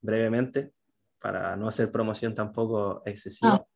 brevemente, 0.00 0.72
para 1.18 1.56
no 1.56 1.68
hacer 1.68 1.90
promoción 1.90 2.34
tampoco 2.34 3.02
excesiva, 3.06 3.54
ah. 3.54 3.66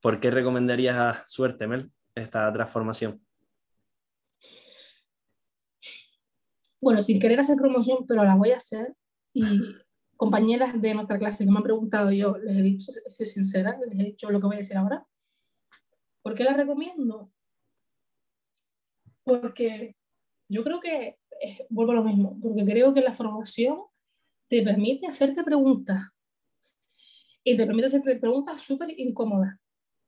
¿por 0.00 0.20
qué 0.20 0.30
recomendarías 0.30 0.96
a 0.96 1.24
Suerte, 1.26 1.66
Mel, 1.66 1.90
esta 2.14 2.52
transformación? 2.52 3.24
Bueno, 6.80 7.00
sin 7.00 7.20
querer 7.20 7.38
hacer 7.40 7.56
promoción, 7.56 8.06
pero 8.08 8.24
la 8.24 8.34
voy 8.34 8.50
a 8.50 8.56
hacer. 8.56 8.94
Y 9.32 9.42
compañeras 10.16 10.80
de 10.80 10.94
nuestra 10.94 11.18
clase 11.18 11.44
que 11.44 11.50
me 11.50 11.58
han 11.58 11.62
preguntado, 11.62 12.10
yo 12.10 12.36
les 12.38 12.56
he 12.56 12.62
dicho, 12.62 12.92
soy 13.08 13.26
sincera, 13.26 13.78
les 13.86 13.98
he 13.98 14.04
dicho 14.04 14.30
lo 14.30 14.40
que 14.40 14.46
voy 14.46 14.56
a 14.56 14.60
decir 14.60 14.76
ahora. 14.76 15.06
¿Por 16.22 16.34
qué 16.34 16.44
la 16.44 16.54
recomiendo? 16.54 17.32
Porque 19.24 19.96
Yo 20.52 20.62
creo 20.62 20.80
que 20.80 21.16
vuelvo 21.70 21.92
a 21.92 21.94
lo 21.94 22.04
mismo, 22.04 22.38
porque 22.42 22.64
creo 22.66 22.92
que 22.92 23.00
la 23.00 23.14
formación 23.14 23.78
te 24.48 24.62
permite 24.62 25.06
hacerte 25.06 25.42
preguntas 25.42 26.10
y 27.42 27.56
te 27.56 27.64
permite 27.64 27.86
hacerte 27.86 28.16
preguntas 28.16 28.60
súper 28.60 28.90
incómodas. 29.00 29.56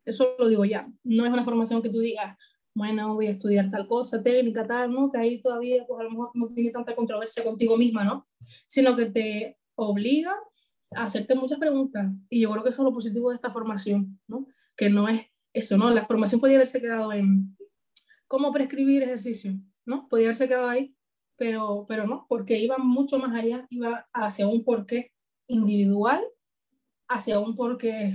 Eso 0.04 0.36
lo 0.38 0.46
digo 0.48 0.66
ya. 0.66 0.86
No 1.02 1.24
es 1.24 1.32
una 1.32 1.44
formación 1.44 1.80
que 1.80 1.88
tú 1.88 2.00
digas, 2.00 2.36
bueno, 2.74 3.14
voy 3.14 3.28
a 3.28 3.30
estudiar 3.30 3.70
tal 3.70 3.86
cosa, 3.86 4.22
técnica, 4.22 4.66
tal, 4.66 4.92
¿no? 4.92 5.10
Que 5.10 5.16
ahí 5.16 5.40
todavía, 5.40 5.86
pues 5.86 5.98
a 5.98 6.02
lo 6.04 6.10
mejor 6.10 6.30
no 6.34 6.48
tiene 6.48 6.70
tanta 6.70 6.94
controversia 6.94 7.42
contigo 7.42 7.78
misma, 7.78 8.04
¿no? 8.04 8.28
Sino 8.66 8.94
que 8.94 9.06
te 9.06 9.56
obliga 9.76 10.36
a 10.94 11.04
hacerte 11.04 11.34
muchas 11.34 11.58
preguntas. 11.58 12.12
Y 12.28 12.42
yo 12.42 12.50
creo 12.50 12.62
que 12.62 12.68
eso 12.68 12.82
es 12.82 12.84
lo 12.84 12.92
positivo 12.92 13.30
de 13.30 13.36
esta 13.36 13.50
formación, 13.50 14.20
¿no? 14.28 14.46
Que 14.76 14.90
no 14.90 15.08
es 15.08 15.22
eso, 15.54 15.78
¿no? 15.78 15.88
La 15.88 16.04
formación 16.04 16.38
podría 16.38 16.58
haberse 16.58 16.82
quedado 16.82 17.14
en 17.14 17.56
cómo 18.28 18.52
prescribir 18.52 19.02
ejercicio, 19.02 19.58
¿no? 19.86 20.08
Podría 20.08 20.28
haberse 20.28 20.48
quedado 20.48 20.68
ahí, 20.68 20.94
pero, 21.36 21.84
pero 21.88 22.06
no, 22.06 22.26
porque 22.28 22.58
iba 22.58 22.78
mucho 22.78 23.18
más 23.18 23.34
allá, 23.34 23.66
iba 23.70 24.08
hacia 24.12 24.46
un 24.46 24.64
porqué 24.64 25.12
individual, 25.46 26.24
hacia 27.08 27.40
un 27.40 27.54
porqué 27.54 28.14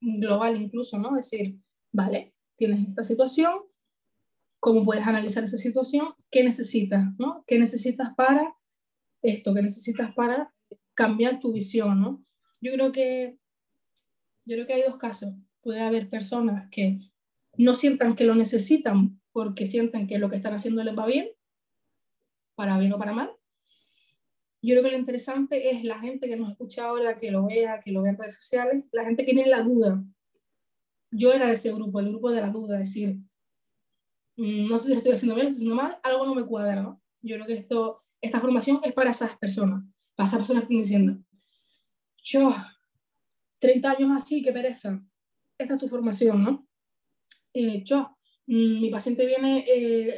global 0.00 0.60
incluso, 0.60 0.98
¿no? 0.98 1.16
Es 1.18 1.30
decir, 1.30 1.58
vale, 1.92 2.34
tienes 2.56 2.88
esta 2.88 3.02
situación, 3.02 3.52
¿cómo 4.60 4.84
puedes 4.84 5.06
analizar 5.06 5.44
esa 5.44 5.56
situación? 5.56 6.08
¿Qué 6.30 6.42
necesitas, 6.44 7.04
¿no? 7.18 7.44
¿Qué 7.46 7.58
necesitas 7.58 8.14
para 8.14 8.54
esto? 9.22 9.54
¿Qué 9.54 9.62
necesitas 9.62 10.14
para 10.14 10.52
cambiar 10.94 11.40
tu 11.40 11.52
visión, 11.52 12.00
¿no? 12.00 12.24
Yo 12.60 12.72
creo 12.72 12.92
que, 12.92 13.38
yo 14.44 14.56
creo 14.56 14.66
que 14.66 14.74
hay 14.74 14.82
dos 14.82 14.96
casos. 14.96 15.34
Puede 15.60 15.80
haber 15.80 16.08
personas 16.08 16.68
que 16.70 16.98
no 17.58 17.74
sientan 17.74 18.14
que 18.14 18.24
lo 18.24 18.34
necesitan 18.34 19.20
porque 19.36 19.66
sienten 19.66 20.06
que 20.06 20.18
lo 20.18 20.30
que 20.30 20.36
están 20.36 20.54
haciendo 20.54 20.82
les 20.82 20.98
va 20.98 21.04
bien 21.04 21.28
para 22.54 22.78
bien 22.78 22.94
o 22.94 22.98
para 22.98 23.12
mal. 23.12 23.30
Yo 24.62 24.72
creo 24.72 24.82
que 24.82 24.92
lo 24.92 24.96
interesante 24.96 25.68
es 25.70 25.84
la 25.84 25.98
gente 25.98 26.26
que 26.26 26.38
nos 26.38 26.52
escucha 26.52 26.86
ahora, 26.86 27.18
que 27.18 27.30
lo 27.30 27.44
vea, 27.44 27.82
que 27.84 27.92
lo 27.92 28.00
vea 28.00 28.12
en 28.12 28.18
redes 28.18 28.36
sociales, 28.36 28.86
la 28.92 29.04
gente 29.04 29.26
que 29.26 29.34
tiene 29.34 29.50
la 29.50 29.60
duda. 29.60 30.02
Yo 31.10 31.34
era 31.34 31.48
de 31.48 31.52
ese 31.52 31.70
grupo, 31.70 32.00
el 32.00 32.08
grupo 32.08 32.30
de 32.30 32.40
la 32.40 32.48
duda, 32.48 32.78
decir, 32.78 33.18
mm, 34.36 34.68
no 34.70 34.78
sé 34.78 34.84
si 34.84 34.90
lo 34.92 34.96
estoy 34.96 35.12
haciendo 35.12 35.34
bien, 35.34 35.48
o 35.48 35.50
estoy 35.50 35.66
haciendo 35.66 35.82
mal, 35.82 36.00
algo 36.02 36.24
no 36.24 36.34
me 36.34 36.46
cuadra, 36.46 36.80
¿no? 36.80 37.02
Yo 37.20 37.34
creo 37.34 37.46
que 37.46 37.58
esto, 37.58 38.06
esta 38.22 38.40
formación 38.40 38.80
es 38.84 38.94
para 38.94 39.10
esas 39.10 39.36
personas, 39.36 39.84
para 40.14 40.28
esas 40.28 40.38
personas 40.38 40.62
que 40.62 40.72
están 40.72 40.82
diciendo, 40.82 41.22
yo, 42.24 42.54
30 43.58 43.90
años 43.90 44.10
así, 44.16 44.40
qué 44.42 44.50
pereza, 44.50 44.98
esta 45.58 45.74
es 45.74 45.80
tu 45.80 45.88
formación, 45.88 46.42
¿no? 46.42 46.66
Eh, 47.52 47.82
yo, 47.84 48.15
mi 48.46 48.90
paciente 48.90 49.26
viene 49.26 49.64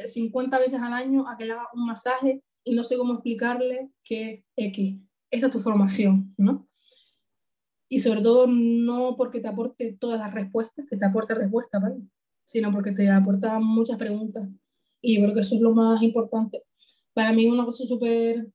50 0.05 0.55
eh, 0.55 0.59
veces 0.59 0.79
al 0.81 0.93
año 0.93 1.27
a 1.27 1.35
que 1.37 1.45
le 1.45 1.53
haga 1.53 1.67
un 1.73 1.85
masaje 1.85 2.43
y 2.63 2.75
no 2.75 2.83
sé 2.83 2.97
cómo 2.97 3.13
explicarle 3.13 3.89
que 4.03 4.43
X, 4.55 4.99
esta 5.31 5.47
es 5.47 5.53
tu 5.53 5.59
formación, 5.59 6.33
¿no? 6.37 6.67
Y 7.89 8.01
sobre 8.01 8.21
todo 8.21 8.45
no 8.47 9.15
porque 9.17 9.39
te 9.39 9.47
aporte 9.47 9.97
todas 9.99 10.19
las 10.19 10.31
respuestas, 10.33 10.85
que 10.87 10.97
te 10.97 11.05
aporte 11.05 11.33
respuestas, 11.33 11.81
¿vale? 11.81 11.95
Sino 12.45 12.71
porque 12.71 12.91
te 12.91 13.09
aporta 13.09 13.59
muchas 13.59 13.97
preguntas. 13.97 14.47
Y 15.01 15.15
yo 15.15 15.23
creo 15.23 15.33
que 15.33 15.41
eso 15.41 15.55
es 15.55 15.61
lo 15.61 15.73
más 15.73 16.01
importante. 16.03 16.63
Para 17.13 17.33
mí 17.33 17.47
una 17.47 17.65
cosa 17.65 17.85
súper 17.85 18.47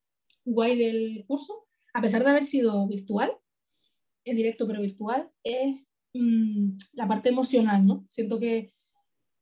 guay 0.45 0.79
del 0.79 1.25
curso, 1.27 1.67
a 1.93 2.01
pesar 2.01 2.23
de 2.23 2.31
haber 2.31 2.45
sido 2.45 2.87
virtual, 2.87 3.33
en 4.25 4.37
directo 4.37 4.67
pero 4.67 4.81
virtual, 4.81 5.29
es 5.43 5.83
mm, 6.15 6.77
la 6.93 7.09
parte 7.09 7.31
emocional, 7.31 7.85
¿no? 7.85 8.07
Siento 8.09 8.39
que 8.39 8.73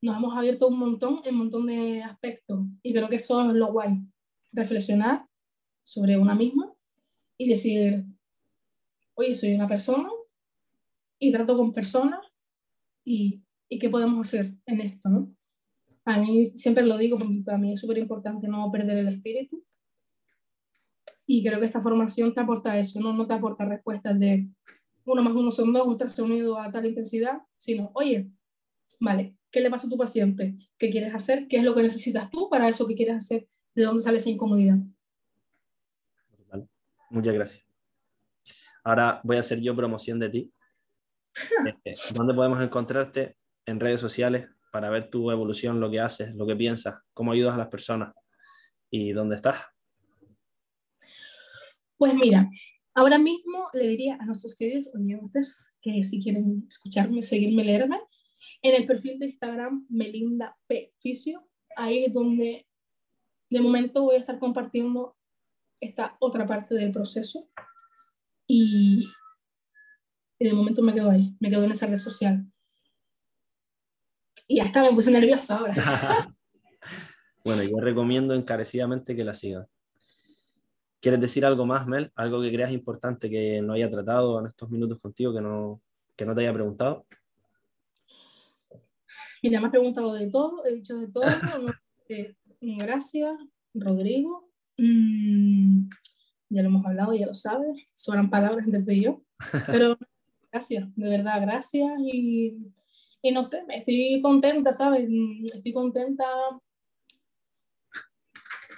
nos 0.03 0.17
hemos 0.17 0.37
abierto 0.37 0.69
un 0.69 0.79
montón, 0.79 1.23
en 1.25 1.35
un 1.35 1.39
montón 1.43 1.67
de 1.67 2.03
aspectos. 2.03 2.61
Y 2.83 2.93
creo 2.93 3.09
que 3.09 3.17
eso 3.17 3.49
es 3.49 3.57
lo 3.57 3.73
guay. 3.73 4.03
Reflexionar 4.53 5.27
sobre 5.83 6.19
una 6.19 6.35
misma 6.35 6.73
y 7.39 7.49
decir, 7.49 8.05
oye, 9.15 9.35
soy 9.35 9.55
una 9.55 9.69
persona 9.69 10.11
y 11.19 11.33
trato 11.33 11.57
con 11.57 11.73
personas 11.73 12.21
y, 13.05 13.43
y 13.69 13.79
qué 13.79 13.89
podemos 13.89 14.27
hacer 14.27 14.55
en 14.67 14.81
esto, 14.81 15.09
¿no? 15.09 15.35
A 16.05 16.19
mí 16.19 16.47
siempre 16.47 16.85
lo 16.85 16.99
digo, 16.99 17.17
para 17.45 17.59
mí 17.59 17.73
es 17.73 17.81
súper 17.81 17.99
importante 17.99 18.49
no 18.49 18.71
perder 18.73 18.99
el 18.99 19.09
espíritu. 19.09 19.65
Y 21.25 21.45
creo 21.45 21.61
que 21.61 21.67
esta 21.67 21.81
formación 21.81 22.35
te 22.35 22.41
aporta 22.41 22.77
eso, 22.77 23.01
no, 23.01 23.13
no 23.13 23.27
te 23.27 23.35
aporta 23.35 23.65
respuestas 23.65 24.19
de 24.19 24.51
uno 25.05 25.23
más 25.23 25.33
uno 25.33 25.51
son 25.51 25.73
dos, 25.73 25.87
un 25.87 26.09
se 26.09 26.23
unido 26.23 26.59
a 26.59 26.71
tal 26.71 26.87
intensidad, 26.87 27.43
sino, 27.57 27.91
oye, 27.95 28.31
vale, 29.01 29.37
¿Qué 29.53 29.61
le 29.61 29.71
pasa 29.71 29.87
a 29.87 29.91
tu 29.91 29.99
paciente? 29.99 30.57
¿Qué 30.79 30.91
quieres 30.91 31.15
hacer? 31.15 31.47
¿Qué 31.47 31.59
es 31.59 31.63
lo 31.63 31.75
que 31.75 31.83
necesitas 31.83 32.31
tú 32.31 32.49
para 32.49 32.69
eso 32.71 32.87
que 32.87 32.97
quieres 32.97 33.17
hacer? 33.17 33.47
¿De 33.75 33.83
dónde 33.83 34.03
sale 34.03 34.17
esa 34.17 34.31
incomodidad? 34.31 34.79
Muchas 37.11 37.35
gracias. 37.35 37.67
Ahora 38.83 39.21
voy 39.23 39.37
a 39.37 39.41
hacer 39.41 39.61
yo 39.61 39.77
promoción 39.77 40.19
de 40.19 40.31
ti. 40.31 40.53
Este, 41.85 42.15
¿Dónde 42.15 42.35
podemos 42.35 42.63
encontrarte 42.63 43.37
en 43.67 43.79
redes 43.79 44.01
sociales 44.01 44.49
para 44.73 44.89
ver 44.89 45.11
tu 45.11 45.31
evolución, 45.31 45.81
lo 45.81 45.91
que 45.91 46.01
haces, 46.01 46.35
lo 46.35 46.47
que 46.47 46.57
piensas, 46.57 46.95
cómo 47.13 47.33
ayudas 47.33 47.55
a 47.55 47.59
las 47.59 47.69
personas 47.69 48.15
y 48.91 49.13
dónde 49.13 49.37
estás? 49.37 49.59
Pues 51.99 52.15
mira, 52.15 52.49
ahora 52.95 53.19
mismo 53.19 53.69
le 53.75 53.87
diría 53.87 54.17
a 54.19 54.25
nuestros 54.25 54.57
queridos 54.57 54.89
oyentes 54.95 55.71
que 55.83 56.03
si 56.03 56.23
quieren 56.23 56.65
escucharme, 56.69 57.23
seguirme, 57.23 57.65
leerme, 57.65 58.01
en 58.63 58.75
el 58.75 58.87
perfil 58.87 59.19
de 59.19 59.27
Instagram, 59.27 59.87
Melinda 59.89 60.57
P. 60.67 60.93
Fisio, 60.99 61.49
ahí 61.77 62.05
es 62.05 62.13
donde 62.13 62.67
de 63.51 63.61
momento 63.61 64.03
voy 64.03 64.17
a 64.17 64.19
estar 64.19 64.39
compartiendo 64.39 65.17
esta 65.81 66.17
otra 66.21 66.47
parte 66.47 66.75
del 66.75 66.93
proceso 66.93 67.49
y, 68.47 69.09
de 70.39 70.53
momento 70.53 70.83
me 70.83 70.95
quedo 70.95 71.11
ahí, 71.11 71.37
me 71.41 71.51
quedo 71.51 71.65
en 71.65 71.73
esa 71.73 71.87
red 71.87 71.99
social. 71.99 72.47
Y 74.49 74.61
hasta 74.61 74.83
me 74.83 74.93
puse 74.93 75.11
nerviosa 75.11 75.59
ahora. 75.59 75.75
bueno, 77.45 77.63
yo 77.63 77.77
recomiendo 77.79 78.35
encarecidamente 78.35 79.15
que 79.15 79.25
la 79.25 79.35
sigan. 79.35 79.67
¿Quieres 81.01 81.21
decir 81.21 81.45
algo 81.45 81.67
más, 81.67 81.87
Mel? 81.87 82.13
¿Algo 82.15 82.41
que 82.41 82.53
creas 82.53 82.73
importante 82.73 83.29
que 83.29 83.61
no 83.61 83.73
haya 83.73 83.91
tratado 83.91 84.39
en 84.39 84.47
estos 84.47 84.71
minutos 84.71 85.01
contigo, 85.01 85.35
que 85.35 85.41
no, 85.41 85.83
que 86.17 86.25
no 86.25 86.35
te 86.35 86.43
haya 86.43 86.53
preguntado? 86.53 87.07
Mira, 89.43 89.61
me 89.61 89.67
has 89.67 89.71
preguntado 89.71 90.15
de 90.15 90.31
todo, 90.31 90.65
he 90.65 90.75
dicho 90.75 90.99
de 90.99 91.09
todo. 91.09 91.25
Eh, 92.09 92.37
gracias, 92.79 93.33
Rodrigo. 93.73 94.51
Mm, 94.77 95.89
ya 96.51 96.63
lo 96.63 96.69
hemos 96.69 96.85
hablado, 96.85 97.15
ya 97.15 97.27
lo 97.27 97.35
sabes. 97.35 97.77
Sobran 97.95 98.29
palabras 98.29 98.67
entre 98.67 98.83
tú 98.83 98.93
y 98.93 99.03
yo. 99.05 99.25
Pero 99.67 99.97
gracias, 100.53 100.95
de 100.95 101.09
verdad, 101.09 101.41
gracias. 101.41 101.91
Y, 102.01 102.59
y 103.23 103.33
no 103.33 103.45
sé, 103.47 103.65
estoy 103.69 104.21
contenta, 104.21 104.73
¿sabes? 104.75 105.09
Estoy 105.55 105.73
contenta 105.73 106.27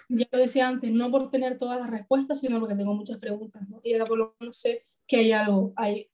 ya 0.08 0.26
lo 0.30 0.38
decía 0.38 0.68
antes, 0.68 0.90
no 0.92 1.10
por 1.10 1.30
tener 1.30 1.58
todas 1.58 1.80
las 1.80 1.90
respuestas, 1.90 2.40
sino 2.40 2.60
porque 2.60 2.74
tengo 2.74 2.94
muchas 2.94 3.18
preguntas, 3.18 3.68
¿no? 3.68 3.80
Y 3.82 3.92
ahora 3.92 4.04
por 4.04 4.18
lo 4.18 4.36
menos 4.38 4.56
sé 4.56 4.86
que 5.06 5.16
hay 5.16 5.32
algo, 5.32 5.72
hay, 5.76 6.10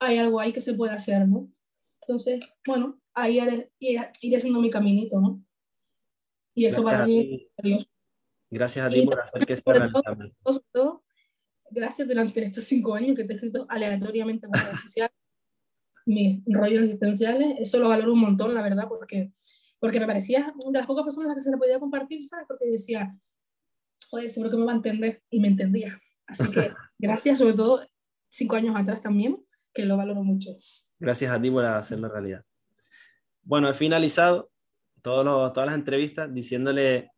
hay 0.00 0.18
algo 0.18 0.40
ahí 0.40 0.52
que 0.52 0.60
se 0.60 0.74
puede 0.74 0.92
hacer, 0.92 1.28
¿no? 1.28 1.50
Entonces, 2.02 2.40
bueno, 2.66 3.00
ahí 3.14 3.70
iré, 3.78 4.36
haciendo 4.36 4.60
mi 4.60 4.70
caminito, 4.70 5.20
¿no? 5.20 5.42
Y 6.54 6.66
eso 6.66 6.82
para 6.82 7.06
mí 7.06 7.48
es 7.56 7.88
Gracias 8.50 8.86
a 8.86 8.90
ti 8.90 9.04
por 9.04 9.20
hacer 9.20 9.44
que 9.46 9.56
sea 9.56 9.90
todo, 10.72 11.04
Gracias 11.70 12.06
durante 12.06 12.44
estos 12.44 12.64
cinco 12.64 12.94
años 12.94 13.16
que 13.16 13.24
te 13.24 13.32
he 13.32 13.36
escrito 13.36 13.66
aleatoriamente 13.68 14.46
en 14.46 14.52
las 14.52 14.64
redes 14.64 14.80
sociales, 14.80 15.16
mis 16.06 16.42
rollos 16.46 16.84
existenciales, 16.84 17.56
eso 17.58 17.78
lo 17.78 17.88
valoro 17.88 18.12
un 18.12 18.20
montón, 18.20 18.54
la 18.54 18.62
verdad, 18.62 18.86
porque, 18.86 19.32
porque 19.80 19.98
me 19.98 20.06
parecía 20.06 20.54
de 20.70 20.78
las 20.78 20.86
pocas 20.86 21.04
personas 21.04 21.26
a 21.26 21.28
las 21.30 21.36
que 21.38 21.44
se 21.44 21.50
le 21.50 21.56
podía 21.56 21.80
compartir, 21.80 22.24
¿sabes? 22.26 22.46
Porque 22.46 22.66
decía, 22.66 23.16
joder, 24.08 24.30
seguro 24.30 24.52
que 24.52 24.56
me 24.58 24.66
va 24.66 24.72
a 24.72 24.76
entender, 24.76 25.22
y 25.30 25.40
me 25.40 25.48
entendía. 25.48 25.98
Así 26.26 26.48
que 26.50 26.70
gracias, 26.98 27.38
sobre 27.38 27.54
todo 27.54 27.84
cinco 28.28 28.54
años 28.54 28.76
atrás 28.76 29.02
también, 29.02 29.44
que 29.72 29.84
lo 29.84 29.96
valoro 29.96 30.22
mucho. 30.22 30.56
Gracias 31.00 31.32
a 31.32 31.40
ti 31.40 31.50
por 31.50 31.64
hacerlo 31.64 32.08
realidad. 32.08 32.44
Bueno, 33.44 33.68
he 33.68 33.74
finalizado 33.74 34.50
todas 35.02 35.66
las 35.66 35.74
entrevistas 35.74 36.32
diciéndole 36.32 37.10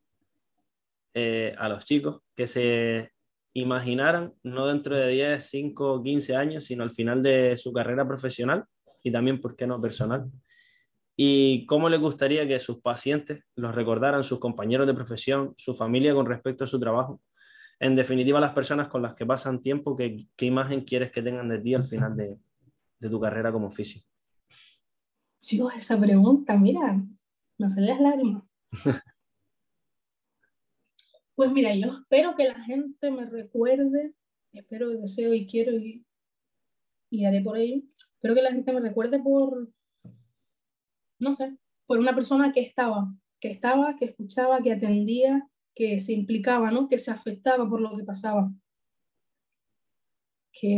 eh, 1.14 1.54
a 1.56 1.68
los 1.68 1.84
chicos 1.84 2.20
que 2.34 2.48
se 2.48 3.12
imaginaran, 3.52 4.34
no 4.42 4.66
dentro 4.66 4.96
de 4.96 5.08
10, 5.08 5.48
5, 5.48 6.02
15 6.02 6.36
años, 6.36 6.64
sino 6.64 6.82
al 6.82 6.90
final 6.90 7.22
de 7.22 7.56
su 7.56 7.72
carrera 7.72 8.06
profesional 8.06 8.64
y 9.04 9.12
también, 9.12 9.40
¿por 9.40 9.54
qué 9.54 9.68
no, 9.68 9.80
personal? 9.80 10.28
Y 11.16 11.64
cómo 11.66 11.88
les 11.88 12.00
gustaría 12.00 12.46
que 12.46 12.58
sus 12.58 12.80
pacientes 12.80 13.44
los 13.54 13.72
recordaran, 13.72 14.24
sus 14.24 14.40
compañeros 14.40 14.86
de 14.88 14.94
profesión, 14.94 15.54
su 15.56 15.74
familia 15.74 16.12
con 16.12 16.26
respecto 16.26 16.64
a 16.64 16.66
su 16.66 16.80
trabajo. 16.80 17.22
En 17.78 17.94
definitiva, 17.94 18.40
las 18.40 18.52
personas 18.52 18.88
con 18.88 19.00
las 19.00 19.14
que 19.14 19.24
pasan 19.24 19.62
tiempo, 19.62 19.96
¿qué, 19.96 20.26
qué 20.36 20.46
imagen 20.46 20.80
quieres 20.80 21.12
que 21.12 21.22
tengan 21.22 21.48
de 21.48 21.60
ti 21.60 21.72
al 21.72 21.84
final 21.84 22.16
de, 22.16 22.36
de 22.98 23.08
tu 23.08 23.20
carrera 23.20 23.52
como 23.52 23.70
físico? 23.70 24.15
Chicos, 25.47 25.76
esa 25.76 25.97
pregunta, 25.97 26.59
mira, 26.59 27.01
no 27.57 27.70
se 27.70 27.80
las 27.80 28.01
lágrimas. 28.01 28.42
Pues 31.36 31.53
mira, 31.53 31.74
yo 31.74 31.99
espero 32.01 32.34
que 32.34 32.49
la 32.49 32.64
gente 32.64 33.11
me 33.11 33.26
recuerde, 33.26 34.14
espero, 34.55 34.88
deseo 34.88 35.34
y 35.34 35.47
quiero 35.47 35.72
y, 35.72 36.07
y 37.11 37.26
haré 37.26 37.42
por 37.42 37.59
ello. 37.59 37.82
Espero 38.14 38.34
que 38.34 38.40
la 38.40 38.53
gente 38.53 38.72
me 38.72 38.80
recuerde 38.80 39.18
por, 39.22 39.70
no 41.18 41.34
sé, 41.34 41.59
por 41.84 41.99
una 41.99 42.14
persona 42.14 42.55
que 42.55 42.61
estaba, 42.61 43.14
que 43.38 43.51
estaba, 43.51 43.97
que 43.97 44.07
escuchaba, 44.07 44.62
que 44.62 44.72
atendía, 44.72 45.47
que 45.74 46.01
se 46.01 46.14
implicaba, 46.14 46.70
¿no? 46.70 46.88
Que 46.88 46.97
se 46.97 47.11
afectaba 47.11 47.68
por 47.68 47.82
lo 47.82 47.94
que 47.99 48.05
pasaba. 48.05 48.51
Que, 50.53 50.74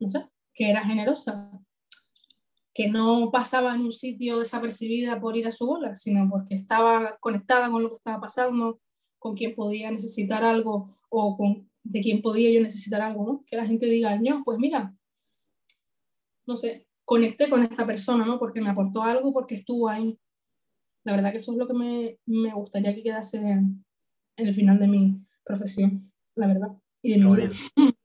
no 0.00 0.10
sé, 0.10 0.28
que 0.52 0.68
era 0.68 0.82
generosa, 0.84 1.64
que 2.76 2.90
no 2.90 3.30
pasaba 3.32 3.74
en 3.74 3.80
un 3.86 3.92
sitio 3.92 4.38
desapercibida 4.38 5.18
por 5.18 5.34
ir 5.34 5.46
a 5.46 5.50
su 5.50 5.64
bola, 5.64 5.94
sino 5.94 6.28
porque 6.28 6.56
estaba 6.56 7.16
conectada 7.20 7.70
con 7.70 7.82
lo 7.82 7.88
que 7.88 7.94
estaba 7.94 8.20
pasando, 8.20 8.82
con 9.18 9.34
quien 9.34 9.54
podía 9.54 9.90
necesitar 9.90 10.44
algo 10.44 10.94
o 11.08 11.38
con, 11.38 11.70
de 11.82 12.02
quien 12.02 12.20
podía 12.20 12.52
yo 12.52 12.60
necesitar 12.60 13.00
algo, 13.00 13.24
¿no? 13.24 13.44
Que 13.46 13.56
la 13.56 13.64
gente 13.64 13.86
diga, 13.86 14.18
no, 14.18 14.42
pues 14.44 14.58
mira, 14.58 14.94
no 16.46 16.58
sé, 16.58 16.86
conecté 17.06 17.48
con 17.48 17.62
esta 17.62 17.86
persona, 17.86 18.26
¿no? 18.26 18.38
Porque 18.38 18.60
me 18.60 18.68
aportó 18.68 19.02
algo, 19.02 19.32
porque 19.32 19.54
estuvo 19.54 19.88
ahí. 19.88 20.18
La 21.04 21.16
verdad 21.16 21.30
que 21.30 21.38
eso 21.38 21.52
es 21.52 21.58
lo 21.58 21.66
que 21.66 21.72
me, 21.72 22.18
me 22.26 22.52
gustaría 22.52 22.94
que 22.94 23.02
quedase 23.02 23.38
en, 23.38 23.86
en, 24.36 24.46
el 24.48 24.54
final 24.54 24.78
de 24.78 24.86
mi 24.86 25.26
profesión, 25.46 26.12
la 26.34 26.48
verdad, 26.48 26.76
y 27.00 27.14
de 27.14 27.24
mi 27.24 27.36
vida. 27.36 27.50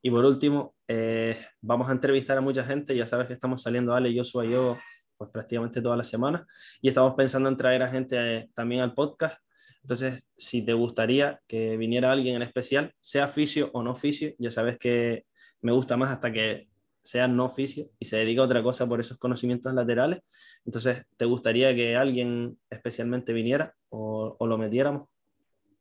Y 0.00 0.10
por 0.10 0.24
último, 0.24 0.77
eh, 0.88 1.38
vamos 1.60 1.88
a 1.88 1.92
entrevistar 1.92 2.38
a 2.38 2.40
mucha 2.40 2.64
gente, 2.64 2.96
ya 2.96 3.06
sabes 3.06 3.26
que 3.26 3.34
estamos 3.34 3.62
saliendo 3.62 3.94
Ale, 3.94 4.16
Joshua 4.16 4.46
y 4.46 4.50
yo, 4.52 4.78
pues 5.18 5.30
prácticamente 5.30 5.82
todas 5.82 5.98
las 5.98 6.08
semanas, 6.08 6.46
y 6.80 6.88
estamos 6.88 7.14
pensando 7.14 7.50
en 7.50 7.56
traer 7.58 7.82
a 7.82 7.88
gente 7.88 8.16
eh, 8.16 8.50
también 8.54 8.80
al 8.80 8.94
podcast. 8.94 9.38
Entonces, 9.82 10.28
si 10.36 10.64
te 10.64 10.72
gustaría 10.72 11.40
que 11.46 11.76
viniera 11.76 12.10
alguien 12.10 12.36
en 12.36 12.42
especial, 12.42 12.94
sea 13.00 13.26
oficio 13.26 13.70
o 13.74 13.82
no 13.82 13.92
oficio, 13.92 14.34
ya 14.38 14.50
sabes 14.50 14.78
que 14.78 15.26
me 15.60 15.72
gusta 15.72 15.96
más 15.96 16.10
hasta 16.10 16.32
que 16.32 16.68
sea 17.02 17.28
no 17.28 17.46
oficio 17.46 17.90
y 17.98 18.06
se 18.06 18.16
dedica 18.16 18.42
a 18.42 18.44
otra 18.44 18.62
cosa 18.62 18.86
por 18.86 19.00
esos 19.00 19.18
conocimientos 19.18 19.72
laterales. 19.74 20.20
Entonces, 20.64 21.04
¿te 21.16 21.24
gustaría 21.24 21.74
que 21.74 21.96
alguien 21.96 22.58
especialmente 22.70 23.32
viniera 23.32 23.74
o, 23.88 24.36
o 24.38 24.46
lo 24.46 24.58
metiéramos? 24.58 25.08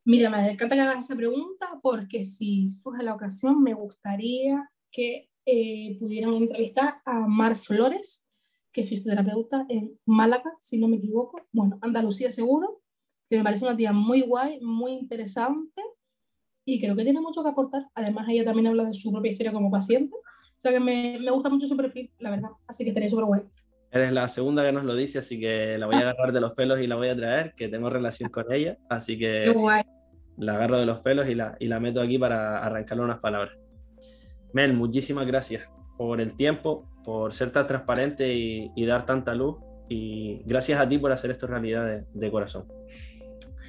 Mira, 0.06 0.30
me 0.30 0.52
encanta 0.52 0.76
que 0.76 0.82
hagas 0.82 1.04
esa 1.04 1.16
pregunta 1.16 1.80
porque 1.82 2.24
si 2.24 2.70
surge 2.70 3.04
la 3.04 3.14
ocasión, 3.14 3.62
me 3.62 3.74
gustaría 3.74 4.70
que 4.92 5.30
eh, 5.46 5.98
pudieran 6.00 6.34
entrevistar 6.34 7.02
a 7.06 7.28
Mar 7.28 7.58
Flores, 7.58 8.28
que 8.72 8.82
es 8.82 8.90
fisioterapeuta 8.90 9.66
en 9.70 9.98
Málaga, 10.06 10.52
si 10.60 10.80
no 10.80 10.88
me 10.88 10.98
equivoco. 10.98 11.48
Bueno, 11.52 11.80
Andalucía 11.82 12.32
seguro, 12.32 12.82
que 13.30 13.38
me 13.38 13.44
parece 13.44 13.66
una 13.66 13.78
tía 13.78 13.94
muy 13.94 14.22
guay, 14.22 14.60
muy 14.62 14.94
interesante 14.94 15.82
y 16.66 16.82
creo 16.82 16.96
que 16.96 17.04
tiene 17.04 17.22
mucho 17.22 17.44
que 17.44 17.50
aportar. 17.50 17.88
Además, 17.96 18.28
ella 18.30 18.44
también 18.44 18.68
habla 18.68 18.84
de 18.84 18.94
su 18.94 19.12
propia 19.12 19.32
historia 19.32 19.54
como 19.54 19.72
paciente. 19.72 20.14
O 20.16 20.60
sea 20.60 20.72
que 20.72 20.80
me, 20.80 21.18
me 21.20 21.32
gusta 21.32 21.50
mucho 21.50 21.68
su 21.68 21.78
perfil, 21.78 22.12
la 22.20 22.32
verdad. 22.32 22.50
Así 22.68 22.84
que 22.84 22.90
estaría 22.90 23.10
súper 23.10 23.26
guay. 23.26 23.42
Eres 23.90 24.12
la 24.12 24.28
segunda 24.28 24.66
que 24.66 24.74
nos 24.74 24.84
lo 24.84 24.96
dice, 24.96 25.20
así 25.20 25.40
que 25.40 25.78
la 25.78 25.86
voy 25.86 25.96
a 25.96 26.00
agarrar 26.00 26.34
de 26.34 26.42
los 26.42 26.54
pelos 26.54 26.82
y 26.82 26.88
la 26.88 26.96
voy 26.96 27.08
a 27.08 27.16
traer, 27.16 27.54
que 27.56 27.70
tengo 27.70 27.90
relación 27.90 28.30
con 28.30 28.52
ella. 28.52 28.78
Así 28.90 29.18
que 29.18 29.50
guay. 29.50 29.82
la 30.38 30.56
agarro 30.56 30.78
de 30.78 30.86
los 30.86 31.00
pelos 31.00 31.30
y 31.30 31.36
la, 31.36 31.56
y 31.60 31.68
la 31.68 31.80
meto 31.80 32.02
aquí 32.02 32.18
para 32.18 32.64
arrancarle 32.66 33.04
unas 33.06 33.20
palabras. 33.20 33.58
Mel, 34.54 34.74
muchísimas 34.74 35.26
gracias 35.26 35.68
por 35.98 36.22
el 36.22 36.34
tiempo, 36.34 36.86
por 37.04 37.34
ser 37.34 37.52
tan 37.52 37.68
transparente 37.68 38.34
y, 38.34 38.72
y 38.76 38.86
dar 38.86 39.06
tanta 39.06 39.34
luz. 39.34 39.58
Y 39.90 40.42
gracias 40.46 40.80
a 40.80 40.88
ti 40.88 40.98
por 40.98 41.12
hacer 41.12 41.32
esto 41.32 41.48
realidad 41.48 41.86
de, 41.86 42.06
de 42.14 42.32
corazón. 42.32 42.66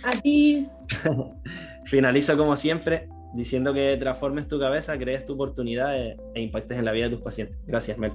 A 0.04 0.12
ti. 0.20 0.68
Finalizo 1.84 2.36
como 2.36 2.56
siempre 2.56 3.08
diciendo 3.34 3.74
que 3.74 3.96
transformes 3.96 4.46
tu 4.46 4.58
cabeza, 4.58 4.98
crees 4.98 5.26
tu 5.26 5.34
oportunidad 5.34 5.98
e, 5.98 6.16
e 6.34 6.40
impactes 6.40 6.78
en 6.78 6.84
la 6.84 6.92
vida 6.92 7.04
de 7.04 7.16
tus 7.16 7.22
pacientes. 7.22 7.58
Gracias, 7.66 7.98
Mel. 7.98 8.12